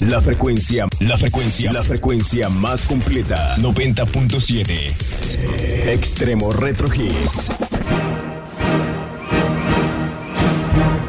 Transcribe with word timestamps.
La 0.00 0.20
frecuencia, 0.20 0.86
la 1.00 1.16
frecuencia, 1.16 1.72
la 1.72 1.82
frecuencia 1.82 2.48
más 2.48 2.86
completa. 2.86 3.56
90.7. 3.56 5.92
Extremo 5.92 6.52
Retro 6.52 6.86
Hits. 6.94 7.50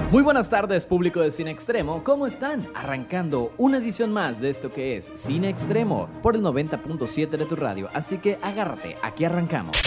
Muy 0.09 0.23
buenas 0.23 0.49
tardes, 0.49 0.87
público 0.87 1.19
de 1.19 1.29
Cine 1.29 1.51
Extremo. 1.51 2.03
¿Cómo 2.03 2.25
están? 2.25 2.67
Arrancando 2.73 3.53
una 3.57 3.77
edición 3.77 4.11
más 4.11 4.41
de 4.41 4.49
esto 4.49 4.73
que 4.73 4.97
es 4.97 5.11
Cine 5.13 5.49
Extremo 5.49 6.09
por 6.23 6.35
el 6.35 6.41
90.7 6.41 7.29
de 7.29 7.45
tu 7.45 7.55
radio. 7.55 7.91
Así 7.93 8.17
que 8.17 8.39
agárrate, 8.41 8.97
aquí 9.03 9.23
arrancamos. 9.23 9.77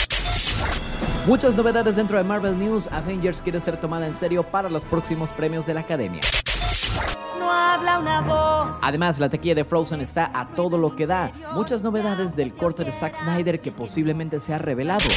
Muchas 1.26 1.56
novedades 1.56 1.96
dentro 1.96 2.18
de 2.18 2.22
Marvel 2.22 2.56
News. 2.56 2.86
Avengers 2.92 3.42
quiere 3.42 3.60
ser 3.60 3.80
tomada 3.80 4.06
en 4.06 4.16
serio 4.16 4.44
para 4.44 4.70
los 4.70 4.84
próximos 4.84 5.30
premios 5.30 5.66
de 5.66 5.74
la 5.74 5.80
Academia. 5.80 6.20
Habla 7.72 8.00
una 8.00 8.20
voz. 8.20 8.70
Además, 8.82 9.18
la 9.18 9.30
taquilla 9.30 9.54
de 9.54 9.64
Frozen 9.64 10.02
está 10.02 10.30
a 10.34 10.46
todo 10.46 10.76
lo 10.76 10.94
que 10.94 11.06
da. 11.06 11.32
Muchas 11.54 11.82
novedades 11.82 12.36
del 12.36 12.52
corte 12.52 12.84
de 12.84 12.92
Zack 12.92 13.16
Snyder 13.16 13.58
que 13.60 13.72
posiblemente 13.72 14.40
se 14.40 14.52
ha 14.52 14.58
revelado. 14.58 15.08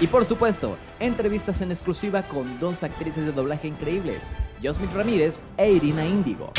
Y 0.00 0.06
por 0.06 0.24
supuesto, 0.24 0.78
entrevistas 0.98 1.60
en 1.60 1.70
exclusiva 1.70 2.22
con 2.22 2.58
dos 2.58 2.82
actrices 2.82 3.26
de 3.26 3.32
doblaje 3.32 3.68
increíbles, 3.68 4.30
Josmith 4.62 4.90
Ramírez 4.94 5.44
e 5.58 5.70
Irina 5.70 6.06
Índigo. 6.06 6.50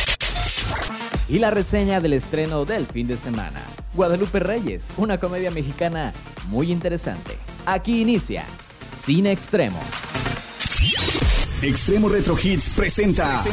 Y 1.28 1.40
la 1.40 1.50
reseña 1.50 2.00
del 2.00 2.14
estreno 2.14 2.64
del 2.64 2.86
fin 2.86 3.08
de 3.08 3.18
semana, 3.18 3.64
Guadalupe 3.96 4.40
Reyes, 4.40 4.92
una 4.98 5.18
comedia 5.18 5.50
mexicana 5.50 6.14
muy 6.48 6.72
interesante. 6.72 7.40
Aquí 7.66 8.02
inicia 8.02 8.46
Cine 8.96 9.32
Extremo. 9.32 9.80
Extremo 11.62 12.10
Retro 12.10 12.36
Hits 12.42 12.72
presenta. 12.72 13.44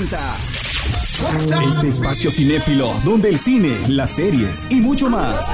Este 1.68 1.88
espacio 1.88 2.30
cinéfilo 2.30 2.92
donde 3.04 3.28
el 3.28 3.38
cine, 3.38 3.76
las 3.88 4.16
series 4.16 4.66
y 4.70 4.76
mucho 4.76 5.10
más 5.10 5.50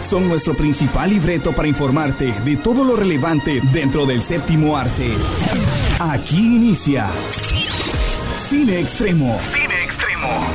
son 0.00 0.26
nuestro 0.26 0.56
principal 0.56 1.10
libreto 1.10 1.52
para 1.52 1.68
informarte 1.68 2.32
de 2.44 2.56
todo 2.56 2.84
lo 2.84 2.96
relevante 2.96 3.60
dentro 3.72 4.06
del 4.06 4.22
séptimo 4.22 4.76
arte. 4.76 5.12
Aquí 5.98 6.38
inicia 6.56 7.10
Cine 8.48 8.80
Extremo. 8.80 9.38
Cine 9.52 9.84
Extremo. 9.84 10.51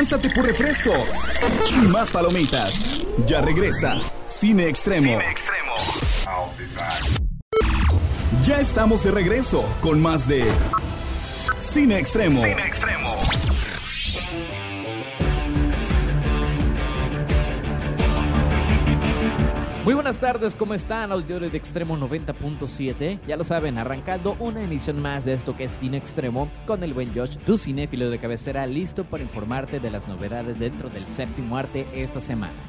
Lánzate 0.00 0.30
por 0.30 0.46
refresco 0.46 0.94
y 1.70 1.88
más 1.88 2.10
palomitas. 2.10 3.02
Ya 3.26 3.42
regresa 3.42 4.00
Cine 4.28 4.66
Extremo. 4.66 5.18
Ya 8.42 8.60
estamos 8.60 9.04
de 9.04 9.10
regreso 9.10 9.62
con 9.82 10.00
más 10.00 10.26
de 10.26 10.46
Cine 11.58 11.98
Extremo. 11.98 12.42
Cine 12.42 12.66
Extremo. 12.66 12.89
Buenas 20.10 20.32
tardes, 20.32 20.56
¿cómo 20.56 20.74
están? 20.74 21.12
Auditorio 21.12 21.48
de 21.48 21.56
Extremo 21.56 21.96
90.7. 21.96 23.20
Ya 23.28 23.36
lo 23.36 23.44
saben, 23.44 23.78
arrancando 23.78 24.36
una 24.40 24.60
emisión 24.60 25.00
más 25.00 25.24
de 25.24 25.34
esto 25.34 25.54
que 25.54 25.64
es 25.64 25.70
Cine 25.70 25.98
Extremo 25.98 26.50
con 26.66 26.82
el 26.82 26.94
buen 26.94 27.14
Josh, 27.14 27.36
tu 27.36 27.56
cinéfilo 27.56 28.10
de 28.10 28.18
cabecera, 28.18 28.66
listo 28.66 29.04
para 29.04 29.22
informarte 29.22 29.78
de 29.78 29.88
las 29.88 30.08
novedades 30.08 30.58
dentro 30.58 30.90
del 30.90 31.06
séptimo 31.06 31.56
arte 31.56 31.86
esta 31.94 32.18
semana. 32.18 32.60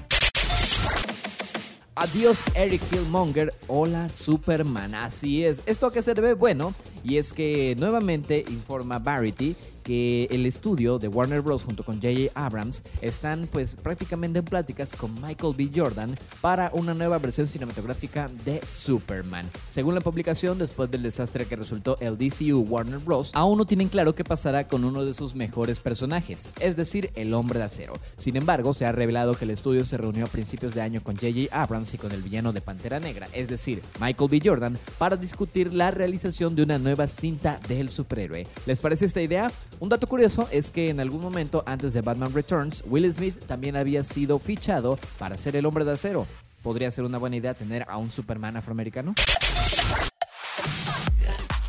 Adiós 1.96 2.46
Eric 2.54 2.82
Killmonger, 2.90 3.52
hola 3.66 4.10
Superman, 4.10 4.94
así 4.94 5.44
es. 5.44 5.64
¿Esto 5.66 5.88
a 5.88 5.92
qué 5.92 6.04
se 6.04 6.14
debe? 6.14 6.36
Bueno, 6.36 6.76
y 7.04 7.18
es 7.18 7.34
que 7.34 7.76
nuevamente 7.80 8.46
informa 8.50 9.00
Variety 9.00 9.56
que 9.84 10.26
el 10.32 10.46
estudio 10.46 11.00
de 11.00 11.08
Warner 11.08 11.42
Bros. 11.42 11.64
junto 11.64 11.84
con 11.84 11.96
J.J. 11.96 12.32
Abrams 12.34 12.84
están 13.02 13.48
pues 13.52 13.76
prácticamente 13.76 14.40
en 14.40 14.46
pláticas 14.46 14.96
con 14.96 15.14
Michael 15.22 15.54
B. 15.58 15.70
Jordan 15.76 16.18
para 16.42 16.72
una 16.74 16.94
nueva 16.94 17.18
versión 17.20 17.48
cinematográfica 17.48 18.30
de 18.46 18.66
Superman. 18.66 19.50
Según 19.68 19.96
la 19.96 20.02
publicación, 20.02 20.58
después 20.58 20.90
del 20.92 21.04
desastre 21.04 21.46
que 21.46 21.56
resultó 21.56 21.98
el 22.00 22.18
DCU 22.18 22.60
Warner 22.62 23.00
Bros., 23.00 23.32
aún 23.34 23.58
no 23.58 23.66
tienen 23.66 23.90
claro 23.90 24.16
qué 24.16 24.24
pasará 24.24 24.68
con 24.68 24.84
uno 24.84 25.04
de 25.06 25.14
sus 25.14 25.36
mejores 25.36 25.80
personajes, 25.80 26.54
es 26.60 26.76
decir, 26.76 27.12
el 27.16 27.34
hombre 27.34 27.60
de 27.60 27.66
acero. 27.66 27.94
Sin 28.18 28.36
embargo, 28.36 28.74
se 28.74 28.86
ha 28.86 28.92
revelado 28.92 29.36
que 29.36 29.46
el 29.46 29.52
estudio 29.52 29.86
se 29.86 29.98
reunió 29.98 30.26
a 30.26 30.30
principios 30.30 30.74
de 30.74 30.82
año 30.82 31.02
con 31.04 31.16
J.J. 31.16 31.48
Abrams 31.52 31.94
y 31.94 31.98
con 31.98 32.12
el 32.12 32.22
villano 32.22 32.54
de 32.54 32.62
Pantera 32.62 33.00
Negra, 33.00 33.28
es 33.34 33.48
decir, 33.48 33.82
Michael 34.00 34.30
B. 34.30 34.42
Jordan, 34.44 34.78
para 34.98 35.16
discutir 35.16 35.74
la 35.74 35.92
realización 35.92 36.56
de 36.56 36.64
una 36.64 36.78
nueva 36.78 37.08
cinta 37.08 37.60
del 37.68 37.90
superhéroe. 37.90 38.48
¿Les 38.66 38.80
parece 38.80 39.06
esta 39.06 39.22
idea? 39.22 39.52
Un 39.82 39.90
dato 39.90 40.06
curioso 40.06 40.48
es 40.52 40.70
que 40.70 40.92
en 40.92 41.00
algún 41.00 41.22
momento 41.22 41.64
antes 41.66 41.92
de 41.92 42.02
Batman 42.02 42.32
Returns, 42.36 42.84
Will 42.86 43.12
Smith 43.12 43.48
también 43.48 43.76
había 43.76 44.04
sido 44.04 44.38
fichado 44.38 45.00
para 45.18 45.38
ser 45.38 45.56
el 45.56 45.66
hombre 45.66 45.84
de 45.84 45.94
acero. 45.94 46.28
¿Podría 46.62 46.92
ser 46.92 47.04
una 47.04 47.18
buena 47.18 47.38
idea 47.38 47.56
tener 47.56 47.86
a 47.90 47.98
un 47.98 48.12
Superman 48.12 48.58
afroamericano? 48.58 49.16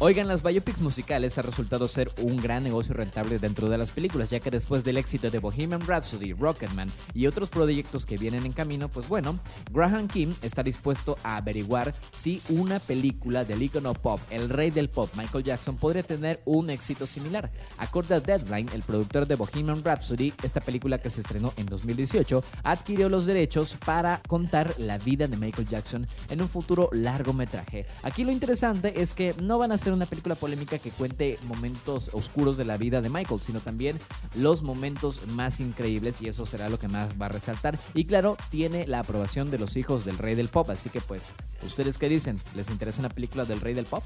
Oigan, 0.04 0.26
las 0.26 0.42
biopics 0.42 0.80
musicales 0.80 1.38
ha 1.38 1.42
resultado 1.42 1.86
ser 1.86 2.10
un 2.20 2.36
gran 2.36 2.64
negocio 2.64 2.92
rentable 2.92 3.38
dentro 3.38 3.68
de 3.68 3.78
las 3.78 3.92
películas, 3.92 4.30
ya 4.30 4.40
que 4.40 4.50
después 4.50 4.82
del 4.82 4.96
éxito 4.96 5.30
de 5.30 5.38
Bohemian 5.38 5.80
Rhapsody, 5.80 6.32
Rocketman 6.32 6.90
y 7.14 7.28
otros 7.28 7.50
proyectos 7.50 8.04
que 8.04 8.18
vienen 8.18 8.44
en 8.44 8.52
camino, 8.52 8.88
pues 8.88 9.06
bueno, 9.06 9.38
Graham 9.70 10.08
Kim 10.08 10.34
está 10.42 10.64
dispuesto 10.64 11.18
a 11.22 11.36
averiguar 11.36 11.94
si 12.10 12.42
una 12.48 12.80
película 12.80 13.44
del 13.44 13.62
icono 13.62 13.94
pop, 13.94 14.18
el 14.30 14.48
rey 14.48 14.72
del 14.72 14.88
pop, 14.88 15.08
Michael 15.16 15.44
Jackson, 15.44 15.76
podría 15.76 16.02
tener 16.02 16.42
un 16.46 16.70
éxito 16.70 17.06
similar. 17.06 17.52
Acorde 17.78 18.16
a 18.16 18.20
Deadline, 18.20 18.70
el 18.74 18.82
productor 18.82 19.28
de 19.28 19.36
Bohemian 19.36 19.84
Rhapsody, 19.84 20.34
esta 20.42 20.60
película 20.60 20.98
que 20.98 21.10
se 21.10 21.20
estrenó 21.20 21.52
en 21.56 21.66
2018, 21.66 22.42
adquirió 22.64 23.08
los 23.08 23.24
derechos 23.24 23.76
para 23.86 24.20
contar 24.26 24.74
la 24.78 24.98
vida 24.98 25.28
de 25.28 25.36
Michael 25.36 25.68
Jackson 25.68 26.08
en 26.28 26.42
un 26.42 26.48
futuro 26.48 26.90
largometraje. 26.90 27.86
Aquí 28.02 28.24
lo 28.24 28.32
interesante 28.32 29.00
es 29.00 29.14
que 29.14 29.36
no 29.40 29.58
van 29.58 29.70
a 29.70 29.78
ser 29.78 29.91
una 29.94 30.06
película 30.06 30.34
polémica 30.34 30.78
que 30.78 30.90
cuente 30.90 31.38
momentos 31.44 32.10
oscuros 32.12 32.56
de 32.56 32.64
la 32.64 32.76
vida 32.76 33.00
de 33.00 33.08
Michael, 33.08 33.42
sino 33.42 33.60
también 33.60 33.98
los 34.34 34.62
momentos 34.62 35.26
más 35.28 35.60
increíbles 35.60 36.20
y 36.22 36.28
eso 36.28 36.46
será 36.46 36.68
lo 36.68 36.78
que 36.78 36.88
más 36.88 37.10
va 37.20 37.26
a 37.26 37.30
resaltar. 37.30 37.78
Y 37.94 38.04
claro, 38.04 38.36
tiene 38.50 38.86
la 38.86 39.00
aprobación 39.00 39.50
de 39.50 39.58
los 39.58 39.76
hijos 39.76 40.04
del 40.04 40.18
rey 40.18 40.34
del 40.34 40.48
pop, 40.48 40.70
así 40.70 40.90
que 40.90 41.00
pues, 41.00 41.30
¿ustedes 41.64 41.98
qué 41.98 42.08
dicen? 42.08 42.40
¿Les 42.54 42.70
interesa 42.70 43.00
una 43.00 43.10
película 43.10 43.44
del 43.44 43.60
rey 43.60 43.74
del 43.74 43.86
pop? 43.86 44.02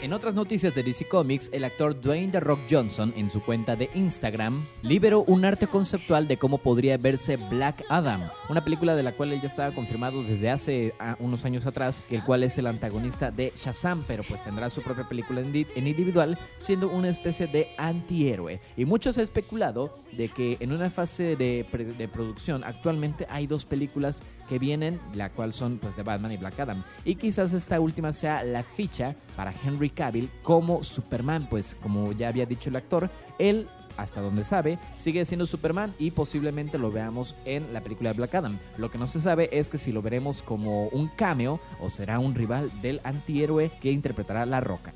En 0.00 0.12
otras 0.12 0.36
noticias 0.36 0.72
de 0.76 0.84
DC 0.84 1.08
Comics, 1.08 1.50
el 1.52 1.64
actor 1.64 2.00
Dwayne 2.00 2.30
The 2.30 2.38
Rock 2.38 2.60
Johnson 2.70 3.12
en 3.16 3.28
su 3.28 3.42
cuenta 3.42 3.74
de 3.74 3.90
Instagram 3.96 4.64
liberó 4.82 5.24
un 5.24 5.44
arte 5.44 5.66
conceptual 5.66 6.28
de 6.28 6.36
cómo 6.36 6.58
podría 6.58 6.96
verse 6.96 7.36
Black 7.50 7.82
Adam, 7.88 8.20
una 8.48 8.62
película 8.62 8.94
de 8.94 9.02
la 9.02 9.16
cual 9.16 9.32
él 9.32 9.40
ya 9.40 9.48
estaba 9.48 9.74
confirmado 9.74 10.22
desde 10.22 10.50
hace 10.50 10.94
ah, 11.00 11.16
unos 11.18 11.44
años 11.44 11.66
atrás, 11.66 12.04
el 12.10 12.22
cual 12.22 12.44
es 12.44 12.56
el 12.58 12.68
antagonista 12.68 13.32
de 13.32 13.52
Shazam, 13.56 14.04
pero 14.06 14.22
pues 14.22 14.40
tendrá 14.40 14.70
su 14.70 14.82
propia 14.82 15.08
película 15.08 15.40
en 15.40 15.86
individual, 15.88 16.38
siendo 16.58 16.88
una 16.90 17.08
especie 17.08 17.48
de 17.48 17.66
antihéroe. 17.76 18.60
Y 18.76 18.84
muchos 18.84 19.18
han 19.18 19.24
especulado 19.24 19.98
de 20.12 20.28
que 20.28 20.58
en 20.60 20.70
una 20.70 20.90
fase 20.90 21.34
de, 21.34 21.66
de 21.98 22.08
producción 22.08 22.62
actualmente 22.62 23.26
hay 23.28 23.48
dos 23.48 23.64
películas 23.64 24.22
que 24.48 24.60
vienen, 24.60 25.00
la 25.14 25.30
cual 25.30 25.52
son 25.52 25.78
pues 25.78 25.96
de 25.96 26.04
Batman 26.04 26.32
y 26.32 26.36
Black 26.36 26.60
Adam. 26.60 26.84
Y 27.04 27.16
quizás 27.16 27.52
esta 27.52 27.80
última 27.80 28.12
sea 28.12 28.44
la 28.44 28.62
ficha 28.62 29.16
para 29.36 29.52
Henry 29.64 29.87
Cavill 29.90 30.30
como 30.42 30.82
Superman, 30.82 31.48
pues 31.48 31.76
como 31.80 32.12
ya 32.12 32.28
había 32.28 32.46
dicho 32.46 32.70
el 32.70 32.76
actor, 32.76 33.10
él 33.38 33.68
hasta 33.98 34.20
donde 34.20 34.44
sabe, 34.44 34.78
sigue 34.96 35.24
siendo 35.24 35.44
Superman 35.44 35.92
y 35.98 36.12
posiblemente 36.12 36.78
lo 36.78 36.90
veamos 36.90 37.36
en 37.44 37.72
la 37.72 37.82
película 37.82 38.10
de 38.10 38.16
Black 38.16 38.36
Adam. 38.36 38.58
Lo 38.78 38.90
que 38.90 38.96
no 38.98 39.06
se 39.06 39.20
sabe 39.20 39.50
es 39.52 39.68
que 39.68 39.76
si 39.76 39.92
lo 39.92 40.00
veremos 40.00 40.40
como 40.40 40.86
un 40.88 41.08
cameo 41.08 41.60
o 41.80 41.88
será 41.90 42.18
un 42.20 42.34
rival 42.34 42.70
del 42.80 43.00
antihéroe 43.04 43.70
que 43.80 43.90
interpretará 43.90 44.46
La 44.46 44.60
Roca. 44.60 44.94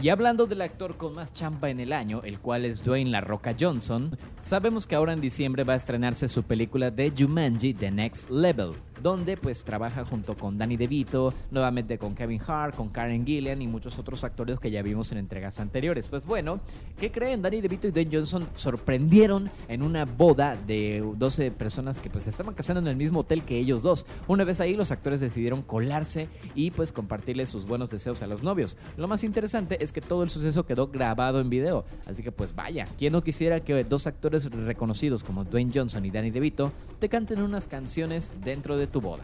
Y 0.00 0.10
hablando 0.10 0.46
del 0.46 0.60
actor 0.60 0.96
con 0.96 1.14
más 1.14 1.32
chamba 1.32 1.70
en 1.70 1.80
el 1.80 1.92
año, 1.92 2.22
el 2.22 2.38
cual 2.38 2.64
es 2.64 2.82
Dwayne 2.82 3.10
La 3.10 3.20
Roca 3.20 3.54
Johnson, 3.58 4.16
sabemos 4.40 4.86
que 4.86 4.94
ahora 4.94 5.12
en 5.12 5.20
diciembre 5.20 5.64
va 5.64 5.72
a 5.72 5.76
estrenarse 5.76 6.28
su 6.28 6.44
película 6.44 6.90
de 6.90 7.12
Jumanji 7.16 7.74
The 7.74 7.90
Next 7.90 8.30
Level 8.30 8.74
donde 9.02 9.36
pues 9.36 9.64
trabaja 9.64 10.04
junto 10.04 10.36
con 10.36 10.58
Danny 10.58 10.76
DeVito, 10.76 11.34
nuevamente 11.50 11.98
con 11.98 12.14
Kevin 12.14 12.40
Hart, 12.46 12.74
con 12.74 12.88
Karen 12.88 13.24
Gillian 13.24 13.62
y 13.62 13.66
muchos 13.66 13.98
otros 13.98 14.24
actores 14.24 14.58
que 14.58 14.70
ya 14.70 14.82
vimos 14.82 15.12
en 15.12 15.18
entregas 15.18 15.60
anteriores. 15.60 16.08
Pues 16.08 16.26
bueno, 16.26 16.60
¿qué 16.98 17.10
creen? 17.10 17.42
Danny 17.42 17.60
DeVito 17.60 17.88
y 17.88 17.90
Dwayne 17.90 18.10
Johnson 18.12 18.48
sorprendieron 18.54 19.50
en 19.68 19.82
una 19.82 20.04
boda 20.04 20.56
de 20.56 21.04
12 21.16 21.50
personas 21.50 22.00
que 22.00 22.10
pues 22.10 22.26
estaban 22.26 22.54
casando 22.54 22.80
en 22.80 22.88
el 22.88 22.96
mismo 22.96 23.20
hotel 23.20 23.44
que 23.44 23.58
ellos 23.58 23.82
dos. 23.82 24.06
Una 24.26 24.44
vez 24.44 24.60
ahí 24.60 24.74
los 24.74 24.90
actores 24.90 25.20
decidieron 25.20 25.62
colarse 25.62 26.28
y 26.54 26.70
pues 26.70 26.92
compartirles 26.92 27.48
sus 27.48 27.66
buenos 27.66 27.90
deseos 27.90 28.22
a 28.22 28.26
los 28.26 28.42
novios. 28.42 28.76
Lo 28.96 29.08
más 29.08 29.24
interesante 29.24 29.82
es 29.82 29.92
que 29.92 30.00
todo 30.00 30.22
el 30.22 30.30
suceso 30.30 30.66
quedó 30.66 30.88
grabado 30.88 31.40
en 31.40 31.50
video, 31.50 31.84
así 32.06 32.22
que 32.22 32.32
pues 32.32 32.54
vaya, 32.54 32.88
¿quién 32.98 33.12
no 33.12 33.22
quisiera 33.22 33.60
que 33.60 33.84
dos 33.84 34.06
actores 34.06 34.50
reconocidos 34.50 35.24
como 35.24 35.44
Dwayne 35.44 35.72
Johnson 35.74 36.04
y 36.04 36.10
Danny 36.10 36.30
DeVito 36.30 36.72
te 36.98 37.08
canten 37.08 37.42
unas 37.42 37.68
canciones 37.68 38.34
dentro 38.42 38.76
de 38.76 38.85
tu 38.92 39.00
boda. 39.00 39.22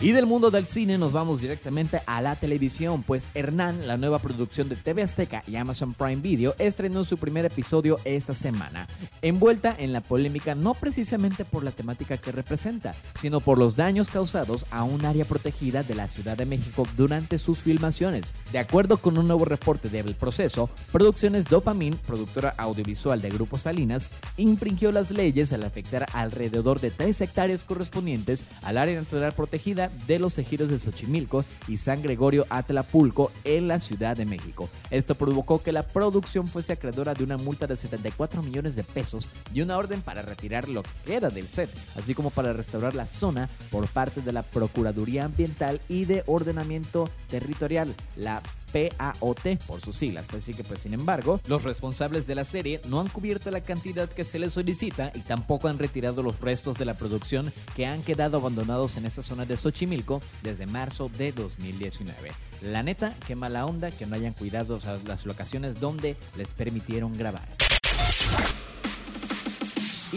Y 0.00 0.12
del 0.12 0.26
mundo 0.26 0.52
del 0.52 0.68
cine 0.68 0.96
nos 0.96 1.12
vamos 1.12 1.40
directamente 1.40 2.00
a 2.06 2.20
la 2.20 2.36
televisión, 2.36 3.02
pues 3.02 3.26
Hernán, 3.34 3.88
la 3.88 3.96
nueva 3.96 4.20
producción 4.20 4.68
de 4.68 4.76
TV 4.76 5.02
Azteca 5.02 5.42
y 5.48 5.56
Amazon 5.56 5.92
Prime 5.92 6.22
Video, 6.22 6.54
estrenó 6.60 7.02
su 7.02 7.18
primer 7.18 7.44
episodio 7.46 7.98
esta 8.04 8.32
semana, 8.32 8.86
envuelta 9.22 9.74
en 9.76 9.92
la 9.92 10.00
polémica 10.00 10.54
no 10.54 10.74
precisamente 10.74 11.44
por 11.44 11.64
la 11.64 11.72
temática 11.72 12.16
que 12.16 12.30
representa, 12.30 12.94
sino 13.14 13.40
por 13.40 13.58
los 13.58 13.74
daños 13.74 14.08
causados 14.08 14.66
a 14.70 14.84
un 14.84 15.04
área 15.04 15.24
protegida 15.24 15.82
de 15.82 15.96
la 15.96 16.06
Ciudad 16.06 16.36
de 16.36 16.46
México 16.46 16.86
durante 16.96 17.36
sus 17.36 17.58
filmaciones. 17.58 18.34
De 18.52 18.60
acuerdo 18.60 18.98
con 18.98 19.18
un 19.18 19.26
nuevo 19.26 19.46
reporte 19.46 19.88
de 19.88 19.98
El 19.98 20.14
Proceso, 20.14 20.70
Producciones 20.92 21.46
Dopamine, 21.46 21.96
productora 22.06 22.54
audiovisual 22.56 23.20
de 23.20 23.30
Grupo 23.30 23.58
Salinas, 23.58 24.10
infringió 24.36 24.92
las 24.92 25.10
leyes 25.10 25.52
al 25.52 25.64
afectar 25.64 26.06
alrededor 26.12 26.78
de 26.78 26.92
3 26.92 27.20
hectáreas 27.20 27.64
correspondientes 27.64 28.46
al 28.62 28.78
área 28.78 28.94
natural 28.94 29.32
protegida 29.32 29.87
de 30.06 30.18
los 30.18 30.38
ejidos 30.38 30.70
de 30.70 30.78
Xochimilco 30.78 31.44
y 31.66 31.76
San 31.76 32.02
Gregorio 32.02 32.46
Atlapulco 32.48 33.32
en 33.44 33.68
la 33.68 33.80
Ciudad 33.80 34.16
de 34.16 34.24
México. 34.24 34.68
Esto 34.90 35.14
provocó 35.14 35.62
que 35.62 35.72
la 35.72 35.86
producción 35.86 36.48
fuese 36.48 36.72
acreedora 36.72 37.14
de 37.14 37.24
una 37.24 37.36
multa 37.36 37.66
de 37.66 37.76
74 37.76 38.42
millones 38.42 38.76
de 38.76 38.84
pesos 38.84 39.28
y 39.52 39.60
una 39.62 39.76
orden 39.76 40.02
para 40.02 40.22
retirar 40.22 40.68
lo 40.68 40.82
que 40.82 40.90
queda 41.06 41.30
del 41.30 41.48
set, 41.48 41.70
así 41.96 42.14
como 42.14 42.30
para 42.30 42.52
restaurar 42.52 42.94
la 42.94 43.06
zona 43.06 43.48
por 43.70 43.88
parte 43.88 44.20
de 44.20 44.32
la 44.32 44.42
Procuraduría 44.42 45.24
Ambiental 45.24 45.80
y 45.88 46.04
de 46.04 46.22
Ordenamiento 46.26 47.08
Territorial, 47.28 47.94
la 48.16 48.42
PAOT 48.72 49.58
por 49.66 49.80
sus 49.80 49.96
siglas. 49.96 50.32
Así 50.34 50.54
que 50.54 50.64
pues 50.64 50.82
sin 50.82 50.94
embargo, 50.94 51.40
los 51.46 51.64
responsables 51.64 52.26
de 52.26 52.34
la 52.34 52.44
serie 52.44 52.80
no 52.88 53.00
han 53.00 53.08
cubierto 53.08 53.50
la 53.50 53.60
cantidad 53.60 54.08
que 54.08 54.24
se 54.24 54.38
les 54.38 54.52
solicita 54.52 55.12
y 55.14 55.20
tampoco 55.20 55.68
han 55.68 55.78
retirado 55.78 56.22
los 56.22 56.40
restos 56.40 56.78
de 56.78 56.84
la 56.84 56.94
producción 56.94 57.52
que 57.74 57.86
han 57.86 58.02
quedado 58.02 58.38
abandonados 58.38 58.96
en 58.96 59.06
esa 59.06 59.22
zona 59.22 59.44
de 59.44 59.56
Xochimilco 59.56 60.20
desde 60.42 60.66
marzo 60.66 61.10
de 61.16 61.32
2019. 61.32 62.30
La 62.62 62.82
neta, 62.82 63.14
qué 63.26 63.36
mala 63.36 63.66
onda 63.66 63.90
que 63.90 64.06
no 64.06 64.16
hayan 64.16 64.32
cuidado 64.32 64.78
las 65.06 65.26
locaciones 65.26 65.80
donde 65.80 66.16
les 66.36 66.54
permitieron 66.54 67.16
grabar. 67.16 67.48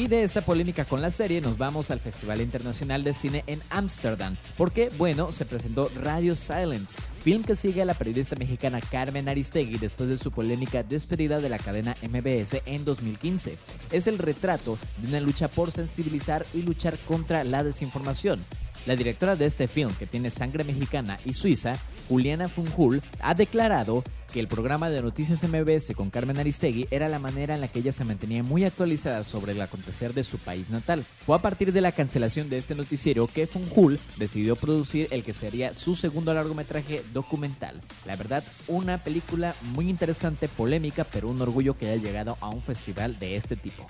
Y 0.01 0.08
de 0.08 0.24
esta 0.24 0.41
polémica 0.41 0.84
con 0.84 1.00
la 1.00 1.12
serie 1.12 1.41
nos 1.41 1.60
vamos 1.60 1.91
al 1.91 2.00
Festival 2.00 2.41
Internacional 2.41 3.03
de 3.03 3.13
Cine 3.13 3.43
en 3.46 3.62
Ámsterdam, 3.70 4.36
porque 4.58 4.89
bueno, 4.98 5.31
se 5.31 5.46
presentó 5.46 5.91
Radio 5.93 6.36
Silence, 6.36 7.00
film 7.24 7.43
que 7.43 7.55
sigue 7.55 7.84
a 7.84 7.86
la 7.86 7.93
periodista 7.93 8.36
mexicana 8.36 8.81
Carmen 8.81 9.29
Aristegui 9.29 9.77
después 9.77 10.10
de 10.10 10.17
su 10.17 10.31
polémica 10.31 10.81
despedida 10.81 11.39
de 11.39 11.50
la 11.50 11.60
cadena 11.60 11.96
MBS 12.01 12.63
en 12.65 12.84
2015. 12.84 13.60
Es 13.91 14.08
el 14.08 14.17
retrato 14.17 14.79
de 14.98 15.10
una 15.10 15.20
lucha 15.20 15.50
por 15.50 15.72
sensibilizar 15.72 16.48
y 16.55 16.63
luchar 16.63 16.98
contra 17.08 17.43
la 17.43 17.63
desinformación. 17.63 18.43
La 18.88 18.96
directora 18.96 19.36
de 19.36 19.46
este 19.46 19.67
film, 19.67 19.93
que 19.93 20.08
tiene 20.08 20.31
sangre 20.31 20.63
mexicana 20.63 21.20
y 21.25 21.34
suiza, 21.34 21.77
Juliana 22.10 22.50
Funjul, 22.50 23.03
ha 23.20 23.36
declarado 23.36 24.03
que 24.31 24.39
el 24.39 24.47
programa 24.47 24.89
de 24.89 25.01
noticias 25.01 25.43
MBS 25.43 25.93
con 25.95 26.09
Carmen 26.09 26.39
Aristegui 26.39 26.88
era 26.89 27.09
la 27.09 27.19
manera 27.19 27.55
en 27.55 27.61
la 27.61 27.67
que 27.67 27.79
ella 27.79 27.91
se 27.91 28.05
mantenía 28.05 28.43
muy 28.43 28.63
actualizada 28.63 29.23
sobre 29.23 29.51
el 29.51 29.61
acontecer 29.61 30.13
de 30.13 30.23
su 30.23 30.38
país 30.38 30.69
natal. 30.69 31.05
Fue 31.25 31.35
a 31.35 31.39
partir 31.39 31.73
de 31.73 31.81
la 31.81 31.91
cancelación 31.91 32.50
de 32.50 32.57
este 32.57 32.75
noticiero 32.75 33.27
que 33.27 33.47
Funjul 33.47 34.00
decidió 34.17 34.55
producir 34.55 35.07
el 35.11 35.23
que 35.23 35.33
sería 35.33 35.73
su 35.73 35.95
segundo 35.95 36.33
largometraje 36.33 37.03
documental. 37.13 37.79
La 38.05 38.15
verdad, 38.15 38.43
una 38.67 38.97
película 38.97 39.55
muy 39.73 39.89
interesante, 39.89 40.47
polémica, 40.47 41.03
pero 41.03 41.29
un 41.29 41.41
orgullo 41.41 41.77
que 41.77 41.89
haya 41.89 42.01
llegado 42.01 42.38
a 42.41 42.50
un 42.50 42.61
festival 42.61 43.19
de 43.19 43.35
este 43.35 43.55
tipo. 43.55 43.88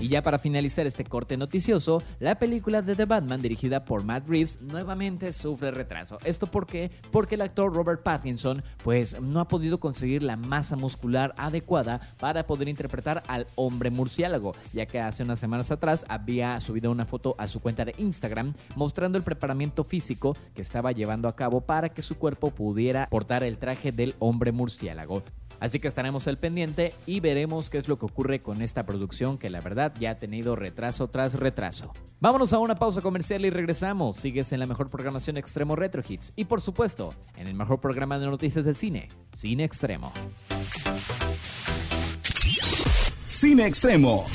Y 0.00 0.06
ya 0.06 0.22
para 0.22 0.38
finalizar 0.38 0.86
este 0.86 1.02
corte 1.02 1.36
noticioso, 1.36 2.04
la 2.20 2.38
película 2.38 2.82
de 2.82 2.94
The 2.94 3.04
Batman 3.04 3.42
dirigida 3.42 3.84
por 3.84 4.04
Matt 4.04 4.28
Reeves 4.28 4.62
nuevamente 4.62 5.32
sufre 5.32 5.72
retraso. 5.72 6.18
¿Esto 6.24 6.46
por 6.46 6.66
qué? 6.66 6.92
Porque 7.10 7.34
el 7.34 7.40
actor 7.40 7.74
Robert 7.74 8.04
Pattinson 8.04 8.62
pues 8.84 9.20
no 9.20 9.40
ha 9.40 9.48
podido 9.48 9.80
conseguir 9.80 10.22
la 10.22 10.36
masa 10.36 10.76
muscular 10.76 11.34
adecuada 11.36 12.00
para 12.20 12.46
poder 12.46 12.68
interpretar 12.68 13.24
al 13.26 13.48
hombre 13.56 13.90
murciélago, 13.90 14.54
ya 14.72 14.86
que 14.86 15.00
hace 15.00 15.24
unas 15.24 15.40
semanas 15.40 15.72
atrás 15.72 16.06
había 16.08 16.60
subido 16.60 16.92
una 16.92 17.04
foto 17.04 17.34
a 17.36 17.48
su 17.48 17.58
cuenta 17.58 17.84
de 17.84 17.96
Instagram 17.98 18.54
mostrando 18.76 19.18
el 19.18 19.24
preparamiento 19.24 19.82
físico 19.82 20.36
que 20.54 20.62
estaba 20.62 20.92
llevando 20.92 21.26
a 21.26 21.34
cabo 21.34 21.60
para 21.60 21.88
que 21.88 22.02
su 22.02 22.18
cuerpo 22.18 22.52
pudiera 22.52 23.08
portar 23.10 23.42
el 23.42 23.58
traje 23.58 23.90
del 23.90 24.14
hombre 24.20 24.52
murciélago. 24.52 25.24
Así 25.60 25.80
que 25.80 25.88
estaremos 25.88 26.26
al 26.28 26.38
pendiente 26.38 26.94
y 27.06 27.20
veremos 27.20 27.70
qué 27.70 27.78
es 27.78 27.88
lo 27.88 27.98
que 27.98 28.06
ocurre 28.06 28.40
con 28.40 28.62
esta 28.62 28.86
producción 28.86 29.38
que 29.38 29.50
la 29.50 29.60
verdad 29.60 29.92
ya 29.98 30.12
ha 30.12 30.18
tenido 30.18 30.56
retraso 30.56 31.08
tras 31.08 31.34
retraso. 31.34 31.92
Vámonos 32.20 32.52
a 32.52 32.58
una 32.58 32.74
pausa 32.74 33.00
comercial 33.00 33.44
y 33.44 33.50
regresamos. 33.50 34.16
Sigues 34.16 34.52
en 34.52 34.60
la 34.60 34.66
mejor 34.66 34.90
programación 34.90 35.36
Extremo 35.36 35.76
Retro 35.76 36.02
Hits 36.06 36.32
y 36.36 36.46
por 36.46 36.60
supuesto 36.60 37.14
en 37.36 37.46
el 37.46 37.54
mejor 37.54 37.80
programa 37.80 38.18
de 38.18 38.26
noticias 38.26 38.64
de 38.64 38.74
cine, 38.74 39.08
Cine 39.32 39.64
Extremo. 39.64 40.12
Cine 43.26 43.66
Extremo. 43.66 44.26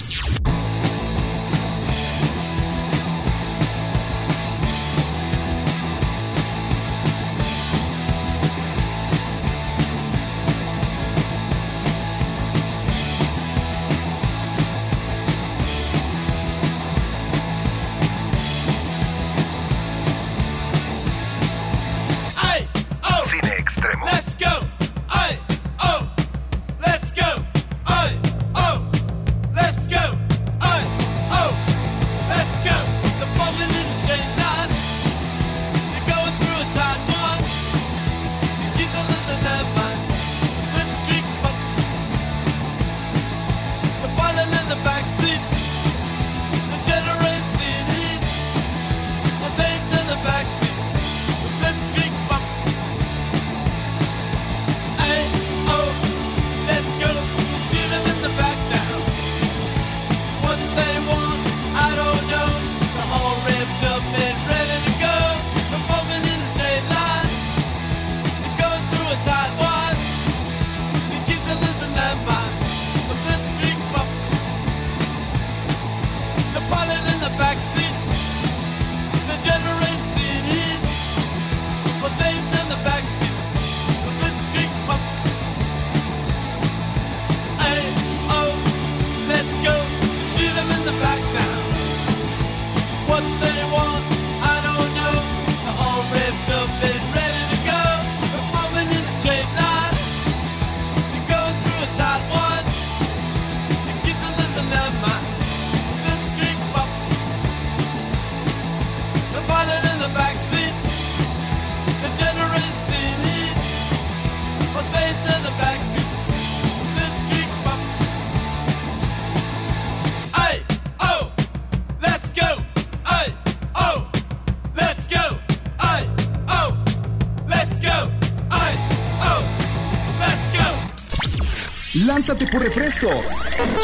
Lánzate 132.34 132.52
por 132.52 132.64
refresco 132.64 133.10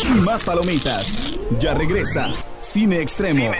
y 0.04 0.22
más 0.22 0.44
palomitas. 0.44 1.14
Ya 1.60 1.76
regresa 1.76 2.34
Cine 2.60 3.00
Extremo. 3.00 3.52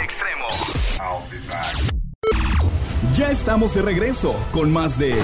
Ya 3.14 3.30
estamos 3.30 3.76
de 3.76 3.84
regreso 3.84 4.36
con 4.52 4.72
más 4.72 4.98
de 4.98 5.16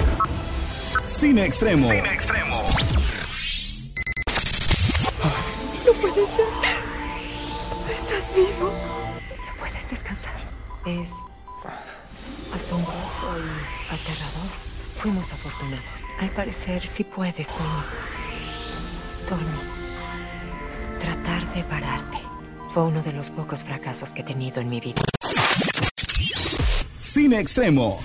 Cine 1.03 1.45
Extremo. 1.45 1.89
No 5.83 5.93
puede 5.93 6.27
ser. 6.27 6.45
¿Estás 7.89 8.35
vivo? 8.35 8.71
Ya 9.31 9.59
puedes 9.59 9.89
descansar. 9.89 10.35
Es 10.85 11.09
asombroso 12.53 13.35
y 13.39 13.95
aterrador. 13.95 14.47
Fuimos 15.01 15.33
afortunados. 15.33 15.85
Al 16.19 16.29
parecer, 16.29 16.85
sí 16.85 17.03
puedes 17.03 17.51
conmigo. 17.51 17.83
Tratar 20.99 21.53
de 21.55 21.63
pararte 21.63 22.19
fue 22.73 22.83
uno 22.83 23.01
de 23.01 23.11
los 23.11 23.31
pocos 23.31 23.63
fracasos 23.63 24.13
que 24.13 24.21
he 24.21 24.23
tenido 24.23 24.61
en 24.61 24.69
mi 24.69 24.79
vida. 24.79 25.01
Cine 26.99 27.39
Extremo. 27.39 27.99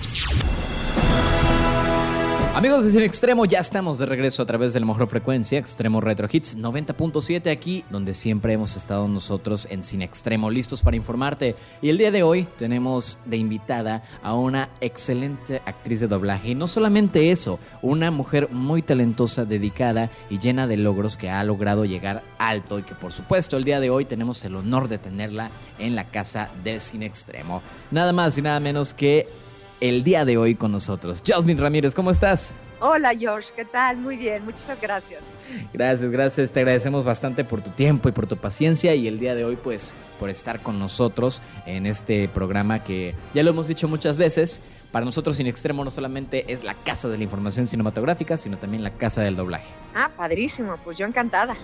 Amigos 2.61 2.85
de 2.85 2.91
Cine 2.91 3.05
Extremo, 3.05 3.45
ya 3.45 3.57
estamos 3.57 3.97
de 3.97 4.05
regreso 4.05 4.43
a 4.43 4.45
través 4.45 4.75
de 4.75 4.79
la 4.79 4.85
mejor 4.85 5.07
frecuencia, 5.07 5.57
Extremo 5.57 5.99
Retro 5.99 6.27
Hits 6.31 6.59
90.7 6.59 7.51
aquí, 7.51 7.83
donde 7.89 8.13
siempre 8.13 8.53
hemos 8.53 8.75
estado 8.75 9.07
nosotros 9.07 9.67
en 9.71 9.81
Cine 9.81 10.05
Extremo, 10.05 10.51
listos 10.51 10.83
para 10.83 10.95
informarte. 10.95 11.55
Y 11.81 11.89
el 11.89 11.97
día 11.97 12.11
de 12.11 12.21
hoy 12.21 12.47
tenemos 12.59 13.17
de 13.25 13.37
invitada 13.37 14.03
a 14.21 14.35
una 14.35 14.69
excelente 14.79 15.63
actriz 15.65 16.01
de 16.01 16.07
doblaje. 16.07 16.49
Y 16.49 16.55
no 16.55 16.67
solamente 16.67 17.31
eso, 17.31 17.57
una 17.81 18.11
mujer 18.11 18.51
muy 18.51 18.83
talentosa, 18.83 19.43
dedicada 19.43 20.11
y 20.29 20.37
llena 20.37 20.67
de 20.67 20.77
logros 20.77 21.17
que 21.17 21.31
ha 21.31 21.43
logrado 21.43 21.85
llegar 21.85 22.21
alto 22.37 22.77
y 22.77 22.83
que 22.83 22.93
por 22.93 23.11
supuesto 23.11 23.57
el 23.57 23.63
día 23.63 23.79
de 23.79 23.89
hoy 23.89 24.05
tenemos 24.05 24.45
el 24.45 24.55
honor 24.55 24.87
de 24.87 24.99
tenerla 24.99 25.49
en 25.79 25.95
la 25.95 26.11
casa 26.11 26.51
de 26.63 26.79
Cine 26.79 27.07
Extremo. 27.07 27.63
Nada 27.89 28.13
más 28.13 28.37
y 28.37 28.43
nada 28.43 28.59
menos 28.59 28.93
que 28.93 29.27
el 29.81 30.03
día 30.03 30.23
de 30.23 30.37
hoy 30.37 30.55
con 30.55 30.71
nosotros. 30.71 31.21
Jasmine 31.25 31.59
Ramírez, 31.59 31.93
¿cómo 31.93 32.11
estás? 32.11 32.53
Hola 32.79 33.13
George, 33.15 33.49
¿qué 33.55 33.65
tal? 33.65 33.97
Muy 33.97 34.15
bien, 34.15 34.45
muchas 34.45 34.79
gracias. 34.81 35.21
Gracias, 35.73 36.09
gracias. 36.09 36.51
Te 36.51 36.61
agradecemos 36.61 37.03
bastante 37.03 37.43
por 37.43 37.61
tu 37.61 37.71
tiempo 37.71 38.07
y 38.09 38.11
por 38.11 38.25
tu 38.25 38.37
paciencia 38.37 38.95
y 38.95 39.07
el 39.07 39.19
día 39.19 39.35
de 39.35 39.43
hoy 39.43 39.55
pues 39.55 39.93
por 40.19 40.29
estar 40.29 40.61
con 40.61 40.79
nosotros 40.79 41.41
en 41.65 41.85
este 41.85 42.27
programa 42.29 42.83
que 42.83 43.13
ya 43.33 43.43
lo 43.43 43.49
hemos 43.49 43.67
dicho 43.67 43.87
muchas 43.87 44.17
veces, 44.17 44.61
para 44.91 45.05
nosotros 45.05 45.37
Sin 45.37 45.47
Extremo 45.47 45.83
no 45.83 45.89
solamente 45.89 46.51
es 46.51 46.63
la 46.63 46.73
casa 46.73 47.07
de 47.07 47.17
la 47.17 47.23
información 47.23 47.67
cinematográfica, 47.67 48.35
sino 48.37 48.57
también 48.57 48.83
la 48.83 48.91
casa 48.91 49.21
del 49.21 49.35
doblaje. 49.35 49.67
Ah, 49.95 50.09
padrísimo, 50.15 50.75
pues 50.83 50.97
yo 50.97 51.05
encantada. 51.05 51.55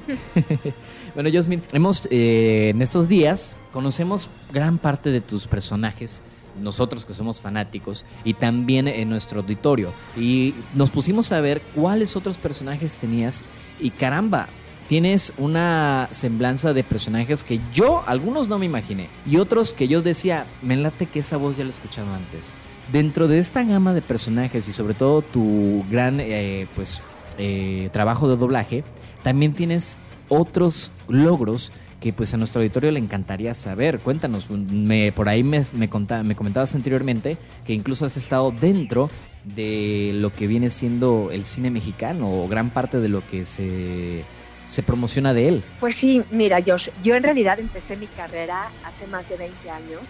bueno, 1.13 1.29
Yosmin, 1.29 1.62
hemos 1.74 2.07
eh, 2.12 2.69
en 2.69 2.81
estos 2.81 3.07
días 3.07 3.57
conocemos 3.71 4.29
gran 4.51 4.77
parte 4.77 5.09
de 5.09 5.21
tus 5.21 5.47
personajes 5.47 6.24
nosotros 6.61 7.05
que 7.05 7.13
somos 7.13 7.39
fanáticos 7.39 8.05
y 8.23 8.33
también 8.33 8.87
en 8.87 9.09
nuestro 9.09 9.41
auditorio. 9.41 9.93
Y 10.15 10.53
nos 10.73 10.91
pusimos 10.91 11.31
a 11.31 11.41
ver 11.41 11.61
cuáles 11.73 12.15
otros 12.15 12.37
personajes 12.37 12.97
tenías 12.99 13.45
y 13.79 13.91
caramba, 13.91 14.47
tienes 14.87 15.33
una 15.37 16.07
semblanza 16.11 16.73
de 16.73 16.83
personajes 16.83 17.43
que 17.43 17.59
yo, 17.73 18.03
algunos 18.07 18.47
no 18.47 18.57
me 18.57 18.65
imaginé 18.65 19.09
y 19.25 19.37
otros 19.37 19.73
que 19.73 19.87
yo 19.87 20.01
decía, 20.01 20.45
me 20.61 20.75
late 20.75 21.05
que 21.05 21.19
esa 21.19 21.37
voz 21.37 21.57
ya 21.57 21.63
la 21.63 21.69
he 21.69 21.73
escuchado 21.73 22.13
antes. 22.13 22.55
Dentro 22.91 23.27
de 23.27 23.39
esta 23.39 23.63
gama 23.63 23.93
de 23.93 24.01
personajes 24.01 24.67
y 24.67 24.71
sobre 24.71 24.93
todo 24.93 25.21
tu 25.21 25.83
gran 25.91 26.19
eh, 26.21 26.67
pues, 26.75 27.01
eh, 27.37 27.89
trabajo 27.91 28.29
de 28.29 28.37
doblaje, 28.37 28.83
también 29.23 29.53
tienes 29.53 29.99
otros 30.29 30.91
logros 31.09 31.73
que 32.07 32.13
pues 32.13 32.33
a 32.33 32.37
nuestro 32.37 32.61
auditorio 32.61 32.89
le 32.89 32.99
encantaría 32.99 33.53
saber. 33.53 33.99
Cuéntanos, 33.99 34.49
me, 34.49 35.11
por 35.11 35.27
ahí 35.27 35.43
me, 35.43 35.61
me, 35.73 35.89
me 36.23 36.35
comentabas 36.35 36.73
anteriormente 36.73 37.35
que 37.65 37.73
incluso 37.73 38.05
has 38.05 38.15
estado 38.15 38.51
dentro 38.51 39.09
de 39.43 40.11
lo 40.13 40.33
que 40.33 40.47
viene 40.47 40.69
siendo 40.69 41.31
el 41.33 41.43
cine 41.43 41.69
mexicano 41.69 42.31
o 42.31 42.47
gran 42.47 42.69
parte 42.69 43.01
de 43.01 43.09
lo 43.09 43.27
que 43.27 43.43
se, 43.43 44.23
se 44.63 44.83
promociona 44.83 45.33
de 45.33 45.49
él. 45.49 45.63
Pues 45.81 45.97
sí, 45.97 46.23
mira 46.31 46.63
Josh, 46.65 46.87
yo 47.03 47.13
en 47.15 47.23
realidad 47.23 47.59
empecé 47.59 47.97
mi 47.97 48.07
carrera 48.07 48.71
hace 48.85 49.05
más 49.07 49.27
de 49.27 49.35
20 49.35 49.69
años, 49.69 50.01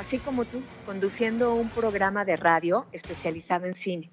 así 0.00 0.18
como 0.18 0.46
tú, 0.46 0.64
conduciendo 0.84 1.54
un 1.54 1.68
programa 1.68 2.24
de 2.24 2.36
radio 2.36 2.86
especializado 2.90 3.66
en 3.66 3.76
cine. 3.76 4.10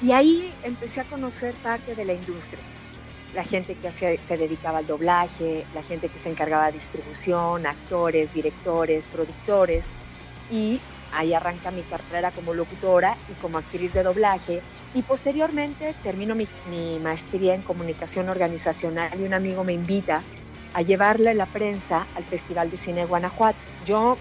Y 0.00 0.12
ahí 0.12 0.52
empecé 0.62 1.00
a 1.00 1.04
conocer 1.04 1.52
parte 1.64 1.96
de 1.96 2.04
la 2.04 2.14
industria 2.14 2.62
la 3.34 3.44
gente 3.44 3.74
que 3.74 3.90
se 3.90 4.36
dedicaba 4.36 4.78
al 4.78 4.86
doblaje, 4.86 5.66
la 5.74 5.82
gente 5.82 6.08
que 6.08 6.18
se 6.18 6.30
encargaba 6.30 6.66
de 6.66 6.72
distribución, 6.72 7.66
actores, 7.66 8.34
directores, 8.34 9.08
productores. 9.08 9.90
Y 10.50 10.80
ahí 11.12 11.34
arranca 11.34 11.70
mi 11.70 11.82
carrera 11.82 12.30
como 12.30 12.54
locutora 12.54 13.16
y 13.30 13.34
como 13.40 13.58
actriz 13.58 13.94
de 13.94 14.02
doblaje. 14.02 14.62
Y 14.94 15.02
posteriormente 15.02 15.94
termino 16.02 16.34
mi, 16.36 16.46
maestría 17.02 17.54
en 17.54 17.62
comunicación 17.62 18.28
organizacional 18.28 19.20
y 19.20 19.24
un 19.24 19.34
amigo 19.34 19.64
me 19.64 19.72
invita 19.72 20.22
a 20.72 20.82
llevarle 20.82 21.34
la 21.34 21.46
prensa 21.46 22.06
al 22.14 22.24
Festival 22.24 22.70
de 22.70 22.76
Cine 22.76 23.04
Guanajuato. 23.04 23.58
Yo 23.84 24.16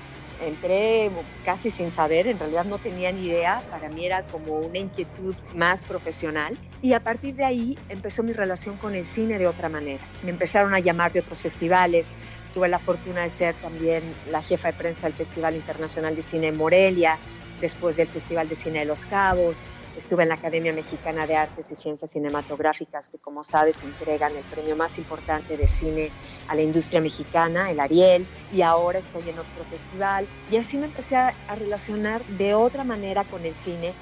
entré 0.48 1.10
casi 1.44 1.70
sin 1.70 1.92
saber, 1.92 2.28
en 2.28 2.40
realidad 2.40 2.66
no 2.66 2.78
tenía 2.78 3.12
ni 3.12 3.26
idea, 3.26 3.64
para 3.70 3.90
mí 3.90 4.06
era 4.06 4.24
como 4.24 4.60
una 4.60 4.80
inquietud 4.80 5.36
más 5.56 5.84
profesional 5.84 6.58
y 6.82 6.94
a 6.94 7.00
partir 7.00 7.36
de 7.36 7.46
ahí 7.46 7.78
empezó 7.90 8.24
mi 8.24 8.34
relación 8.34 8.78
con 8.78 8.96
el 8.96 9.06
cine 9.06 9.38
de 9.38 9.48
otra 9.48 9.70
manera. 9.70 10.04
Me 10.22 10.32
empezaron 10.32 10.74
a 10.74 10.80
llamar 10.80 11.12
de 11.12 11.22
otros 11.22 11.42
festivales, 11.42 12.12
tuve 12.54 12.68
la 12.68 12.80
fortuna 12.80 13.22
de 13.22 13.30
ser 13.30 13.56
también 13.56 14.04
la 14.30 14.42
jefa 14.42 14.70
de 14.70 14.78
prensa 14.78 15.08
del 15.08 15.16
Festival 15.16 15.56
Internacional 15.56 16.16
de 16.16 16.22
Cine 16.22 16.48
en 16.48 16.58
Morelia, 16.58 17.18
después 17.64 17.98
del 17.98 18.08
Festival 18.08 18.48
de 18.48 18.56
Cine 18.56 18.80
de 18.80 18.86
Los 18.86 19.08
Cabos, 19.08 19.60
Estuve 19.98 20.24
en 20.24 20.30
la 20.30 20.36
Academia 20.36 20.74
Mexicana 20.74 21.28
de 21.28 21.36
Artes 21.36 21.72
y 21.72 21.76
Ciencias 21.76 22.12
Cinematográficas, 22.12 23.10
que 23.10 23.20
como 23.20 23.44
sabes 23.44 23.84
entregan 23.84 24.36
el 24.36 24.44
premio 24.44 24.76
más 24.76 24.98
importante 24.98 25.56
de 25.56 25.68
cine 25.68 26.12
a 26.48 26.56
la 26.56 26.64
industria 26.64 27.00
mexicana, 27.00 27.70
el 27.70 27.80
Ariel, 27.80 28.26
y 28.52 28.64
ahora 28.64 28.98
estoy 28.98 29.30
en 29.30 29.38
otro 29.38 29.64
festival. 29.70 30.28
Y 30.50 30.58
así 30.58 30.80
me 30.80 30.86
empecé 30.86 31.16
a, 31.16 31.36
relacionar 31.56 32.26
de 32.26 32.56
otra 32.56 32.84
manera 32.84 33.24
con 33.24 33.46
el 33.46 33.54
cine, 33.54 33.94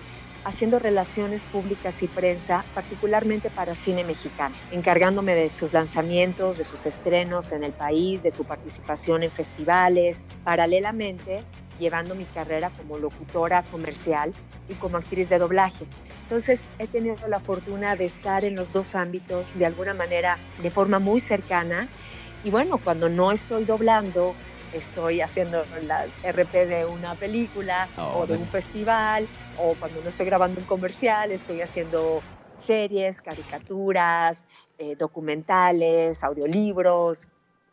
haciendo 0.45 0.79
relaciones 0.79 1.45
públicas 1.45 2.01
y 2.03 2.07
prensa, 2.07 2.63
particularmente 2.73 3.49
para 3.49 3.75
cine 3.75 4.05
mexicano, 4.05 4.55
encargándome 4.71 5.35
de 5.35 5.49
sus 5.49 5.73
lanzamientos, 5.73 6.57
de 6.57 6.63
sus 6.63 6.85
estrenos 6.85 7.51
en 7.51 7.65
el 7.65 7.73
país, 7.73 8.23
de 8.23 8.31
su 8.31 8.45
participación 8.45 9.23
en 9.23 9.31
festivales, 9.31 10.23
paralelamente 10.45 11.43
llevando 11.81 12.15
mi 12.15 12.25
carrera 12.25 12.69
como 12.69 12.97
locutora 12.97 13.63
comercial 13.63 14.33
y 14.69 14.75
como 14.75 14.97
actriz 14.97 15.27
de 15.29 15.39
doblaje. 15.39 15.85
Entonces 16.23 16.67
he 16.79 16.87
tenido 16.87 17.17
la 17.27 17.41
fortuna 17.41 17.95
de 17.97 18.05
estar 18.05 18.45
en 18.45 18.55
los 18.55 18.71
dos 18.71 18.95
ámbitos 18.95 19.57
de 19.57 19.65
alguna 19.65 19.93
manera 19.93 20.37
de 20.59 20.71
forma 20.71 20.99
muy 20.99 21.19
cercana 21.19 21.89
y 22.43 22.51
bueno, 22.51 22.79
cuando 22.83 23.09
no 23.09 23.31
estoy 23.31 23.65
doblando, 23.65 24.35
estoy 24.73 25.21
haciendo 25.21 25.65
las 25.83 26.19
RP 26.23 26.65
de 26.65 26.85
una 26.85 27.15
película 27.15 27.89
Ah, 27.97 28.07
o 28.15 28.25
de 28.25 28.37
un 28.37 28.47
festival 28.47 29.27
o 29.57 29.75
cuando 29.75 30.01
no 30.01 30.09
estoy 30.09 30.25
grabando 30.25 30.59
un 30.59 30.65
comercial, 30.65 31.31
estoy 31.31 31.61
haciendo 31.61 32.23
series, 32.55 33.21
caricaturas, 33.21 34.45
eh, 34.77 34.95
documentales, 34.95 36.23
audiolibros. 36.23 37.27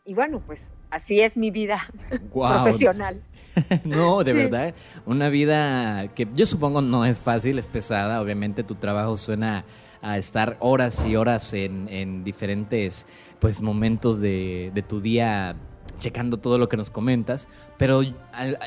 Y 0.05 0.13
bueno, 0.13 0.41
pues 0.45 0.73
así 0.89 1.21
es 1.21 1.37
mi 1.37 1.51
vida 1.51 1.85
Guau. 2.31 2.63
profesional. 2.63 3.21
no, 3.85 4.23
de 4.23 4.31
Sí. 4.31 4.37
verdad, 4.37 4.73
una 5.05 5.29
vida 5.29 6.07
que 6.15 6.27
yo 6.35 6.45
supongo 6.45 6.81
no 6.81 7.05
es 7.05 7.19
fácil, 7.19 7.59
es 7.59 7.67
pesada. 7.67 8.21
Obviamente 8.21 8.63
tu 8.63 8.75
trabajo 8.75 9.17
suena 9.17 9.65
a 10.01 10.17
estar 10.17 10.57
horas 10.59 11.05
y 11.05 11.15
horas 11.15 11.53
en, 11.53 11.87
en 11.89 12.23
diferentes 12.23 13.05
pues, 13.39 13.61
momentos 13.61 14.21
de, 14.21 14.71
de 14.73 14.81
tu 14.81 15.01
día 15.01 15.55
checando 15.97 16.37
todo 16.37 16.57
lo 16.57 16.69
que 16.69 16.77
nos 16.77 16.89
comentas, 16.89 17.49
pero 17.77 18.01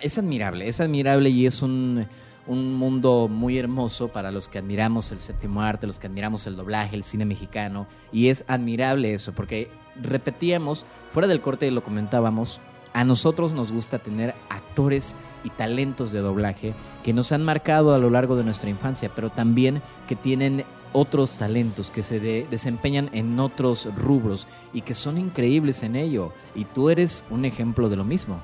es 0.03 0.19
admirable, 0.19 0.69
es 0.69 0.81
admirable 0.81 1.31
y 1.31 1.47
es 1.47 1.63
un, 1.63 2.07
un 2.47 2.75
mundo 2.75 3.29
muy 3.29 3.57
hermoso 3.59 4.09
para 4.09 4.31
los 4.31 4.49
que 4.49 4.59
admiramos 4.59 5.13
el 5.13 5.19
séptimo 5.21 5.63
arte, 5.63 5.87
los 5.87 5.99
que 5.99 6.09
admiramos 6.09 6.47
el 6.47 6.57
doblaje, 6.57 6.95
el 6.95 7.03
cine 7.03 7.25
mexicano, 7.25 7.87
y 8.13 8.29
es 8.29 8.45
admirable 8.49 9.15
eso, 9.15 9.33
porque 9.33 9.71
repetíamos, 10.01 10.85
fuera 11.11 11.27
del 11.29 11.41
corte 11.41 11.71
lo 11.71 11.83
comentábamos, 11.83 12.61
a 12.95 13.05
nosotros 13.05 13.53
nos 13.53 13.73
gusta 13.73 13.99
tener 13.99 14.35
actores 14.51 15.17
y 15.45 15.51
talentos 15.51 16.13
de 16.13 16.21
doblaje 16.21 16.75
que 17.03 17.13
nos 17.13 17.33
han 17.33 17.45
marcado 17.45 17.95
a 17.95 17.99
lo 17.99 18.11
largo 18.11 18.37
de 18.37 18.45
nuestra 18.45 18.71
infancia, 18.71 19.11
pero 19.15 19.31
también 19.31 19.83
que 20.07 20.17
tienen 20.17 20.65
otros 20.93 21.37
talentos, 21.39 21.91
que 21.91 22.03
se 22.03 22.21
de- 22.21 22.47
desempeñan 22.51 23.09
en 23.13 23.41
otros 23.41 23.89
rubros 23.97 24.47
y 24.75 24.83
que 24.83 24.93
son 24.95 25.17
increíbles 25.17 25.83
en 25.83 25.97
ello. 25.97 26.33
Y 26.55 26.67
tú 26.67 26.91
eres 26.91 27.25
un 27.31 27.45
ejemplo 27.47 27.89
de 27.89 27.97
lo 27.97 28.05
mismo. 28.05 28.41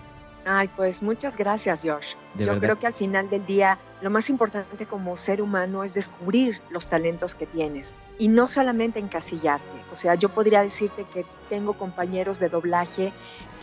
Ay, 0.51 0.69
pues 0.69 1.03
muchas 1.03 1.37
gracias, 1.37 1.83
Josh. 1.83 2.15
De 2.33 2.47
Yo 2.47 2.53
verdad. 2.53 2.61
creo 2.61 2.79
que 2.79 2.87
al 2.87 2.95
final 2.95 3.29
del 3.29 3.45
día 3.45 3.79
lo 4.01 4.09
más 4.09 4.31
importante 4.31 4.87
como 4.87 5.15
ser 5.19 5.43
humano 5.43 5.85
es 5.85 5.93
descubrir 5.93 6.63
los 6.71 6.89
talentos 6.89 7.35
que 7.35 7.45
tienes 7.47 7.97
y 8.19 8.29
no 8.29 8.49
solamente 8.49 8.99
encasillarte. 8.99 9.67
O 9.93 9.97
sea, 9.97 10.15
yo 10.15 10.31
podría 10.31 10.63
decirte 10.63 11.05
que 11.13 11.27
tengo 11.51 11.75
compañeros 11.75 12.39
de 12.39 12.49
doblaje 12.49 13.13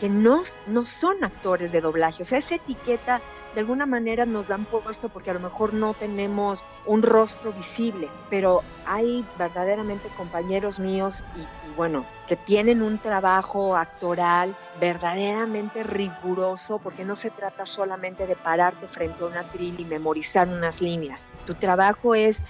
que 0.00 0.08
no, 0.08 0.44
no 0.68 0.84
son 0.84 1.24
actores 1.24 1.72
de 1.72 1.80
doblaje. 1.80 2.22
O 2.22 2.26
sea, 2.26 2.38
esa 2.38 2.54
etiqueta 2.54 3.20
de 3.56 3.60
alguna 3.60 3.86
manera 3.86 4.24
nos 4.24 4.46
dan 4.46 4.64
puesto 4.64 5.08
porque 5.08 5.30
a 5.30 5.34
lo 5.34 5.40
mejor 5.40 5.74
no 5.74 5.94
tenemos 5.94 6.62
un 6.84 7.02
rostro 7.02 7.52
visible, 7.52 8.08
pero 8.30 8.62
hay 8.84 9.24
verdaderamente 9.38 10.08
compañeros 10.16 10.78
míos 10.78 11.24
y, 11.34 11.40
y 11.40 11.65
bueno, 11.76 12.06
que 12.26 12.36
tienen 12.36 12.82
un 12.82 12.98
trabajo 12.98 13.76
actoral 13.76 14.56
verdaderamente 14.80 15.82
riguroso 15.82 16.80
porque 16.80 17.04
no 17.04 17.16
se 17.16 17.30
trata 17.30 17.66
solamente 17.66 18.26
de 18.26 18.34
pararte 18.34 18.88
frente 18.88 19.22
a 19.22 19.26
una 19.26 19.40
atril 19.40 19.78
y 19.78 19.84
memorizar 19.84 20.48
unas 20.48 20.80
líneas. 20.80 21.28
Tu 21.44 21.54
trabajo 21.54 22.14
es 22.14 22.42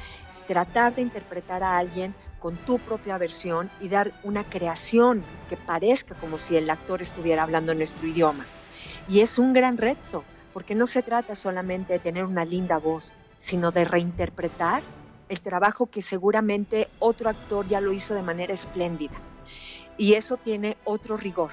tratar 0.47 0.95
de 0.95 1.03
interpretar 1.03 1.65
a 1.65 1.77
alguien 1.77 2.17
con 2.39 2.59
tu 2.59 2.79
propia 2.79 3.19
versión 3.19 3.73
y 3.81 3.89
dar 3.89 4.15
una 4.23 4.45
creación 4.45 5.27
que 5.49 5.57
parezca 5.57 6.15
como 6.15 6.39
si 6.39 6.57
el 6.57 6.71
actor 6.71 7.03
estuviera 7.03 7.43
hablando 7.43 7.75
nuestro 7.75 8.07
idioma. 8.07 8.49
Y 9.07 9.21
es 9.21 9.39
un 9.39 9.53
gran 9.53 9.77
reto, 9.77 10.25
porque 10.53 10.77
no 10.77 10.87
se 10.87 11.03
trata 11.03 11.35
solamente 11.35 11.95
de 11.95 12.01
tener 12.01 12.25
una 12.25 12.45
linda 12.45 12.79
voz, 12.79 13.13
sino 13.39 13.73
de 13.73 13.85
reinterpretar 13.85 14.85
el 15.29 15.41
trabajo 15.41 15.87
que 15.87 16.03
seguramente 16.03 16.89
otro 16.99 17.31
actor 17.31 17.67
ya 17.69 17.81
lo 17.81 17.93
hizo 17.93 18.15
de 18.15 18.23
manera 18.23 18.55
espléndida. 18.55 19.15
Y 19.99 20.15
eso 20.15 20.37
tiene 20.37 20.77
otro 20.85 21.17
rigor, 21.17 21.51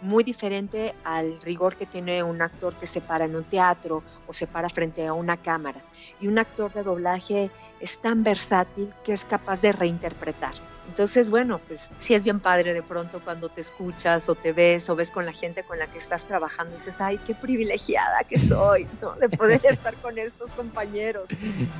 muy 0.00 0.24
diferente 0.24 0.94
al 1.04 1.40
rigor 1.42 1.76
que 1.76 1.86
tiene 1.86 2.22
un 2.22 2.42
actor 2.42 2.74
que 2.74 2.86
se 2.86 3.00
para 3.00 3.24
en 3.24 3.36
un 3.36 3.44
teatro 3.44 4.02
o 4.26 4.32
se 4.32 4.46
para 4.46 4.68
frente 4.68 5.06
a 5.06 5.12
una 5.12 5.36
cámara. 5.36 5.80
Y 6.20 6.28
un 6.28 6.38
actor 6.38 6.72
de 6.72 6.82
doblaje 6.82 7.50
es 7.80 7.98
tan 7.98 8.22
versátil 8.22 8.94
que 9.04 9.12
es 9.12 9.24
capaz 9.24 9.60
de 9.60 9.72
reinterpretar. 9.72 10.54
Entonces, 10.88 11.30
bueno, 11.30 11.60
pues 11.66 11.90
sí 12.00 12.14
es 12.14 12.24
bien 12.24 12.40
padre 12.40 12.72
de 12.72 12.82
pronto 12.82 13.20
cuando 13.20 13.48
te 13.48 13.60
escuchas 13.60 14.28
o 14.28 14.34
te 14.34 14.52
ves 14.52 14.88
o 14.88 14.96
ves 14.96 15.10
con 15.10 15.26
la 15.26 15.32
gente 15.32 15.62
con 15.62 15.78
la 15.78 15.86
que 15.86 15.98
estás 15.98 16.26
trabajando 16.26 16.74
y 16.74 16.78
dices, 16.78 17.00
ay, 17.00 17.18
qué 17.26 17.34
privilegiada 17.34 18.24
que 18.28 18.38
soy, 18.38 18.86
¿no? 19.02 19.14
De 19.14 19.28
poder 19.28 19.60
estar 19.68 19.94
con 19.96 20.18
estos 20.18 20.50
compañeros. 20.52 21.24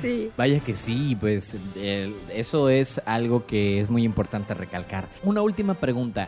Sí. 0.01 0.31
Vaya 0.37 0.59
que 0.59 0.75
sí, 0.75 1.17
pues 1.19 1.55
eh, 1.75 2.13
eso 2.33 2.69
es 2.69 3.01
algo 3.05 3.45
que 3.45 3.79
es 3.79 3.89
muy 3.89 4.03
importante 4.03 4.53
recalcar. 4.53 5.07
Una 5.23 5.41
última 5.41 5.73
pregunta. 5.73 6.27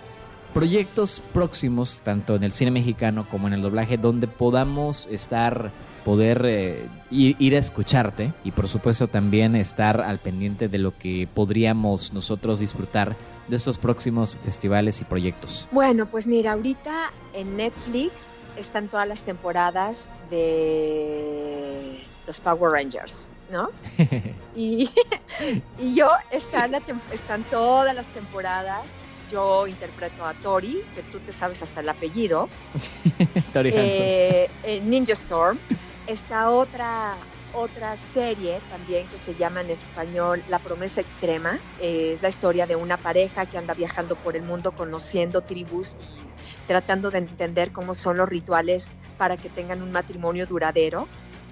proyectos 0.53 1.21
próximos, 1.31 2.01
tanto 2.03 2.35
en 2.35 2.43
el 2.43 2.51
cine 2.51 2.71
mexicano 2.71 3.27
como 3.29 3.47
en 3.47 3.53
el 3.53 3.61
doblaje, 3.61 3.97
donde 3.97 4.27
podamos 4.27 5.07
estar, 5.11 5.71
poder 6.09 6.41
eh, 6.47 6.87
ir, 7.11 7.35
ir, 7.37 7.53
a 7.53 7.59
escucharte 7.59 8.33
y 8.43 8.49
por 8.49 8.67
supuesto 8.67 9.05
también 9.05 9.55
estar 9.55 10.01
al 10.01 10.17
pendiente 10.17 10.67
de 10.67 10.79
lo 10.79 10.97
que 10.97 11.27
podríamos 11.31 12.13
nosotros 12.13 12.57
disfrutar 12.57 13.15
de 13.47 13.55
estos 13.55 13.77
próximos 13.77 14.35
festivales 14.43 15.01
y 15.01 15.05
proyectos? 15.05 15.67
Bueno, 15.71 16.07
pues 16.07 16.25
mira, 16.25 16.53
ahorita 16.53 17.11
en 17.35 17.57
Netflix 17.57 18.27
están 18.57 18.87
todas 18.87 19.07
las 19.07 19.23
temporadas 19.23 20.09
de 20.31 22.03
los 22.25 22.39
Power 22.39 22.71
Rangers, 22.71 23.29
¿no? 23.51 23.69
y, 24.55 24.89
y, 25.79 25.93
yo 25.93 26.09
están, 26.31 26.71
la, 26.71 26.81
están 27.13 27.43
todas 27.51 27.93
las 27.93 28.09
temporadas 28.09 28.87
yo 29.31 29.67
interpreto 29.67 30.25
a 30.25 30.33
Tori, 30.33 30.83
que 30.95 31.03
tú 31.03 31.19
te 31.19 31.31
sabes 31.31 31.61
hasta 31.61 31.81
el 31.81 31.89
apellido. 31.89 32.49
Tori 33.53 33.71
eh, 33.75 34.49
en 34.63 34.89
Ninja 34.89 35.13
Storm. 35.13 35.57
Esta 36.09 36.49
otra, 36.49 37.17
otra 37.53 37.95
serie 37.95 38.59
también 38.71 39.05
que 39.09 39.19
se 39.19 39.35
llama 39.35 39.61
en 39.61 39.69
español 39.69 40.43
La 40.49 40.57
promesa 40.57 41.01
extrema. 41.01 41.59
es 41.79 42.23
la 42.23 42.29
historia 42.29 42.65
de 42.65 42.75
una 42.75 42.97
pareja 42.97 43.45
que 43.45 43.59
anda 43.59 43.75
viajando 43.75 44.15
por 44.15 44.35
el 44.35 44.41
mundo 44.41 44.71
conociendo 44.71 45.41
tribus 45.41 45.97
y 45.99 46.65
tratando 46.67 47.11
de 47.11 47.19
entender 47.19 47.71
cómo 47.71 47.93
son 47.93 48.17
los 48.17 48.27
rituales 48.27 48.91
para 49.19 49.37
que 49.37 49.49
tengan 49.49 49.83
un 49.83 49.91
matrimonio 49.91 50.47
duradero. 50.47 51.07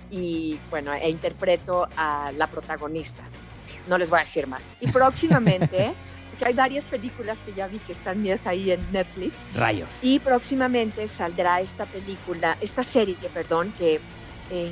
Y 0.09 0.57
bueno, 0.71 0.91
e 0.91 1.07
interpreto 1.07 1.87
a 1.95 2.31
la 2.31 2.47
protagonista. 2.47 3.21
No 3.87 3.99
les 3.99 4.09
voy 4.09 4.17
a 4.17 4.21
decir 4.21 4.47
más. 4.47 4.73
Y 4.81 4.91
próximamente 4.91 5.93
que 6.39 6.45
hay 6.45 6.53
varias 6.53 6.85
películas 6.85 7.41
que 7.41 7.53
ya 7.53 7.67
vi 7.67 7.77
que 7.77 7.91
están 7.91 8.23
mías 8.23 8.47
ahí 8.47 8.71
en 8.71 8.91
Netflix. 8.91 9.45
Rayos. 9.53 10.03
Y 10.03 10.17
próximamente 10.17 11.07
saldrá 11.07 11.61
esta 11.61 11.85
película, 11.85 12.57
esta 12.59 12.81
serie, 12.81 13.17
perdón, 13.31 13.71
que, 13.77 13.99
eh, 14.49 14.71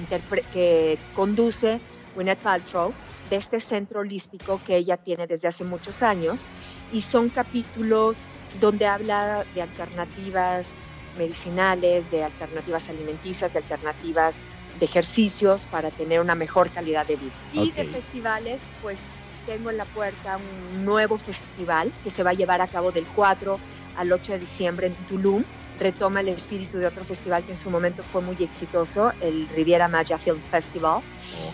que 0.51 0.97
conduce 1.13 1.79
Gwyneth 2.15 2.39
Paltrow 2.39 2.93
de 3.29 3.35
este 3.35 3.59
centro 3.59 4.01
holístico 4.01 4.61
que 4.65 4.77
ella 4.77 4.97
tiene 4.97 5.27
desde 5.27 5.47
hace 5.47 5.63
muchos 5.63 6.03
años 6.03 6.45
y 6.91 7.01
son 7.01 7.29
capítulos 7.29 8.23
donde 8.59 8.85
habla 8.85 9.45
de 9.53 9.61
alternativas 9.61 10.75
medicinales, 11.17 12.11
de 12.11 12.23
alternativas 12.23 12.89
alimenticias, 12.89 13.53
de 13.53 13.59
alternativas 13.59 14.41
de 14.79 14.85
ejercicios 14.85 15.65
para 15.65 15.89
tener 15.89 16.19
una 16.19 16.35
mejor 16.35 16.69
calidad 16.69 17.05
de 17.05 17.15
vida. 17.15 17.31
Y 17.53 17.71
de 17.71 17.85
festivales, 17.85 18.65
pues 18.81 18.99
tengo 19.45 19.69
en 19.69 19.77
la 19.77 19.85
puerta 19.85 20.37
un 20.37 20.85
nuevo 20.85 21.17
festival 21.17 21.91
que 22.03 22.09
se 22.09 22.23
va 22.23 22.31
a 22.31 22.33
llevar 22.33 22.61
a 22.61 22.67
cabo 22.67 22.91
del 22.91 23.05
4 23.15 23.59
al 23.95 24.11
8 24.11 24.33
de 24.33 24.39
diciembre 24.39 24.87
en 24.87 24.95
Tulum. 25.07 25.43
Retoma 25.79 26.21
el 26.21 26.29
espíritu 26.29 26.77
de 26.77 26.87
otro 26.87 27.03
festival 27.03 27.43
que 27.43 27.51
en 27.51 27.57
su 27.57 27.69
momento 27.69 28.03
fue 28.03 28.21
muy 28.21 28.37
exitoso, 28.39 29.11
el 29.21 29.47
Riviera 29.49 29.87
Maya 29.87 30.17
Film 30.17 30.41
Festival. 30.49 31.01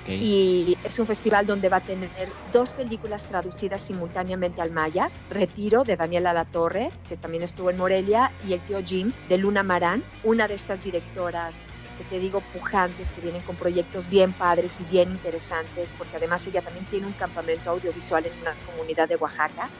Y 0.07 0.77
es 0.83 0.99
un 0.99 1.07
festival 1.07 1.45
donde 1.45 1.69
va 1.69 1.77
a 1.77 1.81
tener 1.81 2.09
dos 2.51 2.73
películas 2.73 3.27
traducidas 3.27 3.81
simultáneamente 3.81 4.61
al 4.61 4.71
maya, 4.71 5.09
Retiro 5.29 5.83
de 5.83 5.95
Daniela 5.95 6.33
Latorre, 6.33 6.91
que 7.07 7.15
también 7.15 7.43
estuvo 7.43 7.69
en 7.69 7.77
Morelia, 7.77 8.31
y 8.47 8.53
El 8.53 8.59
tío 8.61 8.83
Jim 8.83 9.11
de 9.29 9.37
Luna 9.37 9.63
Marán, 9.63 10.03
una 10.23 10.47
de 10.47 10.55
estas 10.55 10.83
directoras 10.83 11.65
te 12.05 12.19
digo, 12.19 12.41
pujantes, 12.41 13.11
que 13.11 13.21
vienen 13.21 13.43
con 13.43 13.57
proyectos 13.57 14.07
bien 14.07 14.33
padres 14.33 14.79
y 14.79 14.85
bien 14.85 15.11
interesantes, 15.11 15.91
porque 15.91 16.17
además 16.17 16.45
ella 16.47 16.61
también 16.61 16.85
tiene 16.85 17.05
un 17.07 17.13
campamento 17.13 17.69
audiovisual 17.69 18.25
en 18.25 18.37
una 18.39 18.55
comunidad 18.55 19.07
de 19.07 19.17
Oaxaca. 19.17 19.71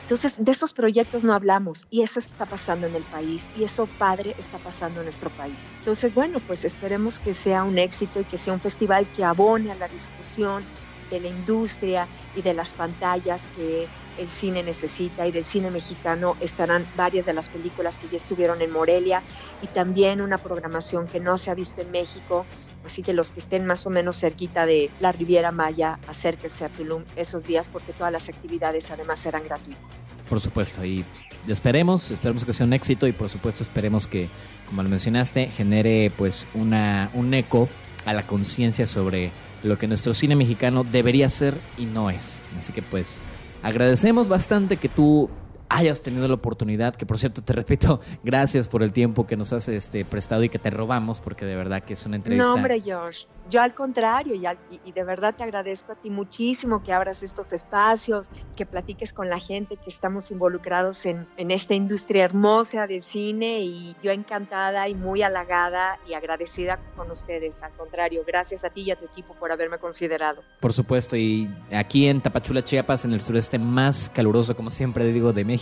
Entonces, 0.00 0.44
de 0.44 0.50
esos 0.50 0.72
proyectos 0.72 1.24
no 1.24 1.34
hablamos 1.34 1.86
y 1.90 2.02
eso 2.02 2.18
está 2.18 2.46
pasando 2.46 2.86
en 2.86 2.94
el 2.94 3.04
país 3.04 3.50
y 3.54 3.64
eso 3.64 3.86
padre 3.86 4.34
está 4.38 4.58
pasando 4.58 5.00
en 5.00 5.04
nuestro 5.04 5.30
país. 5.30 5.74
Entonces, 5.76 6.14
bueno, 6.14 6.40
pues 6.40 6.64
esperemos 6.64 7.20
que 7.20 7.34
sea 7.34 7.64
un 7.64 7.78
éxito 7.78 8.20
y 8.20 8.24
que 8.24 8.38
sea 8.38 8.54
un 8.54 8.60
festival 8.60 9.10
que 9.10 9.24
abone 9.24 9.70
a 9.70 9.74
la 9.74 9.88
discusión 9.88 10.68
de 11.10 11.20
la 11.20 11.28
industria 11.28 12.10
y 12.32 12.42
de 12.42 12.54
las 12.54 12.74
pantallas 12.74 13.46
que 13.46 13.92
el 14.18 14.28
cine 14.28 14.62
necesita 14.62 15.26
y 15.26 15.32
del 15.32 15.44
cine 15.44 15.70
mexicano 15.70 16.36
estarán 16.40 16.86
varias 16.96 17.26
de 17.26 17.32
las 17.32 17.48
películas 17.48 17.98
que 17.98 18.08
ya 18.08 18.16
estuvieron 18.16 18.60
en 18.62 18.70
Morelia 18.70 19.22
y 19.62 19.66
también 19.68 20.20
una 20.20 20.38
programación 20.38 21.06
que 21.06 21.20
no 21.20 21.38
se 21.38 21.50
ha 21.50 21.54
visto 21.54 21.80
en 21.80 21.90
México. 21.90 22.44
Así 22.84 23.02
que 23.02 23.12
los 23.12 23.32
que 23.32 23.40
estén 23.40 23.66
más 23.66 23.86
o 23.86 23.90
menos 23.90 24.18
cerquita 24.18 24.66
de 24.66 24.90
la 25.00 25.12
Riviera 25.12 25.52
Maya, 25.52 25.98
acérquense 26.06 26.64
a 26.64 26.68
Tulum 26.68 27.04
esos 27.16 27.44
días 27.44 27.68
porque 27.68 27.92
todas 27.92 28.12
las 28.12 28.28
actividades 28.28 28.90
además 28.90 29.20
serán 29.20 29.44
gratuitas. 29.44 30.06
Por 30.28 30.40
supuesto, 30.40 30.84
y 30.84 31.04
esperemos, 31.46 32.10
esperemos 32.10 32.44
que 32.44 32.52
sea 32.52 32.66
un 32.66 32.72
éxito 32.72 33.06
y 33.06 33.12
por 33.12 33.28
supuesto 33.28 33.62
esperemos 33.62 34.06
que, 34.06 34.28
como 34.66 34.82
lo 34.82 34.88
mencionaste, 34.88 35.48
genere 35.48 36.12
pues 36.16 36.48
una, 36.54 37.10
un 37.14 37.32
eco 37.34 37.68
a 38.04 38.12
la 38.12 38.26
conciencia 38.26 38.86
sobre 38.86 39.30
lo 39.62 39.76
que 39.76 39.86
nuestro 39.86 40.14
cine 40.14 40.36
mexicano 40.36 40.84
debería 40.84 41.28
ser 41.28 41.58
y 41.76 41.84
no 41.86 42.10
es. 42.10 42.42
Así 42.56 42.72
que 42.72 42.82
pues 42.82 43.18
agradecemos 43.62 44.28
bastante 44.28 44.76
que 44.76 44.88
tú 44.88 45.30
hayas 45.68 46.02
tenido 46.02 46.26
la 46.28 46.34
oportunidad, 46.34 46.94
que 46.96 47.06
por 47.06 47.18
cierto 47.18 47.42
te 47.42 47.52
repito, 47.52 48.00
gracias 48.24 48.68
por 48.68 48.82
el 48.82 48.92
tiempo 48.92 49.26
que 49.26 49.36
nos 49.36 49.52
has 49.52 49.68
este, 49.68 50.04
prestado 50.04 50.44
y 50.44 50.48
que 50.48 50.58
te 50.58 50.70
robamos, 50.70 51.20
porque 51.20 51.44
de 51.44 51.56
verdad 51.56 51.82
que 51.82 51.92
es 51.92 52.06
una 52.06 52.16
entrevista. 52.16 52.48
No, 52.48 52.54
hombre, 52.54 52.80
George, 52.80 53.26
yo 53.50 53.60
al 53.60 53.74
contrario, 53.74 54.34
y, 54.34 54.92
de 54.92 55.04
verdad 55.04 55.34
te 55.36 55.42
agradezco 55.42 55.92
a 55.92 55.94
ti 55.94 56.10
muchísimo 56.10 56.82
que 56.82 56.92
abras 56.92 57.22
estos 57.22 57.52
espacios, 57.52 58.30
que 58.56 58.66
platiques 58.66 59.12
con 59.12 59.28
la 59.28 59.38
gente, 59.38 59.76
que 59.76 59.88
estamos 59.90 60.30
involucrados 60.30 61.06
en, 61.06 61.26
en 61.36 61.50
esta 61.50 61.74
industria 61.74 62.24
hermosa 62.24 62.86
del 62.86 63.00
cine 63.00 63.60
y 63.60 63.96
yo 64.02 64.10
encantada 64.10 64.88
y 64.88 64.94
muy 64.94 65.22
halagada 65.22 65.98
y 66.06 66.14
agradecida 66.14 66.78
con 66.96 67.10
ustedes. 67.10 67.62
Al 67.62 67.72
contrario, 67.72 68.22
gracias 68.26 68.64
a 68.64 68.70
ti 68.70 68.82
y 68.82 68.90
a 68.90 68.96
tu 68.96 69.06
equipo 69.06 69.34
por 69.34 69.50
haberme 69.50 69.78
considerado. 69.78 70.42
Por 70.60 70.72
supuesto, 70.72 71.16
y 71.16 71.48
aquí 71.72 72.06
en 72.06 72.20
Tapachula, 72.20 72.62
Chiapas, 72.62 73.04
en 73.04 73.12
el 73.12 73.20
sureste 73.20 73.58
más 73.58 74.10
caluroso, 74.10 74.54
como 74.54 74.70
siempre 74.70 75.06
digo, 75.06 75.32
de 75.32 75.44
México. 75.44 75.57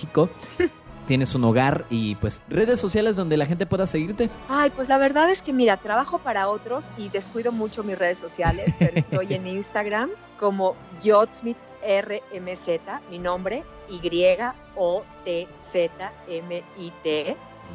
Tienes 1.07 1.35
un 1.35 1.45
hogar 1.45 1.87
y 1.89 2.17
pues 2.17 2.43
redes 2.49 2.79
sociales 2.81 3.17
donde 3.17 3.37
la 3.37 3.47
gente 3.47 3.65
pueda 3.67 3.87
seguirte. 3.87 4.29
Ay, 4.49 4.71
pues 4.71 4.89
la 4.89 4.99
verdad 4.99 5.31
es 5.31 5.43
que 5.43 5.53
mira, 5.53 5.77
trabajo 5.77 6.19
para 6.19 6.49
otros 6.49 6.91
y 6.99 7.09
descuido 7.09 7.53
mucho 7.53 7.85
mis 7.85 7.99
redes 7.99 8.19
sociales, 8.19 8.77
pero 8.79 8.93
estoy 8.97 9.35
en 9.35 9.47
Instagram 9.47 10.11
como 10.39 10.75
Yotsmith 11.03 11.57
RMZ, 11.83 12.69
mi 13.11 13.19
nombre, 13.19 13.65
Y-O-T-Z-M-I-T. 13.89 15.07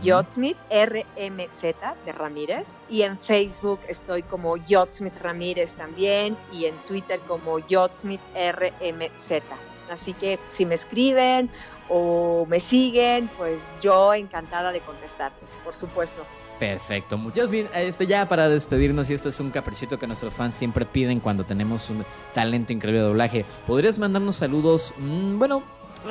Yotsmith 0.01 0.57
RMZ 0.71 1.61
de 2.05 2.11
Ramírez 2.13 2.75
y 2.89 3.01
en 3.01 3.19
Facebook 3.19 3.81
estoy 3.89 4.23
como 4.23 4.55
Yotsmith 4.55 5.17
Ramírez 5.21 5.75
también 5.75 6.37
y 6.51 6.63
en 6.65 6.77
Twitter 6.87 7.19
como 7.27 7.59
Yotsmith 7.59 8.21
RMZ. 8.33 9.43
Así 9.91 10.13
que 10.13 10.39
si 10.49 10.65
me 10.65 10.75
escriben 10.75 11.49
o 11.89 12.45
me 12.49 12.59
siguen, 12.59 13.29
pues 13.37 13.75
yo 13.81 14.13
encantada 14.13 14.71
de 14.71 14.79
contestarles, 14.79 15.57
por 15.63 15.75
supuesto. 15.75 16.25
Perfecto. 16.61 17.19
Jasmine, 17.35 17.69
este 17.73 18.05
ya 18.05 18.27
para 18.27 18.47
despedirnos, 18.47 19.09
y 19.09 19.15
esto 19.15 19.29
es 19.29 19.39
un 19.39 19.49
caprichito 19.49 19.97
que 19.97 20.05
nuestros 20.05 20.35
fans 20.35 20.55
siempre 20.55 20.85
piden 20.85 21.19
cuando 21.19 21.43
tenemos 21.43 21.89
un 21.89 22.05
talento 22.35 22.71
increíble 22.71 23.01
de 23.01 23.07
doblaje, 23.07 23.45
¿podrías 23.65 23.97
mandarnos 23.97 24.35
saludos? 24.35 24.93
Mm, 24.99 25.39
bueno, 25.39 25.63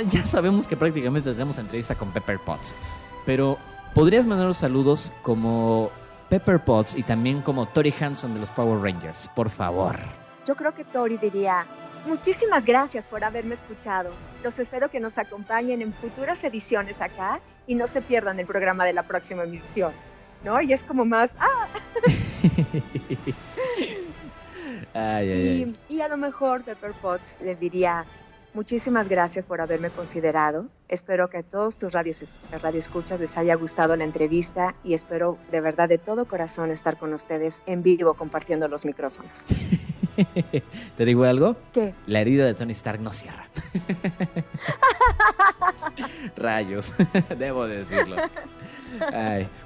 ya 0.09 0.27
sabemos 0.27 0.67
que 0.67 0.77
prácticamente 0.77 1.31
tenemos 1.33 1.57
entrevista 1.59 1.95
con 1.95 2.11
Pepper 2.11 2.41
Potts, 2.41 2.77
pero 3.25 3.59
¿podrías 3.95 4.27
mandarnos 4.27 4.57
saludos 4.57 5.13
como 5.23 5.91
Pepper 6.29 6.65
Potts 6.65 6.97
y 6.97 7.05
también 7.05 7.43
como 7.43 7.67
Tori 7.67 7.95
Hanson 8.01 8.35
de 8.35 8.41
los 8.41 8.51
Power 8.51 8.81
Rangers? 8.81 9.31
Por 9.37 9.51
favor. 9.51 10.01
Yo 10.47 10.57
creo 10.57 10.75
que 10.75 10.85
Tori 10.85 11.17
diría, 11.17 11.65
Muchísimas 12.07 12.65
gracias 12.65 13.07
por 13.07 13.25
haberme 13.25 13.55
escuchado. 13.55 14.11
Los 14.43 14.59
espero 14.59 14.91
que 14.91 15.01
nos 15.01 15.19
acompañen 15.19 15.83
en 15.83 15.93
futuras 15.93 16.43
ediciones 16.45 17.03
acá 17.03 17.41
y 17.67 17.75
no 17.75 17.89
se 17.89 18.03
pierdan 18.03 18.41
el 18.41 18.47
programa 18.47 18.85
de 18.85 18.93
la 18.93 19.03
próxima 19.03 19.45
emisión. 19.45 19.93
¿No? 20.43 20.61
Y 20.63 20.73
es 20.73 20.85
como 20.85 21.05
más. 21.05 21.37
¡Ah! 21.39 21.69
Y, 24.93 26.01
a 26.01 26.09
lo 26.09 26.17
mejor 26.17 26.65
Pepper 26.65 26.93
Potts 26.93 27.41
les 27.43 27.61
diría. 27.61 28.05
Muchísimas 28.53 29.09
gracias 29.09 29.47
por 29.47 29.61
haberme 29.61 29.91
considerado. 29.91 30.67
Espero 30.89 31.31
que 31.31 31.39
a 31.39 31.43
todos 31.45 31.79
tus 31.79 31.93
radios, 31.93 32.35
radioescuchas 32.51 33.21
les 33.21 33.39
haya 33.39 33.55
gustado 33.55 33.95
la 33.95 34.03
entrevista 34.03 34.75
y 34.83 34.95
espero 34.95 35.39
de 35.53 35.61
verdad 35.61 35.89
de 35.89 35.99
todo 35.99 36.25
corazón 36.25 36.73
estar 36.73 36.99
con 36.99 37.15
ustedes 37.15 37.63
en 37.67 37.85
vivo 37.85 38.15
compartiendo 38.15 38.67
los 38.67 38.85
micrófonos. 38.85 39.47
¿Te 40.97 41.05
digo 41.05 41.25
algo? 41.25 41.57
¿Qué? 41.73 41.95
La 42.07 42.21
herida 42.21 42.47
de 42.47 42.55
Tony 42.55 42.73
Stark 42.73 43.01
no 43.01 43.13
cierra. 43.13 43.49
Rayos, 46.37 46.93
debo 47.39 47.67
decirlo. 47.67 48.17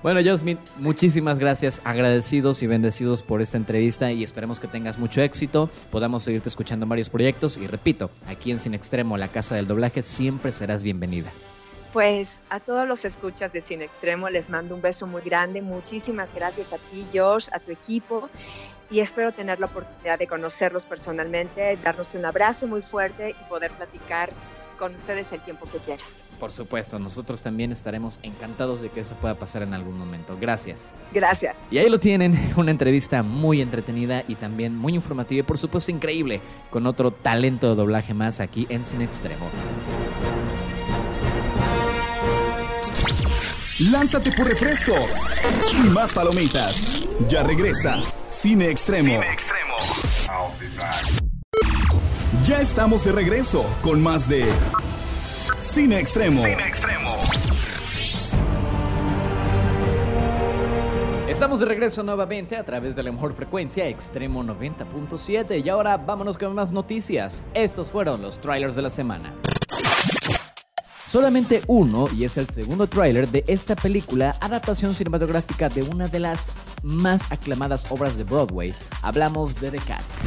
Bueno, 0.03 0.21
Joe 0.25 0.59
muchísimas 0.79 1.39
gracias, 1.39 1.81
agradecidos 1.85 2.63
y 2.63 2.67
bendecidos 2.67 3.23
por 3.23 3.41
esta 3.41 3.57
entrevista 3.57 4.13
y 4.13 4.23
esperemos 4.23 4.61
que 4.61 4.69
tengas 4.69 4.99
mucho 4.99 5.23
éxito, 5.23 5.71
podamos 5.91 6.23
seguirte 6.23 6.49
escuchando 6.49 6.85
en 6.85 6.91
varios 6.91 7.11
proyectos 7.11 7.57
y 7.57 7.67
repito, 7.67 8.11
aquí 8.27 8.51
en 8.51 8.59
Sin 8.59 8.75
Extremo, 8.75 9.17
la 9.17 9.29
casa 9.29 9.57
del 9.57 9.67
doblaje, 9.67 10.03
siempre 10.03 10.53
serás 10.53 10.85
bienvenida. 10.85 11.33
Pues 11.95 12.43
a 12.51 12.59
todos 12.59 12.89
los 12.89 13.05
escuchas 13.05 13.53
de 13.53 13.63
Cine 13.63 13.85
Extremo 13.85 14.29
les 14.29 14.51
mando 14.51 14.75
un 14.75 14.83
beso 14.83 15.07
muy 15.07 15.23
grande. 15.23 15.63
Muchísimas 15.63 16.29
gracias 16.35 16.73
a 16.73 16.79
ti, 16.79 17.07
Josh, 17.15 17.47
a 17.53 17.61
tu 17.61 17.71
equipo. 17.71 18.29
Y 18.91 19.01
espero 19.01 19.33
tener 19.33 19.61
la 19.61 19.67
oportunidad 19.67 20.19
de 20.19 20.27
conocerlos 20.27 20.85
personalmente, 20.85 21.79
darnos 21.83 22.15
un 22.15 22.25
abrazo 22.25 22.67
muy 22.67 22.83
fuerte 22.83 23.31
y 23.31 23.49
poder 23.49 23.71
platicar 23.73 24.31
con 24.79 24.95
ustedes 24.95 25.33
el 25.33 25.41
tiempo 25.41 25.67
que 25.71 25.79
quieras. 25.79 26.25
Por 26.39 26.51
supuesto, 26.51 26.99
nosotros 26.99 27.43
también 27.43 27.73
estaremos 27.73 28.21
encantados 28.23 28.81
de 28.81 28.91
que 28.91 29.01
eso 29.01 29.15
pueda 29.17 29.37
pasar 29.37 29.63
en 29.63 29.73
algún 29.73 29.99
momento. 29.99 30.37
Gracias. 30.39 30.91
Gracias. 31.13 31.63
Y 31.71 31.79
ahí 31.79 31.89
lo 31.89 31.99
tienen, 31.99 32.35
una 32.57 32.71
entrevista 32.71 33.23
muy 33.23 33.63
entretenida 33.63 34.25
y 34.27 34.35
también 34.35 34.77
muy 34.77 34.95
informativa 34.95 35.41
y 35.41 35.43
por 35.43 35.59
supuesto 35.59 35.91
increíble, 35.91 36.41
con 36.71 36.87
otro 36.87 37.11
talento 37.11 37.71
de 37.71 37.77
doblaje 37.77 38.15
más 38.15 38.41
aquí 38.41 38.67
en 38.69 38.85
Cine 38.85 39.05
Extremo. 39.05 39.49
Lánzate 43.81 44.31
por 44.31 44.47
refresco 44.47 44.93
y 45.73 45.89
más 45.89 46.13
palomitas. 46.13 47.03
Ya 47.29 47.43
regresa 47.43 48.05
Cine 48.29 48.71
Extremo. 48.71 49.21
Ya 52.45 52.61
estamos 52.61 53.05
de 53.05 53.11
regreso 53.11 53.67
con 53.83 54.01
más 54.01 54.29
de 54.29 54.45
Cine 55.59 55.99
Extremo. 55.99 56.45
Estamos 61.27 61.59
de 61.59 61.67
regreso 61.67 62.05
nuevamente 62.05 62.57
a 62.57 62.65
través 62.65 62.95
de 62.95 63.03
la 63.03 63.11
mejor 63.11 63.35
frecuencia 63.35 63.89
Extremo 63.89 64.45
90.7 64.45 65.65
y 65.65 65.69
ahora 65.69 65.97
vámonos 65.97 66.39
con 66.39 66.55
más 66.55 66.71
noticias. 66.71 67.43
Estos 67.55 67.91
fueron 67.91 68.23
los 68.23 68.41
trailers 68.41 68.77
de 68.77 68.83
la 68.83 68.91
semana. 68.91 69.35
Solamente 71.15 71.63
uno, 71.69 72.09
y 72.13 72.25
es 72.25 72.37
el 72.39 72.49
segundo 72.49 72.89
tráiler 72.89 73.29
de 73.29 73.45
esta 73.47 73.77
película, 73.77 74.37
adaptación 74.41 74.97
cinematográfica 74.97 75.69
de 75.69 75.85
una 75.85 76.09
de 76.09 76.19
las 76.19 76.51
más 76.83 77.31
aclamadas 77.31 77.87
obras 77.89 78.17
de 78.17 78.25
Broadway. 78.25 78.75
Hablamos 79.01 79.55
de 79.55 79.71
The 79.71 79.79
Cats. 79.79 80.23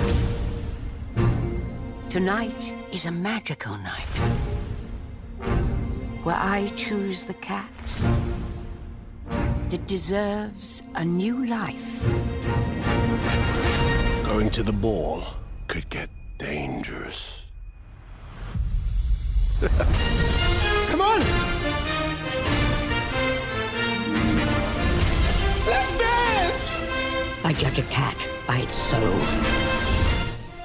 Tonight 2.09 2.53
is 2.93 3.05
a 3.05 3.11
magical 3.11 3.77
night 3.79 4.07
where 6.23 6.37
I 6.37 6.71
choose 6.77 7.25
the 7.25 7.35
cat 7.41 7.69
that 9.69 9.85
deserves 9.87 10.83
a 10.95 11.03
new 11.03 11.45
life. 11.45 11.83
Going 14.23 14.49
to 14.51 14.63
the 14.63 14.71
ball 14.71 15.25
could 15.67 15.89
get 15.89 16.09
dangerous. 16.37 17.36
Come 20.91 21.01
on! 21.01 21.19
Let's 25.65 25.95
dance! 25.97 26.71
I 27.43 27.53
judge 27.53 27.79
a 27.79 27.83
cat 27.89 28.29
by 28.47 28.59
its 28.59 28.75
soul. 28.75 29.01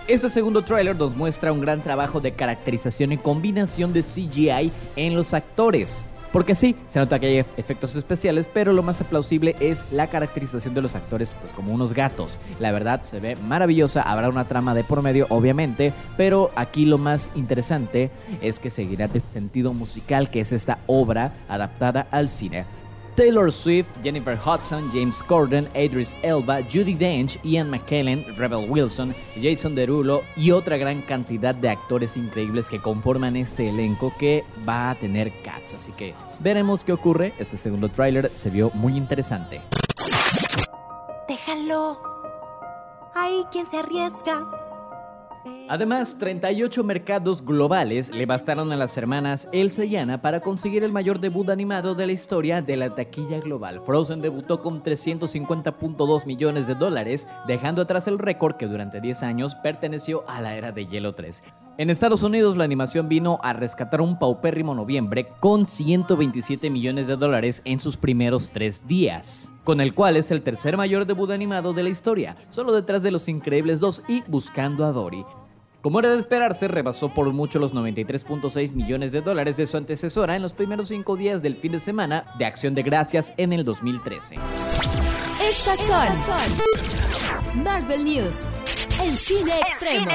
Este 0.09 0.29
segundo 0.29 0.63
tráiler 0.63 0.95
nos 0.95 1.17
muestra 1.17 1.53
un 1.53 1.61
gran 1.61 1.83
trabajo 1.83 2.21
de 2.21 2.33
caracterización 2.33 3.13
y 3.13 3.17
combinación 3.17 3.95
de 3.95 4.03
CGI 4.03 4.71
en 4.97 5.15
los 5.15 5.33
actores. 5.33 6.05
Porque 6.33 6.55
sí, 6.55 6.77
se 6.87 6.99
nota 6.99 7.19
que 7.19 7.27
hay 7.27 7.45
efectos 7.57 7.95
especiales, 7.95 8.49
pero 8.53 8.73
lo 8.73 8.83
más 8.83 9.01
aplausible 9.01 9.55
es 9.61 9.85
la 9.93 10.07
caracterización 10.07 10.75
de 10.75 10.81
los 10.81 10.97
actores, 10.97 11.37
pues 11.41 11.53
como 11.53 11.75
unos 11.75 11.93
gatos. 11.93 12.39
La 12.59 12.73
verdad 12.73 13.03
se 13.03 13.21
ve 13.21 13.37
maravillosa, 13.37 14.03
habrá 14.03 14.31
una 14.31 14.49
trama 14.49 14.75
de 14.75 14.83
por 14.83 15.03
medio, 15.03 15.27
obviamente, 15.29 15.93
pero 16.17 16.51
aquí 16.57 16.87
lo 16.87 16.97
más 16.97 17.31
interesante 17.35 18.11
es 18.41 18.59
que 18.59 18.71
seguirá 18.71 19.11
el 19.13 19.23
sentido 19.29 19.75
musical 19.75 20.31
que 20.31 20.41
es 20.41 20.53
esta 20.53 20.79
obra 20.87 21.35
adaptada 21.49 22.07
al 22.11 22.29
cine. 22.29 22.65
Taylor 23.15 23.53
Swift, 23.53 23.89
Jennifer 24.03 24.37
Hudson, 24.37 24.91
James 24.91 25.23
Corden, 25.23 25.69
Idris 25.75 26.17
Elba, 26.23 26.63
Judy 26.63 26.95
Dench, 26.95 27.39
Ian 27.45 27.71
McKellen, 27.71 28.25
Rebel 28.37 28.71
Wilson, 28.71 29.15
Jason 29.41 29.75
Derulo 29.75 30.23
y 30.37 30.51
otra 30.51 30.79
gran 30.79 31.03
cantidad 31.03 31.55
de 31.55 31.69
actores 31.69 32.17
increíbles 32.17 32.69
que 32.69 32.81
conforman 32.81 33.37
este 33.37 33.69
elenco 33.69 34.15
que 34.19 34.45
va 34.67 34.91
a 34.91 34.95
tener 34.95 35.33
Cats. 35.43 35.75
Así 35.75 35.93
que 35.93 36.15
veremos 36.41 36.85
qué 36.85 36.93
ocurre. 36.93 37.35
Este 37.39 37.57
segundo 37.57 37.91
tráiler 37.91 38.31
se 38.33 38.49
vio 38.49 38.71
muy 38.75 38.97
interesante. 38.97 39.61
Déjalo. 41.29 42.01
Hay 43.15 43.45
quien 43.51 43.67
se 43.67 43.77
arriesga. 43.77 44.49
Además, 45.73 46.19
38 46.19 46.85
mercados 46.85 47.43
globales 47.43 48.11
le 48.11 48.27
bastaron 48.27 48.71
a 48.73 48.77
las 48.77 48.95
hermanas 48.99 49.49
Elsa 49.53 49.87
y 49.87 49.97
Anna 49.97 50.21
para 50.21 50.41
conseguir 50.41 50.85
el 50.85 50.93
mayor 50.93 51.19
debut 51.19 51.49
animado 51.49 51.95
de 51.95 52.05
la 52.05 52.13
historia 52.13 52.61
de 52.61 52.77
la 52.77 52.95
taquilla 52.95 53.41
global. 53.41 53.81
Frozen 53.87 54.21
debutó 54.21 54.61
con 54.61 54.83
350.2 54.83 56.27
millones 56.27 56.67
de 56.67 56.75
dólares, 56.75 57.27
dejando 57.47 57.81
atrás 57.81 58.07
el 58.07 58.19
récord 58.19 58.57
que 58.57 58.67
durante 58.67 59.01
10 59.01 59.23
años 59.23 59.55
perteneció 59.55 60.25
a 60.29 60.43
la 60.43 60.57
era 60.57 60.73
de 60.73 60.85
Hielo 60.85 61.15
3. 61.15 61.43
En 61.79 61.89
Estados 61.89 62.23
Unidos 62.23 62.59
la 62.59 62.65
animación 62.65 63.09
vino 63.09 63.39
a 63.43 63.55
rescatar 63.55 64.03
un 64.03 64.19
paupérrimo 64.19 64.75
noviembre 64.75 65.29
con 65.41 65.65
127 65.65 66.69
millones 66.69 67.07
de 67.07 67.17
dólares 67.17 67.63
en 67.65 67.81
sus 67.81 67.97
primeros 67.97 68.51
tres 68.51 68.87
días, 68.87 69.51
con 69.65 69.81
el 69.81 69.95
cual 69.95 70.19
es 70.19 70.31
el 70.33 70.43
tercer 70.43 70.77
mayor 70.77 71.07
debut 71.07 71.31
animado 71.31 71.73
de 71.73 71.85
la 71.85 71.89
historia, 71.89 72.37
solo 72.51 72.73
detrás 72.73 73.03
de 73.03 73.11
Los 73.11 73.27
Increíbles 73.27 73.81
2 73.81 74.03
y 74.07 74.23
Buscando 74.29 74.85
a 74.85 74.93
Dory. 74.93 75.25
Como 75.83 75.99
era 75.99 76.11
de 76.11 76.19
esperarse, 76.19 76.69
rebasó 76.69 77.13
por 77.13 77.31
mucho 77.33 77.59
los 77.59 77.75
93.6 77.75 78.73
millones 78.73 79.11
de 79.11 79.21
dólares 79.21 79.57
de 79.57 79.67
su 79.67 79.77
antecesora 79.77 80.37
en 80.37 80.43
los 80.43 80.53
primeros 80.53 80.89
cinco 80.89 81.17
días 81.17 81.43
del 81.43 81.57
fin 81.57 81.73
de 81.73 81.81
semana 81.81 82.25
de 82.39 82.45
Acción 82.45 82.77
de 82.77 82.85
Gracias 82.85 83.33
en 83.37 83.53
el 83.53 83.65
2013. 83.65 84.37
Estas 85.43 85.81
son 85.81 87.65
Marvel 87.65 88.05
News 88.05 88.45
en 89.03 89.17
Cine 89.17 89.59
Extremo. 89.59 90.13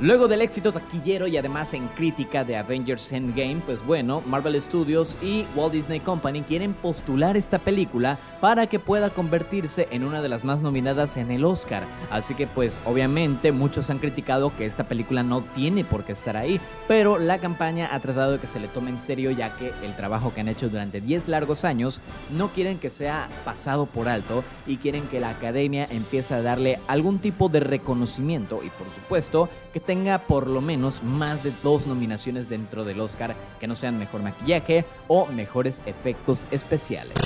Luego 0.00 0.28
del 0.28 0.42
éxito 0.42 0.70
taquillero 0.70 1.26
y 1.26 1.36
además 1.38 1.74
en 1.74 1.88
crítica 1.88 2.44
de 2.44 2.56
Avengers 2.56 3.10
Endgame, 3.10 3.60
pues 3.66 3.84
bueno, 3.84 4.22
Marvel 4.24 4.62
Studios 4.62 5.16
y 5.20 5.44
Walt 5.56 5.72
Disney 5.72 5.98
Company 5.98 6.42
quieren 6.42 6.72
postular 6.72 7.36
esta 7.36 7.58
película 7.58 8.16
para 8.40 8.68
que 8.68 8.78
pueda 8.78 9.10
convertirse 9.10 9.88
en 9.90 10.04
una 10.04 10.22
de 10.22 10.28
las 10.28 10.44
más 10.44 10.62
nominadas 10.62 11.16
en 11.16 11.32
el 11.32 11.44
Oscar. 11.44 11.82
Así 12.12 12.36
que 12.36 12.46
pues 12.46 12.80
obviamente 12.84 13.50
muchos 13.50 13.90
han 13.90 13.98
criticado 13.98 14.54
que 14.56 14.66
esta 14.66 14.86
película 14.86 15.24
no 15.24 15.42
tiene 15.42 15.84
por 15.84 16.04
qué 16.04 16.12
estar 16.12 16.36
ahí, 16.36 16.60
pero 16.86 17.18
la 17.18 17.40
campaña 17.40 17.88
ha 17.92 17.98
tratado 17.98 18.32
de 18.32 18.38
que 18.38 18.46
se 18.46 18.60
le 18.60 18.68
tome 18.68 18.90
en 18.90 19.00
serio 19.00 19.32
ya 19.32 19.56
que 19.56 19.72
el 19.82 19.96
trabajo 19.96 20.32
que 20.32 20.42
han 20.42 20.48
hecho 20.48 20.68
durante 20.68 21.00
10 21.00 21.26
largos 21.26 21.64
años 21.64 22.00
no 22.30 22.50
quieren 22.50 22.78
que 22.78 22.90
sea 22.90 23.28
pasado 23.44 23.86
por 23.86 24.08
alto 24.08 24.44
y 24.64 24.76
quieren 24.76 25.08
que 25.08 25.18
la 25.18 25.30
academia 25.30 25.88
empiece 25.90 26.34
a 26.34 26.42
darle 26.42 26.78
algún 26.86 27.18
tipo 27.18 27.48
de 27.48 27.58
reconocimiento 27.58 28.60
y 28.62 28.70
por 28.70 28.88
supuesto 28.90 29.48
que 29.72 29.87
tenga 29.88 30.18
por 30.18 30.48
lo 30.48 30.60
menos 30.60 31.02
más 31.02 31.42
de 31.42 31.50
dos 31.62 31.86
nominaciones 31.86 32.46
dentro 32.50 32.84
del 32.84 33.00
Oscar 33.00 33.34
que 33.58 33.66
no 33.66 33.74
sean 33.74 33.98
mejor 33.98 34.22
maquillaje 34.22 34.84
o 35.06 35.24
mejores 35.24 35.82
efectos 35.86 36.44
especiales. 36.50 37.16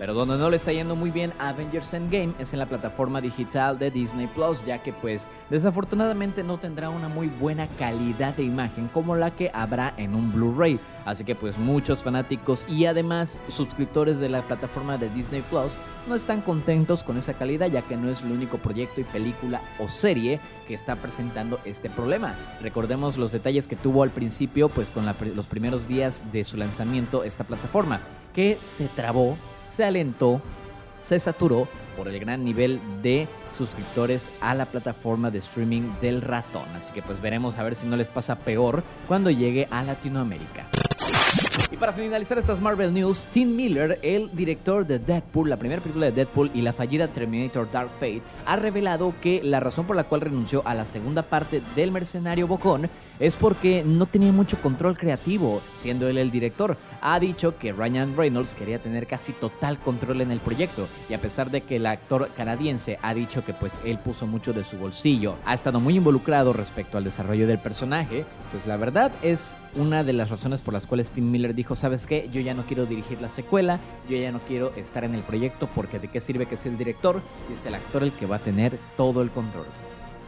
Pero 0.00 0.14
donde 0.14 0.38
no 0.38 0.48
le 0.48 0.56
está 0.56 0.72
yendo 0.72 0.96
muy 0.96 1.10
bien 1.10 1.34
Avengers 1.38 1.92
Endgame 1.92 2.32
es 2.38 2.54
en 2.54 2.58
la 2.58 2.64
plataforma 2.64 3.20
digital 3.20 3.78
de 3.78 3.90
Disney 3.90 4.28
Plus, 4.28 4.64
ya 4.64 4.82
que 4.82 4.94
pues 4.94 5.28
desafortunadamente 5.50 6.42
no 6.42 6.56
tendrá 6.58 6.88
una 6.88 7.10
muy 7.10 7.26
buena 7.26 7.68
calidad 7.78 8.34
de 8.34 8.44
imagen 8.44 8.88
como 8.88 9.14
la 9.14 9.30
que 9.30 9.50
habrá 9.52 9.92
en 9.98 10.14
un 10.14 10.32
Blu-ray. 10.32 10.80
Así 11.04 11.22
que 11.24 11.34
pues 11.34 11.58
muchos 11.58 12.02
fanáticos 12.02 12.64
y 12.66 12.86
además 12.86 13.40
suscriptores 13.48 14.18
de 14.20 14.30
la 14.30 14.40
plataforma 14.40 14.96
de 14.96 15.10
Disney 15.10 15.42
Plus 15.42 15.74
no 16.08 16.14
están 16.14 16.40
contentos 16.40 17.04
con 17.04 17.18
esa 17.18 17.34
calidad 17.34 17.66
ya 17.66 17.82
que 17.82 17.98
no 17.98 18.08
es 18.08 18.22
el 18.22 18.32
único 18.32 18.56
proyecto 18.56 19.02
y 19.02 19.04
película 19.04 19.60
o 19.78 19.86
serie 19.86 20.40
que 20.66 20.72
está 20.72 20.96
presentando 20.96 21.60
este 21.66 21.90
problema. 21.90 22.34
Recordemos 22.62 23.18
los 23.18 23.32
detalles 23.32 23.68
que 23.68 23.76
tuvo 23.76 24.02
al 24.02 24.10
principio 24.10 24.70
pues 24.70 24.88
con 24.88 25.04
los 25.34 25.46
primeros 25.46 25.86
días 25.86 26.24
de 26.32 26.42
su 26.44 26.56
lanzamiento 26.56 27.22
esta 27.22 27.44
plataforma 27.44 28.00
que 28.34 28.58
se 28.60 28.86
trabó, 28.88 29.36
se 29.64 29.84
alentó, 29.84 30.40
se 31.00 31.18
saturó 31.20 31.68
por 31.96 32.08
el 32.08 32.18
gran 32.18 32.44
nivel 32.44 32.80
de 33.02 33.28
suscriptores 33.52 34.30
a 34.40 34.54
la 34.54 34.66
plataforma 34.66 35.30
de 35.30 35.38
streaming 35.38 35.92
del 36.00 36.22
ratón. 36.22 36.68
Así 36.76 36.92
que 36.92 37.02
pues 37.02 37.20
veremos 37.20 37.58
a 37.58 37.62
ver 37.62 37.74
si 37.74 37.86
no 37.86 37.96
les 37.96 38.10
pasa 38.10 38.36
peor 38.36 38.82
cuando 39.08 39.30
llegue 39.30 39.68
a 39.70 39.82
Latinoamérica. 39.82 40.66
Y 41.70 41.76
para 41.76 41.92
finalizar 41.92 42.36
estas 42.38 42.60
Marvel 42.60 42.92
News, 42.92 43.26
Tim 43.30 43.54
Miller, 43.54 44.00
el 44.02 44.34
director 44.34 44.84
de 44.84 44.98
Deadpool, 44.98 45.48
la 45.48 45.56
primera 45.56 45.80
película 45.80 46.06
de 46.06 46.12
Deadpool 46.12 46.50
y 46.52 46.62
la 46.62 46.72
fallida 46.72 47.08
Terminator 47.08 47.70
Dark 47.70 47.90
Fate, 48.00 48.22
ha 48.44 48.56
revelado 48.56 49.14
que 49.20 49.40
la 49.44 49.60
razón 49.60 49.86
por 49.86 49.94
la 49.94 50.04
cual 50.04 50.22
renunció 50.22 50.66
a 50.66 50.74
la 50.74 50.84
segunda 50.84 51.22
parte 51.22 51.62
del 51.76 51.92
Mercenario 51.92 52.48
Bocón 52.48 52.90
es 53.20 53.36
porque 53.36 53.84
no 53.84 54.06
tenía 54.06 54.32
mucho 54.32 54.60
control 54.60 54.96
creativo, 54.96 55.60
siendo 55.76 56.08
él 56.08 56.18
el 56.18 56.30
director. 56.30 56.78
Ha 57.02 57.20
dicho 57.20 57.56
que 57.58 57.72
Ryan 57.72 58.16
Reynolds 58.16 58.54
quería 58.54 58.78
tener 58.78 59.06
casi 59.06 59.32
total 59.32 59.78
control 59.78 60.22
en 60.22 60.30
el 60.30 60.40
proyecto 60.40 60.88
y 61.08 61.14
a 61.14 61.20
pesar 61.20 61.50
de 61.50 61.60
que 61.60 61.76
el 61.76 61.86
actor 61.86 62.30
canadiense 62.34 62.98
ha 63.02 63.14
dicho 63.14 63.44
que 63.44 63.52
pues 63.52 63.80
él 63.84 63.98
puso 63.98 64.26
mucho 64.26 64.52
de 64.52 64.64
su 64.64 64.78
bolsillo, 64.78 65.36
ha 65.44 65.54
estado 65.54 65.80
muy 65.80 65.96
involucrado 65.96 66.54
respecto 66.54 66.96
al 66.96 67.04
desarrollo 67.04 67.46
del 67.46 67.58
personaje, 67.58 68.24
pues 68.50 68.66
la 68.66 68.78
verdad 68.78 69.12
es 69.22 69.56
una 69.76 70.02
de 70.02 70.14
las 70.14 70.30
razones 70.30 70.62
por 70.62 70.72
las 70.72 70.86
cuales 70.86 71.10
Tim 71.10 71.30
Miller 71.30 71.54
dijo, 71.54 71.76
¿sabes 71.76 72.06
qué? 72.06 72.28
Yo 72.32 72.40
ya 72.40 72.54
no 72.54 72.62
quiero 72.62 72.86
dirigir 72.86 73.20
la 73.20 73.28
secuela, 73.28 73.80
yo 74.08 74.16
ya 74.16 74.32
no 74.32 74.40
quiero 74.40 74.72
estar 74.76 75.04
en 75.04 75.14
el 75.14 75.22
proyecto 75.22 75.68
porque 75.74 75.98
de 75.98 76.08
qué 76.08 76.20
sirve 76.20 76.46
que 76.46 76.56
sea 76.56 76.72
el 76.72 76.78
director 76.78 77.20
si 77.46 77.52
es 77.52 77.66
el 77.66 77.74
actor 77.74 78.02
el 78.02 78.12
que 78.12 78.26
va 78.26 78.36
a 78.36 78.40
tener 78.40 78.78
todo 78.96 79.20
el 79.20 79.30
control 79.30 79.66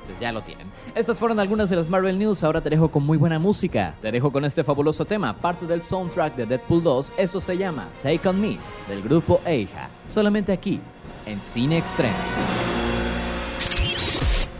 pues 0.06 0.18
ya 0.20 0.32
lo 0.32 0.42
tienen. 0.42 0.70
Estas 0.94 1.18
fueron 1.18 1.38
algunas 1.40 1.70
de 1.70 1.76
las 1.76 1.88
Marvel 1.88 2.18
News, 2.18 2.42
ahora 2.44 2.60
te 2.60 2.70
dejo 2.70 2.90
con 2.90 3.04
muy 3.04 3.18
buena 3.18 3.38
música. 3.38 3.94
Te 4.00 4.10
dejo 4.10 4.30
con 4.32 4.44
este 4.44 4.64
fabuloso 4.64 5.04
tema, 5.04 5.36
parte 5.36 5.66
del 5.66 5.82
soundtrack 5.82 6.36
de 6.36 6.46
Deadpool 6.46 6.82
2, 6.82 7.12
esto 7.16 7.40
se 7.40 7.56
llama 7.56 7.88
Take 8.00 8.28
On 8.28 8.40
Me, 8.40 8.58
del 8.88 9.02
grupo 9.02 9.40
Eija, 9.44 9.88
solamente 10.06 10.52
aquí, 10.52 10.80
en 11.26 11.42
Cine 11.42 11.78
Extremo. 11.78 12.14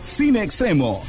Cine 0.03 0.43
Extremo. 0.43 1.01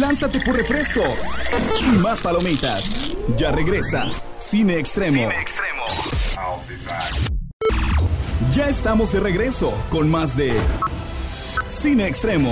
Lánzate 0.00 0.40
por 0.40 0.56
refresco 0.56 1.00
y 1.80 1.98
más 1.98 2.20
palomitas. 2.20 2.90
Ya 3.36 3.50
regresa 3.50 4.06
Cine 4.36 4.78
Extremo. 4.78 5.30
Ya 8.52 8.68
estamos 8.68 9.12
de 9.12 9.20
regreso 9.20 9.72
con 9.88 10.10
más 10.10 10.36
de 10.36 10.54
Cine 11.66 12.06
Extremo. 12.08 12.50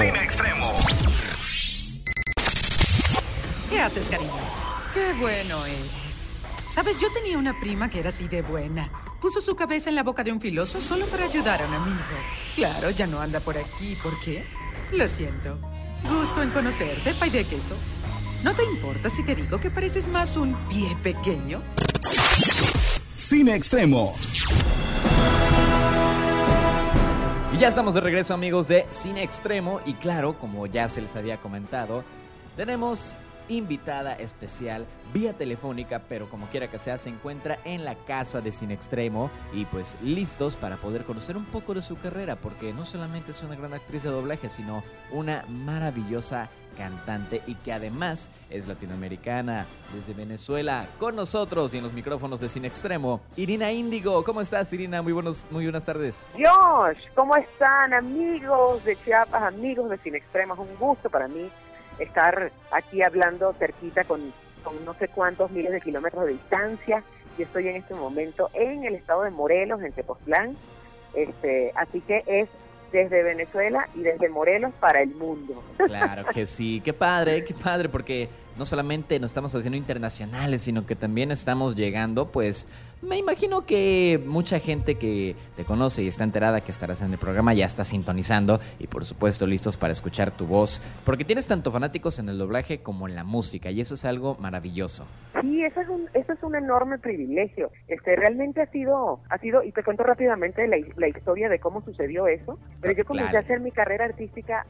¿Qué 3.68 3.80
haces, 3.80 4.08
cariño? 4.08 4.30
Qué 4.94 5.12
bueno 5.20 5.66
eres. 5.66 6.44
Sabes, 6.66 7.00
yo 7.00 7.12
tenía 7.12 7.36
una 7.36 7.58
prima 7.60 7.90
que 7.90 8.00
era 8.00 8.08
así 8.08 8.26
de 8.26 8.40
buena. 8.42 8.88
Puso 9.20 9.40
su 9.40 9.54
cabeza 9.54 9.90
en 9.90 9.96
la 9.96 10.02
boca 10.02 10.24
de 10.24 10.32
un 10.32 10.40
filoso 10.40 10.80
solo 10.80 11.04
para 11.06 11.24
ayudar 11.24 11.60
a 11.62 11.66
un 11.66 11.74
amigo. 11.74 11.98
Claro, 12.54 12.90
ya 12.90 13.06
no 13.06 13.20
anda 13.20 13.40
por 13.40 13.58
aquí. 13.58 13.96
¿Por 14.02 14.18
qué? 14.20 14.46
Lo 14.92 15.06
siento. 15.08 15.58
Gusto 16.08 16.42
en 16.42 16.50
conocerte, 16.50 17.14
pay 17.14 17.30
de 17.30 17.44
queso. 17.44 17.76
¿No 18.42 18.54
te 18.54 18.64
importa 18.64 19.08
si 19.08 19.24
te 19.24 19.34
digo 19.34 19.58
que 19.58 19.70
pareces 19.70 20.08
más 20.08 20.36
un 20.36 20.54
pie 20.68 20.94
pequeño? 21.02 21.62
Cine 23.14 23.54
Extremo. 23.54 24.14
Y 27.54 27.58
ya 27.58 27.68
estamos 27.68 27.94
de 27.94 28.00
regreso 28.00 28.34
amigos 28.34 28.68
de 28.68 28.86
Cine 28.90 29.22
Extremo 29.22 29.80
y 29.86 29.94
claro, 29.94 30.38
como 30.38 30.66
ya 30.66 30.88
se 30.88 31.00
les 31.00 31.16
había 31.16 31.40
comentado, 31.40 32.04
tenemos 32.56 33.16
invitada 33.48 34.14
especial 34.14 34.86
vía 35.12 35.32
telefónica, 35.32 36.02
pero 36.08 36.28
como 36.28 36.46
quiera 36.46 36.68
que 36.68 36.78
sea, 36.78 36.98
se 36.98 37.10
encuentra 37.10 37.58
en 37.64 37.84
la 37.84 37.94
casa 37.94 38.40
de 38.40 38.52
Cine 38.52 38.74
Extremo 38.74 39.30
y 39.52 39.64
pues 39.66 39.96
listos 40.02 40.56
para 40.56 40.76
poder 40.76 41.04
conocer 41.04 41.36
un 41.36 41.44
poco 41.44 41.74
de 41.74 41.82
su 41.82 41.96
carrera, 41.98 42.36
porque 42.36 42.72
no 42.72 42.84
solamente 42.84 43.30
es 43.30 43.42
una 43.42 43.54
gran 43.54 43.74
actriz 43.74 44.02
de 44.02 44.10
doblaje, 44.10 44.50
sino 44.50 44.82
una 45.12 45.44
maravillosa 45.48 46.48
cantante 46.74 47.42
y 47.46 47.54
que 47.54 47.72
además 47.72 48.30
es 48.50 48.66
latinoamericana 48.66 49.66
desde 49.92 50.12
Venezuela 50.12 50.88
con 50.98 51.16
nosotros 51.16 51.72
y 51.72 51.78
en 51.78 51.84
los 51.84 51.92
micrófonos 51.92 52.40
de 52.40 52.48
Cine 52.48 52.68
Extremo. 52.68 53.20
Irina 53.36 53.72
Índigo, 53.72 54.22
¿cómo 54.24 54.40
estás 54.40 54.72
Irina? 54.72 55.00
Muy, 55.00 55.12
buenos, 55.12 55.46
muy 55.50 55.64
buenas 55.64 55.84
tardes. 55.84 56.26
Josh, 56.32 56.98
¿cómo 57.14 57.36
están 57.36 57.94
amigos 57.94 58.84
de 58.84 58.96
Chiapas, 59.04 59.42
amigos 59.42 59.90
de 59.90 59.98
Cine 59.98 60.18
Extremo? 60.18 60.54
Es 60.54 60.60
un 60.60 60.76
gusto 60.76 61.08
para 61.08 61.28
mí 61.28 61.48
estar 61.98 62.52
aquí 62.70 63.02
hablando 63.02 63.52
cerquita 63.54 64.04
con, 64.04 64.32
con 64.62 64.84
no 64.84 64.94
sé 64.94 65.08
cuántos 65.08 65.50
miles 65.50 65.72
de 65.72 65.80
kilómetros 65.80 66.26
de 66.26 66.32
distancia. 66.32 67.02
Yo 67.38 67.44
estoy 67.44 67.68
en 67.68 67.76
este 67.76 67.94
momento 67.94 68.50
en 68.54 68.84
el 68.84 68.94
estado 68.94 69.22
de 69.22 69.30
Morelos, 69.30 69.82
en 69.82 69.92
Tepoztlán. 69.92 70.56
Este, 71.14 71.72
así 71.76 72.00
que 72.00 72.22
es 72.26 72.48
desde 72.92 73.22
Venezuela 73.22 73.88
y 73.94 74.02
desde 74.02 74.28
Morelos 74.28 74.72
para 74.78 75.02
el 75.02 75.14
mundo. 75.14 75.62
Claro 75.76 76.24
que 76.32 76.46
sí, 76.46 76.80
qué 76.84 76.92
padre, 76.92 77.44
qué 77.44 77.54
padre, 77.54 77.88
porque 77.88 78.28
no 78.56 78.66
solamente 78.66 79.18
nos 79.20 79.30
estamos 79.30 79.54
haciendo 79.54 79.76
internacionales, 79.76 80.62
sino 80.62 80.86
que 80.86 80.94
también 80.96 81.30
estamos 81.30 81.74
llegando, 81.76 82.26
pues, 82.30 82.68
me 83.02 83.18
imagino 83.18 83.66
que 83.66 84.22
mucha 84.26 84.60
gente 84.60 84.94
que 84.96 85.36
te 85.56 85.64
conoce 85.64 86.02
y 86.02 86.08
está 86.08 86.24
enterada 86.24 86.62
que 86.62 86.70
estarás 86.70 87.02
en 87.02 87.12
el 87.12 87.18
programa 87.18 87.52
ya 87.52 87.66
está 87.66 87.84
sintonizando 87.84 88.60
y 88.78 88.86
por 88.86 89.04
supuesto 89.04 89.46
listos 89.46 89.76
para 89.76 89.92
escuchar 89.92 90.30
tu 90.30 90.46
voz, 90.46 90.80
porque 91.04 91.24
tienes 91.24 91.46
tanto 91.46 91.70
fanáticos 91.70 92.18
en 92.18 92.28
el 92.30 92.38
doblaje 92.38 92.78
como 92.78 93.06
en 93.06 93.14
la 93.14 93.24
música 93.24 93.70
y 93.70 93.80
eso 93.80 93.94
es 93.94 94.04
algo 94.06 94.36
maravilloso. 94.40 95.04
Sí, 95.42 95.62
eso 95.62 95.80
es 95.82 95.88
un, 95.88 96.08
eso 96.14 96.32
es 96.32 96.42
un 96.42 96.54
enorme 96.54 96.98
privilegio. 96.98 97.70
Este, 97.88 98.16
realmente 98.16 98.62
ha 98.62 98.70
sido, 98.70 99.20
ha 99.28 99.36
sido, 99.38 99.62
y 99.62 99.72
te 99.72 99.82
cuento 99.82 100.02
rápidamente 100.04 100.66
la, 100.66 100.76
la 100.96 101.08
historia 101.08 101.48
de 101.50 101.58
cómo 101.58 101.82
sucedió 101.84 102.26
eso, 102.26 102.58
pero 102.80 102.94
yo 102.96 103.04
comencé 103.04 103.24
Claro. 103.30 103.38
a 103.38 103.40
hacer 103.42 103.60
mi 103.60 103.70
carrera 103.70 104.04
artística 104.06 104.66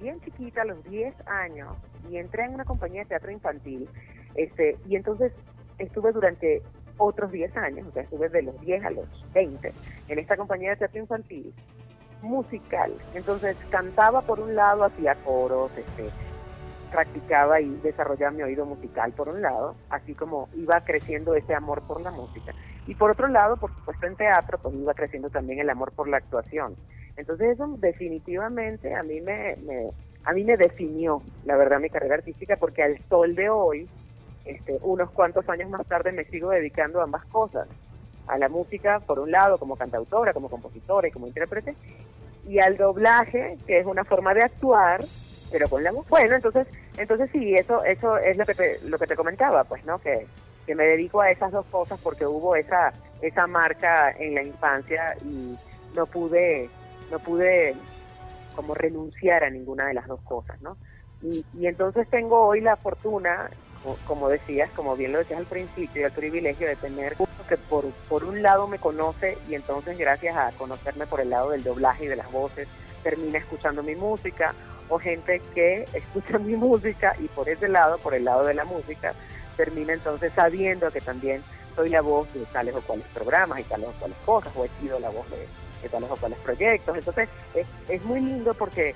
bien 0.00 0.20
chiquita, 0.20 0.62
a 0.62 0.64
los 0.66 0.82
10 0.84 1.14
años, 1.26 1.76
y 2.10 2.16
entré 2.16 2.44
en 2.44 2.54
una 2.54 2.64
compañía 2.64 3.02
de 3.02 3.08
teatro 3.08 3.30
infantil, 3.30 3.88
este, 4.34 4.76
y 4.86 4.96
entonces 4.96 5.32
estuve 5.78 6.12
durante 6.12 6.62
otros 6.98 7.30
10 7.32 7.56
años, 7.56 7.86
o 7.86 7.92
sea, 7.92 8.02
estuve 8.02 8.28
de 8.28 8.42
los 8.42 8.60
10 8.60 8.84
a 8.84 8.90
los 8.90 9.06
20 9.32 9.72
en 10.08 10.18
esta 10.18 10.36
compañía 10.36 10.70
de 10.70 10.76
teatro 10.76 11.00
infantil 11.00 11.52
musical. 12.22 12.92
Entonces 13.14 13.56
cantaba 13.70 14.22
por 14.22 14.40
un 14.40 14.54
lado, 14.54 14.84
hacía 14.84 15.14
coros, 15.16 15.70
este, 15.76 16.10
practicaba 16.90 17.60
y 17.60 17.68
desarrollaba 17.82 18.32
mi 18.32 18.42
oído 18.42 18.64
musical 18.64 19.12
por 19.12 19.28
un 19.28 19.42
lado, 19.42 19.74
así 19.90 20.14
como 20.14 20.48
iba 20.54 20.80
creciendo 20.82 21.34
ese 21.34 21.54
amor 21.54 21.82
por 21.82 22.00
la 22.00 22.10
música. 22.10 22.54
Y 22.86 22.94
por 22.94 23.10
otro 23.10 23.28
lado, 23.28 23.56
por 23.56 23.74
supuesto 23.74 24.06
en 24.06 24.16
teatro, 24.16 24.58
pues 24.58 24.74
iba 24.74 24.94
creciendo 24.94 25.30
también 25.30 25.58
el 25.58 25.70
amor 25.70 25.92
por 25.92 26.08
la 26.08 26.18
actuación. 26.18 26.76
Entonces 27.16 27.52
eso 27.52 27.66
definitivamente 27.78 28.94
a 28.94 29.02
mí 29.02 29.20
me, 29.20 29.56
a 30.24 30.32
mí 30.32 30.44
me 30.44 30.56
definió, 30.56 31.22
la 31.44 31.56
verdad, 31.56 31.80
mi 31.80 31.90
carrera 31.90 32.16
artística, 32.16 32.56
porque 32.56 32.82
al 32.82 32.98
sol 33.08 33.34
de 33.34 33.48
hoy, 33.48 33.88
este, 34.44 34.78
unos 34.82 35.10
cuantos 35.10 35.48
años 35.48 35.70
más 35.70 35.86
tarde, 35.86 36.12
me 36.12 36.24
sigo 36.24 36.50
dedicando 36.50 37.00
a 37.00 37.04
ambas 37.04 37.24
cosas. 37.26 37.68
A 38.28 38.38
la 38.38 38.48
música, 38.48 39.00
por 39.00 39.20
un 39.20 39.30
lado, 39.30 39.56
como 39.56 39.76
cantautora, 39.76 40.32
como 40.32 40.50
compositora 40.50 41.06
y 41.08 41.12
como 41.12 41.28
intérprete, 41.28 41.74
y 42.48 42.58
al 42.58 42.76
doblaje, 42.76 43.56
que 43.66 43.78
es 43.78 43.86
una 43.86 44.04
forma 44.04 44.34
de 44.34 44.42
actuar, 44.42 45.04
pero 45.50 45.68
con 45.68 45.82
la 45.84 45.92
voz. 45.92 46.08
Bueno, 46.08 46.34
entonces, 46.34 46.66
entonces 46.96 47.30
sí, 47.32 47.54
eso, 47.54 47.84
eso 47.84 48.18
es 48.18 48.36
lo 48.36 48.44
que 48.44 48.54
te, 48.54 48.80
lo 48.88 48.98
que 48.98 49.06
te 49.06 49.16
comentaba, 49.16 49.64
pues, 49.64 49.84
¿no? 49.84 49.98
Que, 49.98 50.26
que 50.66 50.74
me 50.74 50.84
dedico 50.84 51.20
a 51.20 51.30
esas 51.30 51.52
dos 51.52 51.66
cosas 51.66 51.98
porque 52.02 52.26
hubo 52.26 52.56
esa, 52.56 52.92
esa 53.20 53.46
marca 53.46 54.10
en 54.18 54.34
la 54.34 54.42
infancia 54.42 55.16
y 55.22 55.58
no 55.92 56.06
pude, 56.06 56.70
no 57.08 57.18
pude 57.20 57.76
como 58.52 58.74
renunciar 58.74 59.44
a 59.44 59.50
ninguna 59.50 59.86
de 59.86 59.94
las 59.94 60.06
dos 60.06 60.20
cosas, 60.22 60.60
¿no? 60.60 60.76
Y, 61.22 61.46
y 61.52 61.66
entonces 61.66 62.08
tengo 62.10 62.40
hoy 62.46 62.60
la 62.60 62.76
fortuna, 62.76 63.50
co- 63.82 63.98
como 64.04 64.28
decías, 64.28 64.70
como 64.72 64.96
bien 64.96 65.12
lo 65.12 65.18
decías 65.18 65.38
al 65.40 65.46
principio, 65.46 66.06
el 66.06 66.12
privilegio 66.12 66.66
de 66.68 66.76
tener 66.76 67.16
que 67.48 67.56
por, 67.58 67.84
por 68.08 68.24
un 68.24 68.42
lado 68.42 68.66
me 68.66 68.78
conoce 68.78 69.38
y 69.48 69.54
entonces 69.54 69.96
gracias 69.96 70.36
a 70.36 70.50
conocerme 70.52 71.06
por 71.06 71.20
el 71.20 71.30
lado 71.30 71.50
del 71.50 71.62
doblaje 71.62 72.04
y 72.04 72.08
de 72.08 72.16
las 72.16 72.30
voces, 72.32 72.68
termina 73.04 73.38
escuchando 73.38 73.82
mi 73.84 73.94
música, 73.94 74.52
o 74.88 74.98
gente 74.98 75.40
que 75.54 75.84
escucha 75.92 76.38
mi 76.38 76.56
música 76.56 77.14
y 77.20 77.28
por 77.28 77.48
ese 77.48 77.68
lado, 77.68 77.98
por 77.98 78.14
el 78.14 78.24
lado 78.24 78.44
de 78.44 78.54
la 78.54 78.64
música, 78.64 79.14
termina 79.56 79.92
entonces 79.92 80.32
sabiendo 80.34 80.90
que 80.90 81.00
también 81.00 81.42
soy 81.74 81.90
la 81.90 82.00
voz 82.00 82.32
de 82.32 82.44
tales 82.46 82.74
o 82.74 82.80
cuales 82.80 83.06
programas 83.12 83.60
y 83.60 83.64
tales 83.64 83.88
o 83.88 83.92
cuales 83.92 84.16
cosas, 84.24 84.52
o 84.56 84.64
he 84.64 84.68
sido 84.80 84.98
la 84.98 85.10
voz 85.10 85.28
de, 85.30 85.46
de 85.82 85.88
tales 85.88 86.10
o 86.10 86.16
cuales 86.16 86.38
proyectos. 86.40 86.96
Entonces 86.96 87.28
es, 87.54 87.66
es 87.88 88.04
muy 88.04 88.20
lindo 88.20 88.54
porque 88.54 88.94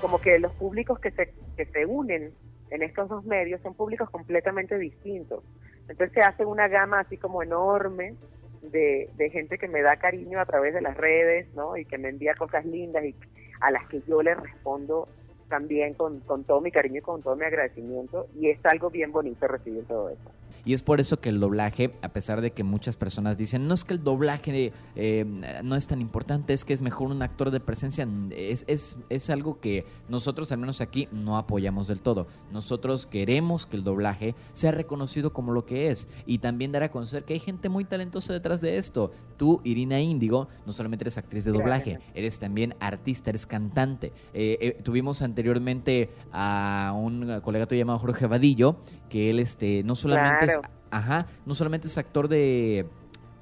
como 0.00 0.20
que 0.20 0.38
los 0.38 0.52
públicos 0.52 0.98
que 0.98 1.10
se, 1.10 1.32
que 1.56 1.66
se 1.66 1.86
unen 1.86 2.32
en 2.70 2.82
estos 2.82 3.08
dos 3.08 3.24
medios 3.24 3.60
son 3.62 3.74
públicos 3.74 4.10
completamente 4.10 4.78
distintos. 4.78 5.42
Entonces 5.88 6.12
se 6.12 6.20
hace 6.20 6.44
una 6.44 6.68
gama 6.68 7.00
así 7.00 7.16
como 7.16 7.42
enorme 7.42 8.14
de, 8.62 9.08
de 9.14 9.30
gente 9.30 9.58
que 9.58 9.68
me 9.68 9.82
da 9.82 9.96
cariño 9.96 10.40
a 10.40 10.46
través 10.46 10.74
de 10.74 10.80
las 10.80 10.96
redes, 10.96 11.46
¿no? 11.54 11.76
Y 11.76 11.84
que 11.84 11.98
me 11.98 12.08
envía 12.08 12.34
cosas 12.34 12.64
lindas 12.66 13.04
y 13.04 13.14
a 13.60 13.70
las 13.70 13.86
que 13.86 14.02
yo 14.06 14.22
le 14.22 14.34
respondo 14.34 15.08
también 15.48 15.94
con, 15.94 16.20
con 16.20 16.44
todo 16.44 16.60
mi 16.60 16.70
cariño 16.70 16.98
y 16.98 17.02
con 17.02 17.22
todo 17.22 17.36
mi 17.36 17.44
agradecimiento. 17.44 18.26
Y 18.34 18.50
es 18.50 18.58
algo 18.64 18.90
bien 18.90 19.12
bonito 19.12 19.46
recibir 19.46 19.86
todo 19.86 20.10
eso. 20.10 20.30
Y 20.66 20.72
es 20.74 20.82
por 20.82 20.98
eso 20.98 21.20
que 21.20 21.28
el 21.28 21.38
doblaje, 21.38 21.92
a 22.02 22.12
pesar 22.12 22.40
de 22.40 22.50
que 22.50 22.64
muchas 22.64 22.96
personas 22.96 23.38
dicen, 23.38 23.68
no 23.68 23.74
es 23.74 23.84
que 23.84 23.94
el 23.94 24.02
doblaje 24.02 24.72
eh, 24.96 25.24
no 25.62 25.76
es 25.76 25.86
tan 25.86 26.00
importante, 26.00 26.52
es 26.52 26.64
que 26.64 26.72
es 26.72 26.82
mejor 26.82 27.12
un 27.12 27.22
actor 27.22 27.52
de 27.52 27.60
presencia, 27.60 28.06
es, 28.32 28.64
es, 28.66 28.98
es 29.08 29.30
algo 29.30 29.60
que 29.60 29.86
nosotros, 30.08 30.50
al 30.50 30.58
menos 30.58 30.80
aquí, 30.80 31.08
no 31.12 31.38
apoyamos 31.38 31.86
del 31.86 32.02
todo. 32.02 32.26
Nosotros 32.52 33.06
queremos 33.06 33.64
que 33.64 33.76
el 33.76 33.84
doblaje 33.84 34.34
sea 34.52 34.72
reconocido 34.72 35.32
como 35.32 35.52
lo 35.52 35.64
que 35.64 35.88
es 35.90 36.08
y 36.26 36.38
también 36.38 36.72
dar 36.72 36.82
a 36.82 36.90
conocer 36.90 37.22
que 37.22 37.34
hay 37.34 37.40
gente 37.40 37.68
muy 37.68 37.84
talentosa 37.84 38.32
detrás 38.32 38.60
de 38.60 38.76
esto. 38.76 39.12
Tú, 39.36 39.60
Irina 39.62 40.00
Índigo, 40.00 40.48
no 40.66 40.72
solamente 40.72 41.04
eres 41.04 41.16
actriz 41.16 41.44
de 41.44 41.52
doblaje, 41.52 41.92
Gracias. 41.92 42.12
eres 42.16 42.38
también 42.40 42.74
artista, 42.80 43.30
eres 43.30 43.46
cantante. 43.46 44.12
Eh, 44.34 44.58
eh, 44.60 44.80
tuvimos 44.82 45.22
anteriormente 45.22 46.10
a 46.32 46.92
un 46.96 47.40
colega 47.42 47.66
tuyo 47.66 47.78
llamado 47.82 48.00
Jorge 48.00 48.26
Vadillo, 48.26 48.76
que 49.08 49.30
él 49.30 49.38
este, 49.38 49.84
no 49.84 49.94
solamente 49.94 50.46
Claro. 50.46 50.55
Ajá, 50.90 51.26
no 51.44 51.54
solamente 51.54 51.86
es 51.86 51.98
actor 51.98 52.28
de 52.28 52.86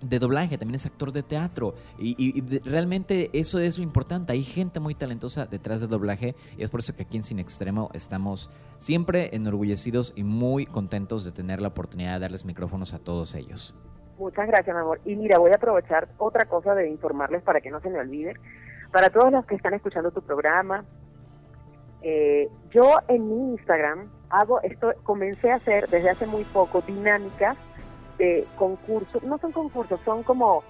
de 0.08 0.18
doblaje, 0.18 0.58
también 0.58 0.74
es 0.76 0.86
actor 0.86 1.12
de 1.12 1.22
teatro 1.22 1.74
y, 1.98 2.42
realmente 2.64 3.30
eso 3.32 3.58
es 3.58 3.78
lo 3.78 3.84
importante, 3.84 4.32
hay 4.32 4.42
gente 4.42 4.80
muy 4.80 4.94
talentosa 4.94 5.46
detrás 5.46 5.80
de 5.80 5.86
doblaje 5.86 6.34
y 6.56 6.62
es 6.62 6.70
por 6.70 6.80
eso 6.80 6.94
que 6.94 7.02
aquí 7.02 7.16
en 7.16 7.22
Cine 7.22 7.42
Extremo 7.42 7.90
estamos 7.94 8.50
siempre 8.76 9.30
enorgullecidos 9.32 10.12
y 10.16 10.24
muy 10.24 10.66
contentos 10.66 11.24
de 11.24 11.32
tener 11.32 11.60
la 11.60 11.68
oportunidad 11.68 12.14
de 12.14 12.20
darles 12.20 12.44
micrófonos 12.44 12.94
a 12.94 12.98
todos 12.98 13.34
ellos. 13.34 13.74
Muchas 14.18 14.46
gracias, 14.46 14.74
mi 14.74 14.80
amor. 14.80 15.00
Y 15.04 15.16
mira, 15.16 15.38
voy 15.38 15.50
a 15.50 15.56
aprovechar 15.56 16.08
otra 16.18 16.44
cosa 16.44 16.74
de 16.74 16.88
informarles 16.88 17.42
para 17.42 17.60
que 17.60 17.70
no 17.70 17.80
se 17.80 17.90
me 17.90 17.98
olvide. 17.98 18.34
Para 18.92 19.10
todos 19.10 19.32
los 19.32 19.44
que 19.44 19.56
están 19.56 19.74
escuchando 19.74 20.12
tu 20.12 20.22
programa, 20.22 20.84
eh, 22.02 22.48
yo 22.70 22.92
en 23.08 23.28
mi 23.28 23.54
Instagram 23.54 24.08
hago 24.40 24.60
esto, 24.62 24.92
comencé 25.04 25.50
a 25.52 25.56
hacer 25.56 25.88
desde 25.88 26.10
hace 26.10 26.26
muy 26.26 26.44
poco 26.44 26.82
dinámicas 26.82 27.56
de 28.18 28.46
concursos, 28.56 29.22
no 29.22 29.38
son 29.38 29.52
concursos, 29.52 30.00
son 30.04 30.22
como, 30.22 30.62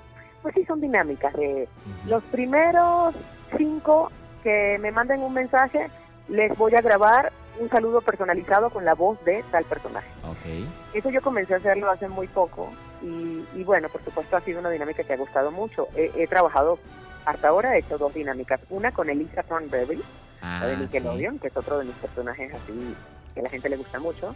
pues 0.42 0.54
sí 0.54 0.64
son 0.64 0.80
dinámicas 0.80 1.32
de 1.34 1.68
los 2.06 2.22
primeros 2.24 3.14
cinco 3.56 4.10
que 4.42 4.78
me 4.80 4.90
manden 4.92 5.20
un 5.22 5.32
mensaje, 5.32 5.88
les 6.28 6.56
voy 6.56 6.74
a 6.74 6.80
grabar 6.80 7.32
un 7.58 7.68
saludo 7.70 8.00
personalizado 8.00 8.70
con 8.70 8.84
la 8.84 8.94
voz 8.94 9.22
de 9.24 9.44
tal 9.50 9.64
personaje. 9.64 10.08
Ok. 10.28 10.68
Eso 10.92 11.10
yo 11.10 11.22
comencé 11.22 11.54
a 11.54 11.58
hacerlo 11.58 11.90
hace 11.90 12.08
muy 12.08 12.26
poco 12.26 12.70
y, 13.02 13.44
y 13.54 13.64
bueno, 13.64 13.88
por 13.88 14.02
supuesto 14.02 14.36
ha 14.36 14.40
sido 14.40 14.60
una 14.60 14.70
dinámica 14.70 15.04
que 15.04 15.12
ha 15.12 15.16
gustado 15.16 15.50
mucho. 15.50 15.88
He, 15.94 16.10
he 16.16 16.26
trabajado, 16.26 16.78
hasta 17.24 17.48
ahora 17.48 17.76
he 17.76 17.80
hecho 17.80 17.96
dos 17.96 18.12
dinámicas. 18.12 18.60
Una 18.70 18.90
con 18.92 19.08
Elisa 19.08 19.42
Thornberry, 19.44 20.02
la 20.42 20.66
de 20.66 20.74
Ah, 20.74 20.76
Nickelodeon, 20.78 21.38
que 21.38 21.48
es 21.48 21.56
otro 21.56 21.78
de 21.78 21.84
mis 21.84 21.94
personajes 21.96 22.52
así 22.52 22.94
que 23.34 23.40
a 23.40 23.42
la 23.44 23.50
gente 23.50 23.68
le 23.68 23.76
gusta 23.76 23.98
mucho. 23.98 24.34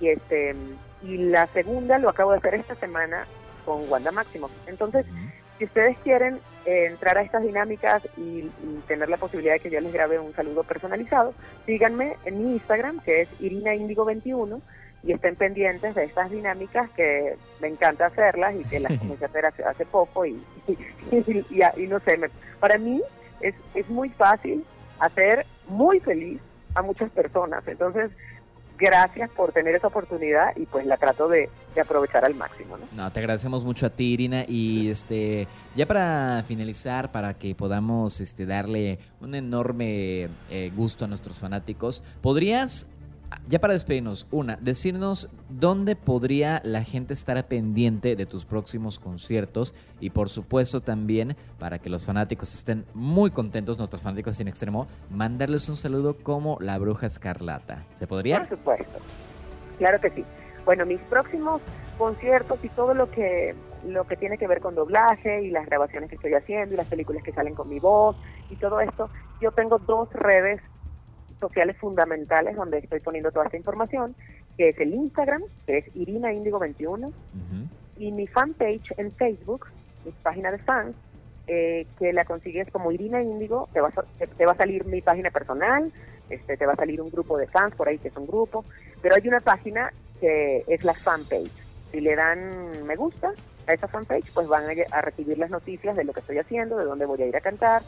Y 0.00 0.08
este 0.08 0.54
y 1.02 1.16
la 1.18 1.46
segunda 1.48 1.98
lo 1.98 2.08
acabo 2.10 2.32
de 2.32 2.38
hacer 2.38 2.54
esta 2.54 2.74
semana 2.76 3.26
con 3.64 3.88
Wanda 3.90 4.12
Máximo. 4.12 4.50
Entonces, 4.66 5.04
si 5.58 5.64
ustedes 5.64 5.96
quieren 6.04 6.38
eh, 6.66 6.86
entrar 6.86 7.16
a 7.18 7.22
estas 7.22 7.42
dinámicas 7.42 8.02
y, 8.16 8.20
y 8.40 8.82
tener 8.88 9.08
la 9.08 9.16
posibilidad 9.16 9.54
de 9.54 9.60
que 9.60 9.70
yo 9.70 9.80
les 9.80 9.92
grabe 9.92 10.18
un 10.18 10.34
saludo 10.34 10.62
personalizado, 10.64 11.32
síganme 11.64 12.16
en 12.24 12.44
mi 12.44 12.52
Instagram, 12.54 13.00
que 13.00 13.22
es 13.22 13.28
Irina 13.40 13.74
Índigo 13.74 14.04
21 14.04 14.60
y 15.02 15.12
estén 15.12 15.36
pendientes 15.36 15.94
de 15.94 16.04
estas 16.04 16.30
dinámicas 16.30 16.90
que 16.90 17.36
me 17.60 17.68
encanta 17.68 18.06
hacerlas 18.06 18.54
y 18.56 18.64
que 18.64 18.80
las 18.80 18.92
comencé 18.98 19.24
a 19.24 19.28
hacer 19.28 19.46
hace, 19.46 19.64
hace 19.64 19.86
poco 19.86 20.26
y, 20.26 20.42
y, 20.68 20.76
y- 21.10 21.44
y 21.76 21.86
no 21.86 22.00
sé, 22.00 22.16
me- 22.18 22.28
para 22.60 22.76
mí 22.78 23.00
es, 23.40 23.54
es 23.74 23.88
muy 23.88 24.08
fácil 24.10 24.64
hacer 24.98 25.46
muy 25.68 26.00
feliz 26.00 26.40
a 26.76 26.82
muchas 26.82 27.10
personas. 27.10 27.66
Entonces, 27.66 28.10
gracias 28.78 29.30
por 29.30 29.52
tener 29.52 29.74
esa 29.74 29.86
oportunidad 29.88 30.54
y 30.56 30.66
pues 30.66 30.86
la 30.86 30.96
trato 30.96 31.28
de, 31.28 31.48
de 31.74 31.80
aprovechar 31.80 32.24
al 32.24 32.34
máximo. 32.34 32.76
¿no? 32.76 32.86
No, 32.92 33.10
te 33.10 33.20
agradecemos 33.20 33.64
mucho 33.64 33.86
a 33.86 33.90
ti, 33.90 34.12
Irina. 34.12 34.44
Y 34.46 34.90
este, 34.90 35.48
ya 35.74 35.86
para 35.86 36.42
finalizar, 36.46 37.10
para 37.10 37.34
que 37.34 37.54
podamos 37.54 38.20
este, 38.20 38.46
darle 38.46 38.98
un 39.20 39.34
enorme 39.34 40.28
eh, 40.50 40.72
gusto 40.76 41.04
a 41.04 41.08
nuestros 41.08 41.38
fanáticos, 41.38 42.02
¿podrías, 42.20 42.92
ya 43.48 43.58
para 43.58 43.72
despedirnos, 43.72 44.26
una, 44.30 44.56
decirnos 44.60 45.30
dónde 45.48 45.96
podría 45.96 46.60
la 46.64 46.82
gente 46.82 47.14
estar 47.14 47.42
pendiente 47.46 48.16
de 48.16 48.26
tus 48.26 48.44
próximos 48.44 48.98
conciertos? 48.98 49.74
Y 50.00 50.10
por 50.10 50.28
supuesto 50.28 50.80
también, 50.80 51.36
para 51.58 51.78
que 51.78 51.90
los 51.90 52.06
fanáticos 52.06 52.54
estén 52.54 52.84
muy 52.94 53.30
contentos, 53.30 53.78
nuestros 53.78 54.02
fanáticos 54.02 54.36
sin 54.36 54.48
extremo, 54.48 54.86
mandarles 55.10 55.68
un 55.68 55.76
saludo 55.76 56.16
como 56.16 56.58
la 56.60 56.78
bruja 56.78 57.06
escarlata. 57.06 57.84
¿Se 57.94 58.06
podría? 58.06 58.40
Por 58.40 58.58
supuesto. 58.58 58.98
Claro 59.78 60.00
que 60.00 60.10
sí. 60.10 60.24
Bueno, 60.64 60.84
mis 60.84 61.00
próximos 61.02 61.62
conciertos 61.98 62.58
y 62.62 62.68
todo 62.70 62.94
lo 62.94 63.10
que 63.10 63.54
lo 63.86 64.04
que 64.04 64.16
tiene 64.16 64.36
que 64.36 64.48
ver 64.48 64.60
con 64.60 64.74
doblaje 64.74 65.42
y 65.42 65.50
las 65.50 65.66
grabaciones 65.66 66.10
que 66.10 66.16
estoy 66.16 66.34
haciendo 66.34 66.74
y 66.74 66.76
las 66.76 66.88
películas 66.88 67.22
que 67.22 67.32
salen 67.32 67.54
con 67.54 67.68
mi 67.68 67.78
voz 67.78 68.16
y 68.50 68.56
todo 68.56 68.80
esto, 68.80 69.08
yo 69.40 69.52
tengo 69.52 69.78
dos 69.78 70.12
redes 70.12 70.60
sociales 71.40 71.76
fundamentales 71.76 72.56
donde 72.56 72.78
estoy 72.78 73.00
poniendo 73.00 73.30
toda 73.30 73.46
esta 73.46 73.56
información, 73.56 74.14
que 74.56 74.70
es 74.70 74.78
el 74.78 74.94
Instagram, 74.94 75.42
que 75.66 75.78
es 75.78 75.96
Irina 75.96 76.32
Índigo 76.32 76.58
21, 76.58 77.12
y 77.98 78.12
mi 78.12 78.26
fanpage 78.26 78.92
en 78.96 79.12
Facebook, 79.12 79.66
mi 80.04 80.12
página 80.22 80.50
de 80.50 80.58
fans, 80.58 80.94
eh, 81.46 81.86
que 81.98 82.12
la 82.12 82.24
consigues 82.24 82.70
como 82.70 82.90
Irina 82.90 83.22
Índigo, 83.22 83.68
te 83.72 83.80
va, 83.80 83.88
a, 83.88 84.02
te, 84.36 84.46
va 84.46 84.52
a 84.52 84.56
salir 84.56 84.84
mi 84.86 85.00
página 85.00 85.30
personal, 85.30 85.92
este, 86.28 86.56
te 86.56 86.66
va 86.66 86.72
a 86.72 86.76
salir 86.76 87.00
un 87.00 87.10
grupo 87.10 87.38
de 87.38 87.46
fans 87.46 87.74
por 87.76 87.88
ahí 87.88 87.98
que 87.98 88.08
es 88.08 88.16
un 88.16 88.26
grupo, 88.26 88.64
pero 89.00 89.14
hay 89.14 89.28
una 89.28 89.40
página 89.40 89.92
que 90.20 90.64
es 90.66 90.84
la 90.84 90.94
fanpage. 90.94 91.52
Si 91.92 92.00
le 92.00 92.16
dan 92.16 92.84
me 92.84 92.96
gusta 92.96 93.32
a 93.68 93.72
esa 93.72 93.86
fanpage, 93.86 94.32
pues 94.34 94.48
van 94.48 94.64
a, 94.64 94.96
a 94.96 95.00
recibir 95.02 95.38
las 95.38 95.50
noticias 95.50 95.96
de 95.96 96.04
lo 96.04 96.12
que 96.12 96.20
estoy 96.20 96.38
haciendo, 96.38 96.76
de 96.76 96.84
dónde 96.84 97.06
voy 97.06 97.22
a 97.22 97.26
ir 97.26 97.36
a 97.36 97.40
cantar, 97.40 97.82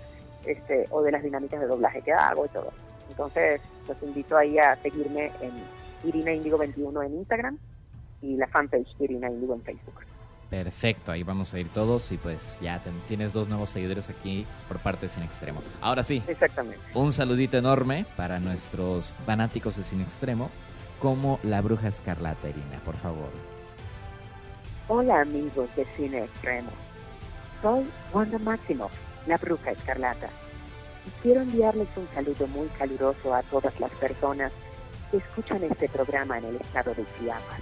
este, 0.47 0.87
o 0.91 1.03
de 1.03 1.13
las 1.13 1.23
dinámicas 1.23 1.61
de 1.61 1.67
doblaje 1.67 2.03
que 2.03 2.13
hago 2.13 2.47
y 2.47 2.49
todo. 2.49 2.73
Entonces, 3.09 3.61
los 3.87 3.97
invito 4.03 4.37
ahí 4.37 4.59
a 4.59 4.77
seguirme 4.83 5.33
en 5.41 5.53
Irina 6.05 6.33
Índigo 6.33 6.59
21 6.59 7.03
en 7.03 7.15
Instagram 7.19 7.59
y 8.23 8.37
la 8.37 8.47
fanpage 8.49 8.97
de 8.99 9.05
Irina 9.05 9.29
Índigo 9.29 9.55
en 9.55 9.63
Facebook. 9.63 9.95
Perfecto, 10.51 11.13
ahí 11.13 11.23
vamos 11.25 11.53
a 11.53 11.59
ir 11.61 11.69
todos 11.69 12.11
y 12.11 12.17
pues 12.17 12.59
ya 12.63 12.79
ten- 12.83 12.99
tienes 13.07 13.35
dos 13.35 13.49
nuevos 13.49 13.69
seguidores 13.69 14.09
aquí 14.09 14.47
por 14.67 14.79
parte 14.79 15.03
de 15.03 15.09
Sin 15.09 15.23
Extremo. 15.23 15.61
Ahora 15.83 16.03
sí, 16.03 16.23
Exactamente. 16.27 16.79
un 16.95 17.13
saludito 17.13 17.59
enorme 17.59 18.07
para 18.17 18.41
nuestros 18.41 19.15
fanáticos 19.27 19.77
de 19.77 19.85
Sin 19.85 20.01
Extremo, 20.01 20.51
como 21.01 21.39
la 21.43 21.61
bruja 21.61 21.89
escarlata, 21.89 22.49
Irina, 22.49 22.81
por 22.85 22.97
favor. 22.97 23.29
Hola 24.89 25.21
amigos 25.21 25.69
de 25.77 25.85
Cine 25.97 26.25
Extremo. 26.25 26.71
Soy 27.61 27.87
Wanda 28.15 28.39
Maximoff, 28.39 28.93
la 29.27 29.37
bruja 29.37 29.73
escarlata. 29.73 30.31
Quiero 31.23 31.41
enviarles 31.41 31.89
un 31.97 32.07
saludo 32.09 32.47
muy 32.49 32.69
caluroso 32.69 33.35
a 33.35 33.43
todas 33.43 33.79
las 33.81 33.91
personas 33.93 34.53
que 35.11 35.17
escuchan 35.17 35.63
este 35.65 35.89
programa 35.89 36.39
en 36.39 36.45
el 36.45 36.57
estado 36.57 36.95
de 36.95 37.05
Chiapas. 37.19 37.61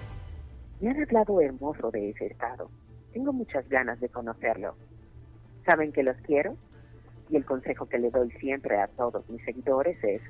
Me 0.80 0.90
han 0.90 1.02
hablado 1.02 1.40
hermoso 1.40 1.90
de 1.90 2.10
ese 2.10 2.26
estado. 2.26 2.68
Tengo 3.12 3.32
muchas 3.32 3.68
ganas 3.68 4.00
de 4.00 4.08
conocerlo. 4.08 4.74
Saben 5.64 5.92
que 5.92 6.02
los 6.02 6.16
quiero 6.18 6.56
y 7.30 7.36
el 7.36 7.44
consejo 7.44 7.86
que 7.86 7.98
le 7.98 8.10
doy 8.10 8.30
siempre 8.32 8.78
a 8.80 8.88
todos 8.88 9.28
mis 9.30 9.42
seguidores 9.44 9.96
es, 10.02 10.22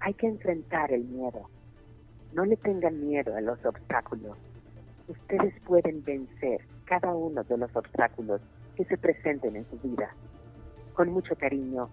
hay 0.00 0.14
que 0.14 0.26
enfrentar 0.26 0.92
el 0.92 1.04
miedo. 1.04 1.48
No 2.32 2.44
le 2.44 2.56
tengan 2.56 3.06
miedo 3.06 3.34
a 3.36 3.40
los 3.40 3.64
obstáculos. 3.64 4.36
Ustedes 5.08 5.54
pueden 5.66 6.04
vencer 6.04 6.60
cada 6.84 7.14
uno 7.14 7.42
de 7.42 7.56
los 7.56 7.74
obstáculos 7.74 8.40
que 8.76 8.84
se 8.84 8.98
presenten 8.98 9.56
en 9.56 9.66
su 9.70 9.78
vida. 9.78 10.14
Con 10.94 11.10
mucho 11.10 11.34
cariño 11.36 11.88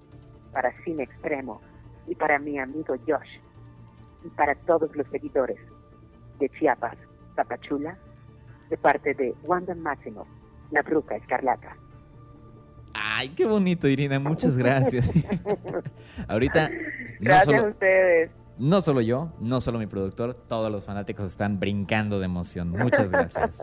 para 0.58 0.74
Cine 0.84 1.04
Extremo 1.04 1.62
y 2.08 2.16
para 2.16 2.40
mi 2.40 2.58
amigo 2.58 2.96
Josh 3.08 3.40
y 4.26 4.30
para 4.30 4.56
todos 4.56 4.90
los 4.96 5.06
seguidores 5.10 5.60
de 6.40 6.50
Chiapas, 6.50 6.98
Tapachula, 7.36 7.96
de 8.68 8.76
parte 8.76 9.14
de 9.14 9.36
Wanda 9.44 9.76
Máximo, 9.76 10.26
la 10.72 10.82
bruja 10.82 11.18
escarlata. 11.18 11.78
Ay, 12.96 13.30
qué 13.36 13.46
bonito, 13.46 13.88
Irina, 13.88 14.20
muchas 14.20 14.58
gracias. 14.58 15.12
Ahorita, 16.28 16.70
no 16.70 16.76
Gracias 17.20 17.54
a 17.54 17.58
solo, 17.60 17.70
ustedes. 17.70 18.32
no 18.58 18.82
solo 18.82 19.02
yo, 19.02 19.32
no 19.40 19.62
solo 19.62 19.78
mi 19.78 19.86
productor, 19.86 20.34
todos 20.34 20.72
los 20.72 20.88
fanáticos 20.88 21.26
están 21.26 21.60
brincando 21.60 22.18
de 22.18 22.26
emoción. 22.26 22.72
Muchas 22.72 23.12
gracias. 23.12 23.62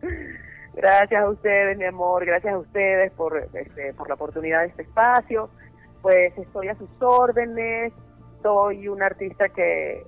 Gracias 0.76 1.22
a 1.22 1.28
ustedes, 1.30 1.78
mi 1.78 1.84
amor, 1.84 2.26
gracias 2.26 2.52
a 2.52 2.58
ustedes 2.58 3.12
por, 3.12 3.36
este, 3.52 3.94
por 3.94 4.08
la 4.08 4.14
oportunidad 4.14 4.62
de 4.62 4.66
este 4.66 4.82
espacio. 4.82 5.48
Pues 6.04 6.36
estoy 6.36 6.68
a 6.68 6.76
sus 6.76 6.90
órdenes, 7.00 7.94
soy 8.42 8.88
un 8.88 9.02
artista 9.02 9.48
que 9.48 10.06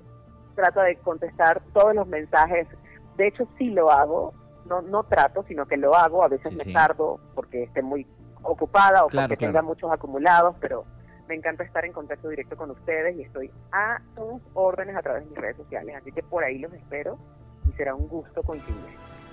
trata 0.53 0.83
de 0.83 0.95
contestar 0.97 1.63
todos 1.73 1.95
los 1.95 2.07
mensajes. 2.07 2.67
De 3.15 3.25
hecho, 3.29 3.47
sí 3.57 3.71
lo 3.71 3.89
hago, 3.91 4.31
no, 4.67 4.83
no 4.83 5.01
trato, 5.05 5.43
sino 5.47 5.65
que 5.65 5.75
lo 5.75 5.95
hago. 5.95 6.23
A 6.23 6.27
veces 6.27 6.49
Sí, 6.49 6.55
me 6.55 6.63
sí. 6.65 6.71
tardo 6.73 7.19
porque 7.33 7.63
esté 7.63 7.81
muy 7.81 8.05
ocupada 8.43 9.05
o 9.05 9.07
Claro, 9.07 9.29
porque 9.29 9.37
claro. 9.37 9.53
tenga 9.53 9.61
muchos 9.63 9.91
acumulados, 9.91 10.55
pero 10.61 10.85
me 11.27 11.33
encanta 11.33 11.63
estar 11.63 11.83
en 11.83 11.93
contacto 11.93 12.29
directo 12.29 12.55
con 12.55 12.69
ustedes 12.69 13.17
y 13.17 13.23
estoy 13.23 13.49
a 13.71 13.99
sus 14.15 14.39
órdenes 14.53 14.95
a 14.95 15.01
través 15.01 15.23
de 15.23 15.31
mis 15.31 15.39
redes 15.39 15.57
sociales. 15.57 15.95
Así 15.99 16.11
que 16.11 16.21
por 16.21 16.43
ahí 16.43 16.59
los 16.59 16.71
espero 16.73 17.17
y 17.67 17.71
será 17.73 17.95
un 17.95 18.07
gusto 18.07 18.43
coincidir. 18.43 18.85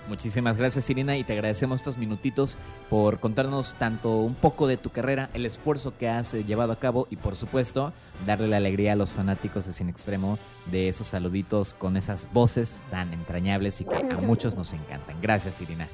Muchísimas 0.08 0.58
gracias, 0.58 0.88
Irina, 0.90 1.16
y 1.16 1.24
te 1.24 1.32
agradecemos 1.32 1.80
estos 1.80 1.96
minutitos 1.96 2.58
por 2.90 3.20
contarnos 3.20 3.74
tanto 3.76 4.18
un 4.18 4.34
poco 4.34 4.66
de 4.66 4.76
tu 4.76 4.90
carrera, 4.90 5.30
el 5.32 5.46
esfuerzo 5.46 5.96
que 5.96 6.08
has 6.08 6.34
eh, 6.34 6.44
llevado 6.44 6.72
a 6.72 6.78
cabo 6.78 7.06
y, 7.10 7.16
por 7.16 7.36
supuesto, 7.36 7.92
darle 8.26 8.48
la 8.48 8.58
alegría 8.58 8.92
a 8.92 8.96
los 8.96 9.14
fanáticos 9.14 9.66
de 9.66 9.72
Cine 9.72 9.90
Extremo 9.90 10.38
de 10.66 10.88
esos 10.88 11.06
saluditos 11.06 11.72
con 11.72 11.96
esas 11.96 12.30
voces 12.32 12.84
tan 12.90 13.14
entrañables 13.14 13.80
y 13.80 13.86
que 13.86 13.96
a 13.96 14.18
muchos 14.18 14.56
nos 14.56 14.74
encantan. 14.74 15.20
Gracias, 15.22 15.60
Irina. 15.62 15.88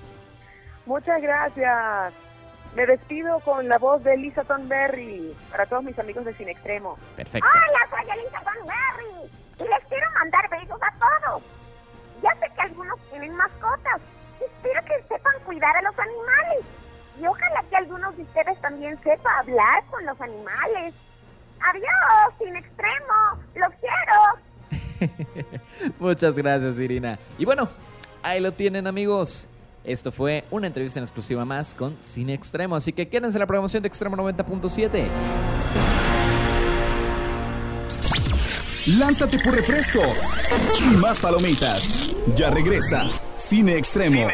Muchas 0.87 1.23
gracias. 1.23 2.13
Me 2.75 2.87
despido 2.87 3.39
con 3.41 3.69
la 3.69 3.79
voz 3.79 4.03
de 4.03 4.17
Lisa 4.17 4.43
Thornberry 4.45 5.35
para 5.51 5.67
todos 5.67 5.85
mis 5.85 5.99
amigos 5.99 6.25
de 6.25 6.35
Cine 6.35 6.53
Extremo. 6.53 6.99
Perfecto. 7.17 7.49
Hola, 7.49 7.87
soy 7.91 8.19
Elisa 8.19 8.41
Thornberry 8.43 9.31
y 9.59 9.63
les 9.63 9.89
quiero 9.89 10.07
mandar 10.13 10.51
besos 10.51 10.81
a 10.83 10.93
todos. 10.99 11.60
Ya 12.23 12.31
sé 12.41 12.53
que 12.55 12.61
algunos 12.61 12.99
tienen 13.11 13.35
mascotas. 13.35 14.01
Espero 14.41 14.85
que 14.85 15.03
sepan 15.09 15.35
cuidar 15.45 15.77
a 15.77 15.83
los 15.83 15.99
animales. 15.99 16.65
Y 17.21 17.27
ojalá 17.27 17.63
que 17.69 17.77
algunos 17.77 18.17
de 18.17 18.23
ustedes 18.23 18.61
también 18.61 18.99
sepa 19.03 19.31
hablar 19.41 19.85
con 19.91 20.05
los 20.07 20.21
animales. 20.21 20.95
Adiós, 21.61 22.35
sin 22.39 22.57
extremo. 22.57 23.15
Los 23.55 23.73
quiero. 23.81 25.61
Muchas 25.99 26.35
gracias, 26.35 26.79
Irina. 26.79 27.19
Y 27.39 27.45
bueno, 27.45 27.69
ahí 28.23 28.41
lo 28.41 28.53
tienen, 28.53 28.87
amigos. 28.87 29.49
Esto 29.85 30.13
fue 30.13 30.45
una 30.51 30.67
entrevista 30.67 30.99
en 30.99 31.05
exclusiva 31.05 31.45
más 31.45 31.75
con 31.75 32.01
Cine 32.03 32.35
Extremo, 32.35 32.77
así 32.77 32.93
que 32.93 33.09
quédense 33.09 33.39
en 33.39 33.41
la 33.41 33.47
programación 33.47 33.83
de 33.83 33.89
Extremo 33.89 34.17
90.7. 34.17 35.60
Lánzate 38.99 39.39
por 39.39 39.55
refresco 39.55 40.01
y 40.81 40.97
más 40.97 41.21
palomitas. 41.21 42.11
Ya 42.35 42.51
regresa 42.51 43.09
Cine 43.37 43.77
Extremo. 43.77 44.27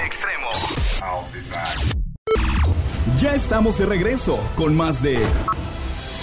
Ya 3.19 3.35
estamos 3.35 3.77
de 3.79 3.85
regreso 3.85 4.39
con 4.55 4.75
más 4.75 5.03
de 5.03 5.19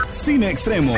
Cine 0.10 0.50
Extremo. 0.50 0.96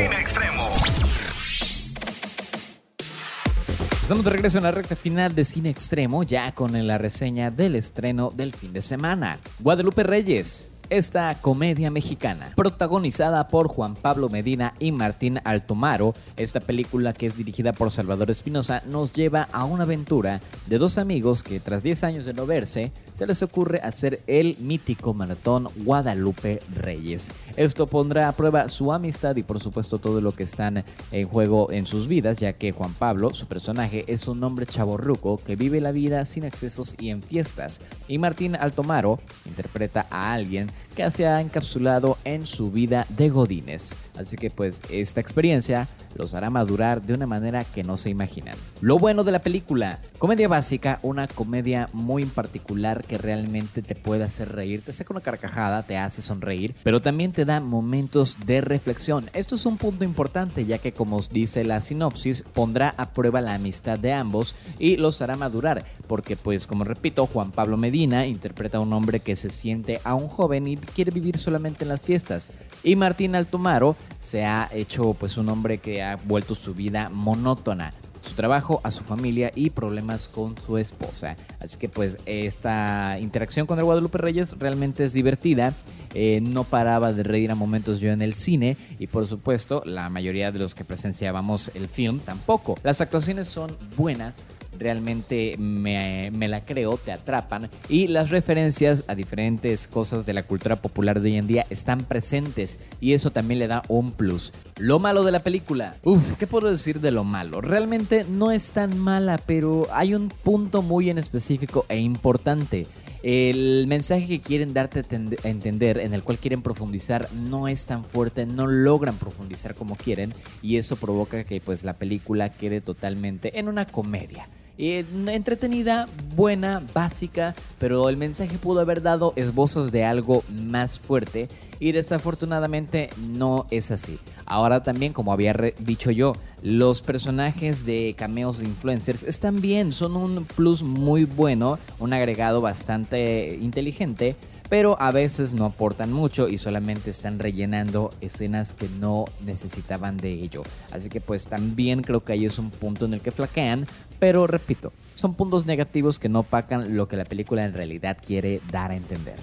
Estamos 4.02 4.24
de 4.24 4.30
regreso 4.30 4.60
en 4.60 4.64
la 4.64 4.72
recta 4.72 4.96
final 4.96 5.36
de 5.36 5.44
Cine 5.44 5.72
Extremo, 5.72 6.24
ya 6.24 6.54
con 6.54 6.88
la 6.88 6.98
reseña 6.98 7.52
del 7.52 7.76
estreno 7.76 8.32
del 8.34 8.54
fin 8.54 8.72
de 8.72 8.80
semana. 8.80 9.40
Guadalupe 9.60 10.04
Reyes. 10.04 10.68
Esta 10.92 11.34
comedia 11.42 11.90
mexicana, 11.90 12.54
protagonizada 12.56 13.48
por 13.48 13.68
Juan 13.68 13.96
Pablo 13.96 14.30
Medina 14.30 14.76
y 14.78 14.92
Martín 14.92 15.40
Altomaro, 15.44 16.14
esta 16.38 16.60
película 16.60 17.12
que 17.12 17.26
es 17.26 17.38
dirigida 17.38 17.74
por 17.74 17.90
Salvador 17.90 18.30
Espinosa 18.30 18.84
nos 18.86 19.12
lleva 19.12 19.48
a 19.52 19.66
una 19.66 19.84
aventura 19.84 20.42
de 20.68 20.78
dos 20.78 21.00
amigos 21.00 21.42
que 21.42 21.60
tras 21.60 21.82
10 21.82 22.04
años 22.04 22.26
de 22.26 22.36
no 22.36 22.46
verse 22.46 22.92
se 23.16 23.26
les 23.26 23.42
ocurre 23.42 23.80
hacer 23.82 24.22
el 24.28 24.58
mítico 24.60 25.14
maratón 25.14 25.70
Guadalupe 25.78 26.62
Reyes. 26.76 27.32
Esto 27.56 27.88
pondrá 27.88 28.28
a 28.28 28.34
prueba 28.34 28.68
su 28.68 28.92
amistad 28.92 29.38
y 29.38 29.44
por 29.44 29.62
supuesto 29.62 30.00
todo 30.00 30.20
lo 30.20 30.34
que 30.34 30.44
están 30.44 30.84
en 31.12 31.28
juego 31.28 31.72
en 31.72 31.86
sus 31.86 32.10
vidas, 32.10 32.40
ya 32.40 32.54
que 32.54 32.74
Juan 32.74 32.94
Pablo, 32.94 33.34
su 33.34 33.48
personaje, 33.48 34.04
es 34.08 34.28
un 34.28 34.44
hombre 34.44 34.66
chaborruco 34.66 35.38
que 35.38 35.56
vive 35.56 35.80
la 35.80 35.94
vida 35.94 36.26
sin 36.26 36.44
excesos 36.44 36.96
y 37.00 37.10
en 37.10 37.24
fiestas. 37.24 37.80
Y 38.10 38.18
Martín 38.18 38.58
Altomaro 38.58 39.20
interpreta 39.46 40.06
a 40.10 40.34
alguien 40.34 40.70
que 40.96 41.12
se 41.12 41.28
ha 41.28 41.42
encapsulado 41.42 42.18
en 42.24 42.46
su 42.46 42.72
vida 42.72 43.06
de 43.10 43.30
Godines. 43.30 43.96
Así 44.18 44.38
que 44.38 44.50
pues 44.50 44.82
esta 44.90 45.22
experiencia 45.22 45.88
los 46.16 46.34
hará 46.34 46.50
madurar 46.50 47.02
de 47.02 47.14
una 47.14 47.28
manera 47.28 47.64
que 47.64 47.84
no 47.84 47.98
se 47.98 48.10
imaginan. 48.10 48.56
Lo 48.82 48.98
bueno 48.98 49.24
de 49.24 49.32
la 49.32 49.40
película, 49.40 50.00
comedia 50.18 50.48
básica, 50.48 51.00
una 51.04 51.28
comedia 51.28 51.90
muy 51.94 52.24
en 52.24 52.30
particular 52.30 53.04
que 53.04 53.18
realmente 53.18 53.82
te 53.82 53.96
puede 53.96 54.24
hacer 54.24 54.54
reír, 54.54 54.82
te 54.82 54.94
saca 54.94 55.14
una 55.14 55.22
carcajada, 55.22 55.84
te 55.84 55.98
hace 55.98 56.22
sonreír, 56.22 56.74
pero 56.84 57.02
también 57.02 57.34
te 57.34 57.46
da 57.46 57.60
momentos 57.60 58.38
de 58.46 58.62
reflexión. 58.62 59.30
Esto 59.34 59.56
es 59.56 59.66
un 59.66 59.78
punto 59.78 60.06
importante 60.06 60.66
ya 60.66 60.78
que 60.78 60.94
como 60.94 61.18
os 61.18 61.30
dice 61.30 61.66
la 61.66 61.82
sinopsis, 61.82 62.44
pondrá 62.54 62.94
a 62.98 63.12
prueba 63.12 63.42
la 63.42 63.56
amistad 63.56 64.00
de 64.00 64.14
ambos 64.14 64.56
y 64.80 64.96
los 64.96 65.22
hará 65.22 65.36
madurar, 65.36 65.84
porque 66.08 66.38
pues 66.38 66.66
como 66.66 66.86
repito, 66.86 67.28
Juan 67.28 67.52
Pablo 67.52 67.76
Medina 67.76 68.26
interpreta 68.26 68.78
a 68.78 68.82
un 68.82 68.94
hombre 68.94 69.20
que 69.20 69.36
se 69.36 69.50
siente 69.50 70.00
aún 70.04 70.30
joven 70.30 70.68
y 70.68 70.78
quiere 70.86 71.12
vivir 71.12 71.38
solamente 71.38 71.84
en 71.84 71.90
las 71.90 72.02
fiestas. 72.02 72.54
Y 72.84 72.96
Martín 72.96 73.36
Altomaro 73.36 73.96
se 74.20 74.46
ha 74.46 74.70
hecho 74.72 75.14
pues 75.14 75.38
un 75.38 75.50
hombre 75.50 75.80
que 75.80 76.04
ha 76.04 76.16
vuelto 76.16 76.56
su 76.56 76.74
vida 76.74 77.10
monótona 77.10 77.94
su 78.26 78.34
trabajo, 78.34 78.82
a 78.84 78.92
su 78.92 79.04
familia 79.04 79.52
y 79.56 79.70
problemas 79.70 80.28
con 80.28 80.58
su 80.58 80.78
esposa. 80.78 81.38
Así 81.60 81.78
que 81.78 81.90
pues 81.90 82.18
esta 82.26 83.18
interacción 83.20 83.68
con 83.68 83.78
el 83.78 83.86
Guadalupe 83.86 84.18
Reyes 84.18 84.58
realmente 84.60 85.04
es 85.04 85.14
divertida. 85.14 85.74
Eh, 86.18 86.40
no 86.42 86.64
paraba 86.64 87.12
de 87.12 87.24
reír 87.24 87.52
a 87.52 87.56
momentos 87.56 88.00
yo 88.00 88.12
en 88.12 88.22
el 88.22 88.36
cine 88.36 88.78
y 89.00 89.08
por 89.08 89.28
supuesto 89.28 89.84
la 89.86 90.10
mayoría 90.10 90.50
de 90.52 90.60
los 90.60 90.74
que 90.74 90.86
presenciábamos 90.86 91.72
el 91.74 91.90
film 91.90 92.20
tampoco. 92.20 92.80
Las 92.84 93.02
actuaciones 93.02 93.50
son 93.50 93.76
buenas, 93.98 94.46
realmente 94.80 95.58
me, 95.58 96.32
me, 96.32 96.48
la 96.48 96.64
creo, 96.64 96.98
te 96.98 97.12
atrapan 97.12 97.70
y 97.90 98.08
las 98.08 98.30
referencias 98.30 99.04
a 99.08 99.16
diferentes 99.16 99.88
cosas 99.88 100.26
de 100.26 100.34
la 100.34 100.44
cultura 100.44 100.78
popular 100.78 101.20
de 101.20 101.32
hoy 101.32 101.38
en 101.38 101.48
día 101.48 101.66
están 101.70 102.06
presentes 102.06 102.80
y 103.02 103.12
eso 103.12 103.32
también 103.32 103.60
le 103.60 103.68
da 103.68 103.84
un 103.90 104.12
plus. 104.12 104.54
Lo 104.78 105.00
malo 105.00 105.24
de 105.24 105.34
la 105.34 105.44
película, 105.44 105.98
uff, 106.04 106.36
¿qué 106.38 106.48
puedo 106.48 106.70
decir 106.70 107.02
de 107.02 107.12
lo 107.12 107.26
malo? 107.26 107.60
Realmente 107.60 108.26
no 108.30 108.52
es 108.52 108.72
tan 108.72 108.98
mala, 108.98 109.38
pero 109.38 109.88
hay 109.92 110.16
un 110.16 110.30
punto 110.30 110.82
muy 110.82 111.10
en 111.10 111.18
específico 111.18 111.86
e 111.90 112.00
importante. 112.00 112.88
El 113.28 113.88
mensaje 113.88 114.28
que 114.28 114.40
quieren 114.40 114.76
darte 114.76 115.00
a 115.00 115.48
entender, 115.48 115.98
en 115.98 116.14
el 116.14 116.22
cual 116.22 116.38
quieren 116.38 116.62
profundizar, 116.62 117.28
no 117.34 117.68
es 117.68 117.88
tan 117.88 118.06
fuerte, 118.06 118.46
no 118.46 118.68
logran 118.68 119.18
profundizar 119.18 119.74
como 119.74 119.96
quieren 119.96 120.32
y 120.62 120.78
eso 120.78 120.96
provoca 120.96 121.44
que 121.44 121.60
pues 121.60 121.84
la 121.84 121.94
película 121.94 122.52
quede 122.52 122.82
totalmente 122.82 123.58
en 123.58 123.68
una 123.68 123.88
comedia. 123.88 124.48
Eh, 124.78 125.08
entretenida, 125.26 126.08
buena, 126.36 126.84
básica, 126.94 127.56
pero 127.80 128.10
el 128.10 128.18
mensaje 128.18 128.60
pudo 128.60 128.82
haber 128.82 129.02
dado 129.02 129.34
esbozos 129.38 129.92
de 129.92 130.04
algo 130.04 130.44
más 130.48 131.00
fuerte 131.00 131.50
y 131.80 131.94
desafortunadamente 131.94 133.10
no 133.18 133.66
es 133.72 133.90
así. 133.90 134.20
Ahora 134.46 134.84
también, 134.84 135.14
como 135.14 135.34
había 135.34 135.54
dicho 135.80 136.12
yo, 136.12 136.34
los 136.62 137.02
personajes 137.02 137.86
de 137.86 138.16
cameos 138.18 138.60
de 138.60 138.66
influencers 138.66 139.24
están 139.24 139.62
bien, 139.62 139.92
son 139.92 140.16
un 140.16 140.46
plus 140.46 140.84
muy 140.84 141.26
bueno, 141.26 141.80
un 142.00 142.14
agregado 142.14 142.62
bastante 142.62 143.58
inteligente, 143.60 144.36
pero 144.70 145.00
a 145.00 145.12
veces 145.12 145.54
no 145.54 145.66
aportan 145.66 146.12
mucho 146.12 146.48
y 146.48 146.58
solamente 146.58 147.10
están 147.10 147.40
rellenando 147.40 148.12
escenas 148.22 148.74
que 148.74 148.90
no 149.00 149.26
necesitaban 149.46 150.18
de 150.18 150.34
ello. 150.34 150.64
Así 150.92 151.10
que 151.10 151.22
pues 151.22 151.48
también 151.48 152.02
creo 152.02 152.24
que 152.24 152.34
ahí 152.34 152.46
es 152.46 152.60
un 152.60 152.72
punto 152.72 153.06
en 153.06 153.14
el 153.14 153.22
que 153.22 153.32
flaquean, 153.32 153.88
pero 154.20 154.48
repito, 154.48 154.92
son 155.16 155.34
puntos 155.34 155.66
negativos 155.66 156.20
que 156.20 156.30
no 156.30 156.40
opacan 156.40 156.96
lo 156.96 157.08
que 157.08 157.18
la 157.18 157.26
película 157.26 157.66
en 157.66 157.74
realidad 157.74 158.18
quiere 158.24 158.62
dar 158.72 158.92
a 158.92 158.96
entender. 158.96 159.36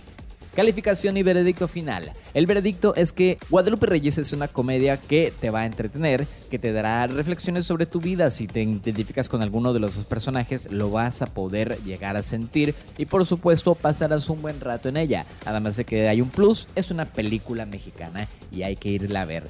Calificación 0.55 1.17
y 1.17 1.23
veredicto 1.23 1.67
final. 1.67 2.13
El 2.35 2.47
veredicto 2.47 2.95
es 2.95 3.15
que 3.15 3.39
Guadalupe 3.49 3.87
Reyes 3.87 4.19
es 4.19 4.35
una 4.35 4.49
comedia 4.49 4.99
que 4.99 5.33
te 5.41 5.49
va 5.49 5.61
a 5.61 5.67
entretener, 5.67 6.27
que 6.51 6.59
te 6.59 6.73
dará 6.73 7.07
reflexiones 7.07 7.65
sobre 7.65 7.87
tu 7.87 8.01
vida. 8.01 8.31
Si 8.31 8.47
te 8.47 8.61
identificas 8.63 9.31
con 9.31 9.41
alguno 9.41 9.73
de 9.73 9.81
los 9.81 9.97
dos 9.97 10.05
personajes, 10.05 10.71
lo 10.71 10.91
vas 10.91 11.23
a 11.23 11.27
poder 11.27 11.79
llegar 11.85 12.19
a 12.19 12.23
sentir 12.23 12.75
y 12.99 13.07
por 13.07 13.25
supuesto 13.25 13.75
pasarás 13.75 14.29
un 14.29 14.43
buen 14.43 14.61
rato 14.61 14.91
en 14.91 14.99
ella. 14.99 15.25
Además 15.47 15.79
de 15.79 15.87
que 15.87 16.07
hay 16.09 16.21
un 16.21 16.29
plus, 16.29 16.69
es 16.75 16.91
una 16.91 17.07
película 17.07 17.65
mexicana 17.65 18.29
y 18.51 18.63
hay 18.63 18.77
que 18.77 18.91
irla 18.91 19.23
a 19.23 19.25
ver. 19.25 19.49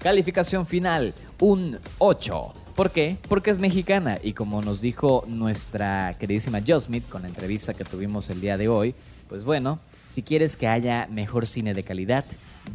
Calificación 0.00 0.66
final, 0.66 1.14
un 1.38 1.78
8. 1.98 2.52
¿Por 2.74 2.90
qué? 2.90 3.18
Porque 3.28 3.50
es 3.50 3.58
mexicana 3.60 4.18
y 4.20 4.32
como 4.32 4.62
nos 4.62 4.80
dijo 4.80 5.24
nuestra 5.28 6.16
queridísima 6.18 6.60
Joe 6.66 6.80
Smith 6.80 7.08
con 7.08 7.22
la 7.22 7.28
entrevista 7.28 7.72
que 7.72 7.84
tuvimos 7.84 8.30
el 8.30 8.40
día 8.40 8.56
de 8.56 8.66
hoy, 8.66 8.94
pues 9.28 9.44
bueno, 9.44 9.78
si 10.10 10.24
quieres 10.24 10.56
que 10.56 10.66
haya 10.66 11.06
mejor 11.08 11.46
cine 11.46 11.72
de 11.72 11.84
calidad, 11.84 12.24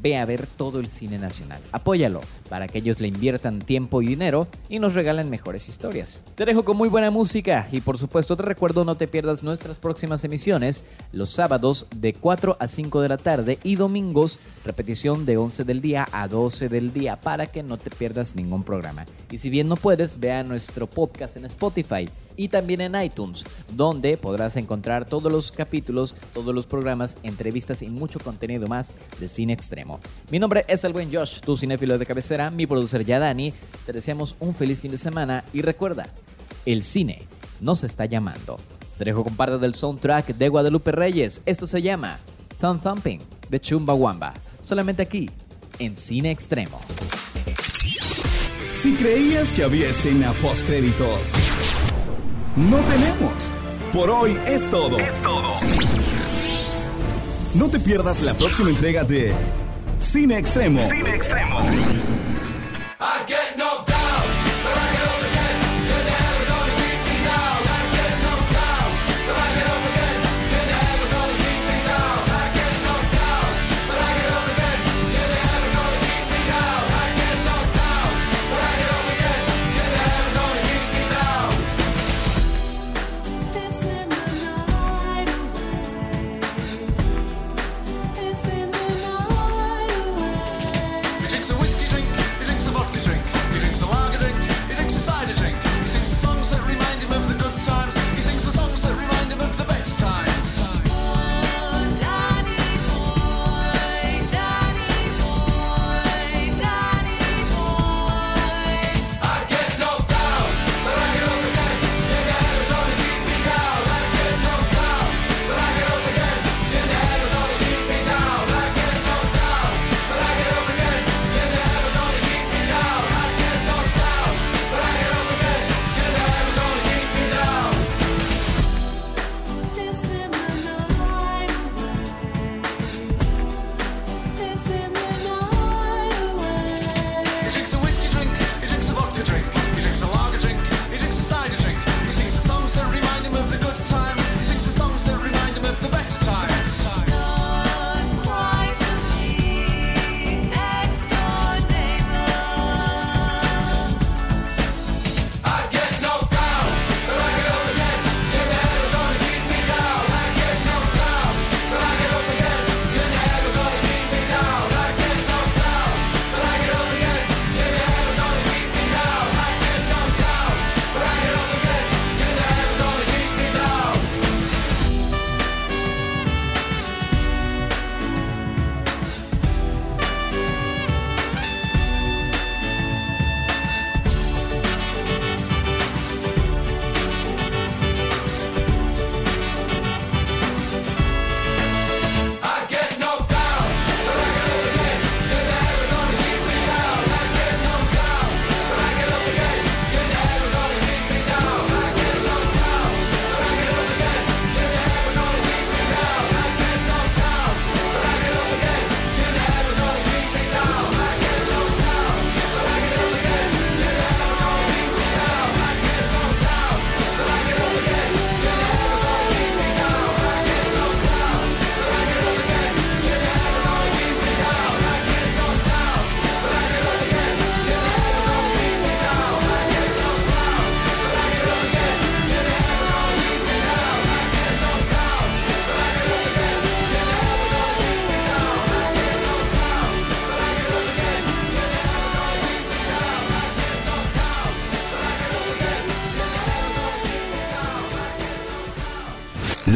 ve 0.02 0.16
a 0.16 0.24
ver 0.24 0.48
todo 0.48 0.80
el 0.80 0.88
cine 0.88 1.20
nacional. 1.20 1.62
Apóyalo 1.74 2.22
para 2.50 2.70
que 2.70 2.78
ellos 2.78 3.02
le 3.02 3.10
inviertan 3.10 3.60
tiempo 3.60 4.02
y 4.02 4.08
dinero 4.08 4.48
y 4.70 4.80
nos 4.80 4.94
regalen 4.94 5.30
mejores 5.30 5.68
historias. 5.68 6.22
Te 6.36 6.46
dejo 6.46 6.64
con 6.64 6.78
muy 6.78 6.88
buena 6.88 7.12
música 7.12 7.68
y 7.74 7.82
por 7.82 7.98
supuesto 7.98 8.38
te 8.38 8.44
recuerdo 8.44 8.86
no 8.86 8.96
te 8.96 9.10
pierdas 9.10 9.44
nuestras 9.44 9.80
próximas 9.80 10.24
emisiones 10.24 10.86
los 11.12 11.30
sábados 11.30 11.88
de 11.94 12.14
4 12.14 12.56
a 12.58 12.68
5 12.68 13.02
de 13.02 13.10
la 13.10 13.18
tarde 13.18 13.60
y 13.64 13.76
domingos 13.76 14.40
repetición 14.64 15.26
de 15.26 15.36
11 15.36 15.66
del 15.66 15.82
día 15.82 16.08
a 16.14 16.30
12 16.30 16.70
del 16.70 16.94
día 16.94 17.20
para 17.20 17.48
que 17.48 17.64
no 17.64 17.78
te 17.78 17.90
pierdas 17.90 18.36
ningún 18.36 18.64
programa. 18.64 19.06
Y 19.30 19.40
si 19.40 19.50
bien 19.50 19.68
no 19.68 19.76
puedes, 19.76 20.22
vea 20.22 20.44
nuestro 20.44 20.88
podcast 20.88 21.36
en 21.36 21.44
Spotify 21.46 22.08
y 22.38 22.48
también 22.48 22.82
en 22.82 23.02
iTunes, 23.02 23.46
donde 23.74 24.18
podrás 24.18 24.58
encontrar 24.58 25.06
todos 25.06 25.32
los 25.32 25.52
capítulos, 25.52 26.16
todos 26.34 26.54
los 26.54 26.66
programas, 26.66 27.18
entrevistas 27.24 27.82
y 27.82 27.90
mucho 27.90 28.20
contenido 28.20 28.68
más 28.68 28.96
de 29.20 29.28
cine 29.28 29.54
extremo. 29.54 30.00
Mi 30.30 30.40
nombre 30.40 30.66
es 30.68 30.84
el 30.84 30.94
buen 30.94 31.14
Josh, 31.14 31.40
tu 31.42 31.56
cinéfilo 31.58 31.98
de 31.98 32.06
cabecera, 32.06 32.50
mi 32.50 32.68
producer 32.68 33.06
Yadani. 33.06 33.54
Te 33.86 33.94
deseamos 33.94 34.36
un 34.40 34.54
feliz 34.56 34.82
fin 34.82 34.92
de 34.92 34.98
semana 34.98 35.44
y 35.54 35.62
recuerda, 35.62 36.08
el 36.66 36.84
cine 36.84 37.24
nos 37.62 37.84
está 37.84 38.06
llamando. 38.06 38.58
Te 38.98 39.06
dejo 39.06 39.24
con 39.24 39.36
parte 39.36 39.58
del 39.58 39.74
soundtrack 39.74 40.36
de 40.36 40.50
Guadalupe 40.50 40.92
Reyes. 40.92 41.42
Esto 41.46 41.68
se 41.68 41.82
llama 41.82 42.20
Thumb 42.60 42.82
Thumping 42.82 43.22
de 43.50 43.60
Chumbawamba. 43.60 44.34
Solamente 44.60 45.02
aquí, 45.02 45.30
en 45.80 45.96
Cine 45.98 46.32
Extremo. 46.32 46.80
Si 48.72 48.96
creías 48.96 49.54
que 49.54 49.64
había 49.64 49.90
escena 49.90 50.32
post 50.42 50.66
créditos, 50.68 51.32
no 52.56 52.78
tenemos. 52.78 53.34
Por 53.92 54.10
hoy 54.10 54.38
es 54.46 54.70
todo. 54.70 54.98
Es 54.98 55.22
todo. 55.22 55.54
No 57.54 57.70
te 57.70 57.80
pierdas 57.80 58.22
la 58.22 58.34
próxima 58.34 58.70
entrega 58.70 59.04
de 59.04 59.34
Cine 59.98 60.38
Extremo. 60.38 60.90
Cine 60.90 61.16
Extremo. 61.16 61.60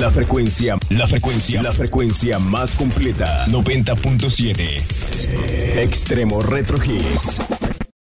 La 0.09 0.15
frecuencia, 0.15 0.75
la 0.89 1.05
frecuencia, 1.05 1.61
la 1.61 1.71
frecuencia 1.71 2.39
más 2.39 2.73
completa. 2.73 3.45
90.7. 3.45 5.83
Extremo 5.83 6.41
Retro 6.41 6.79
Hits. 6.83 7.58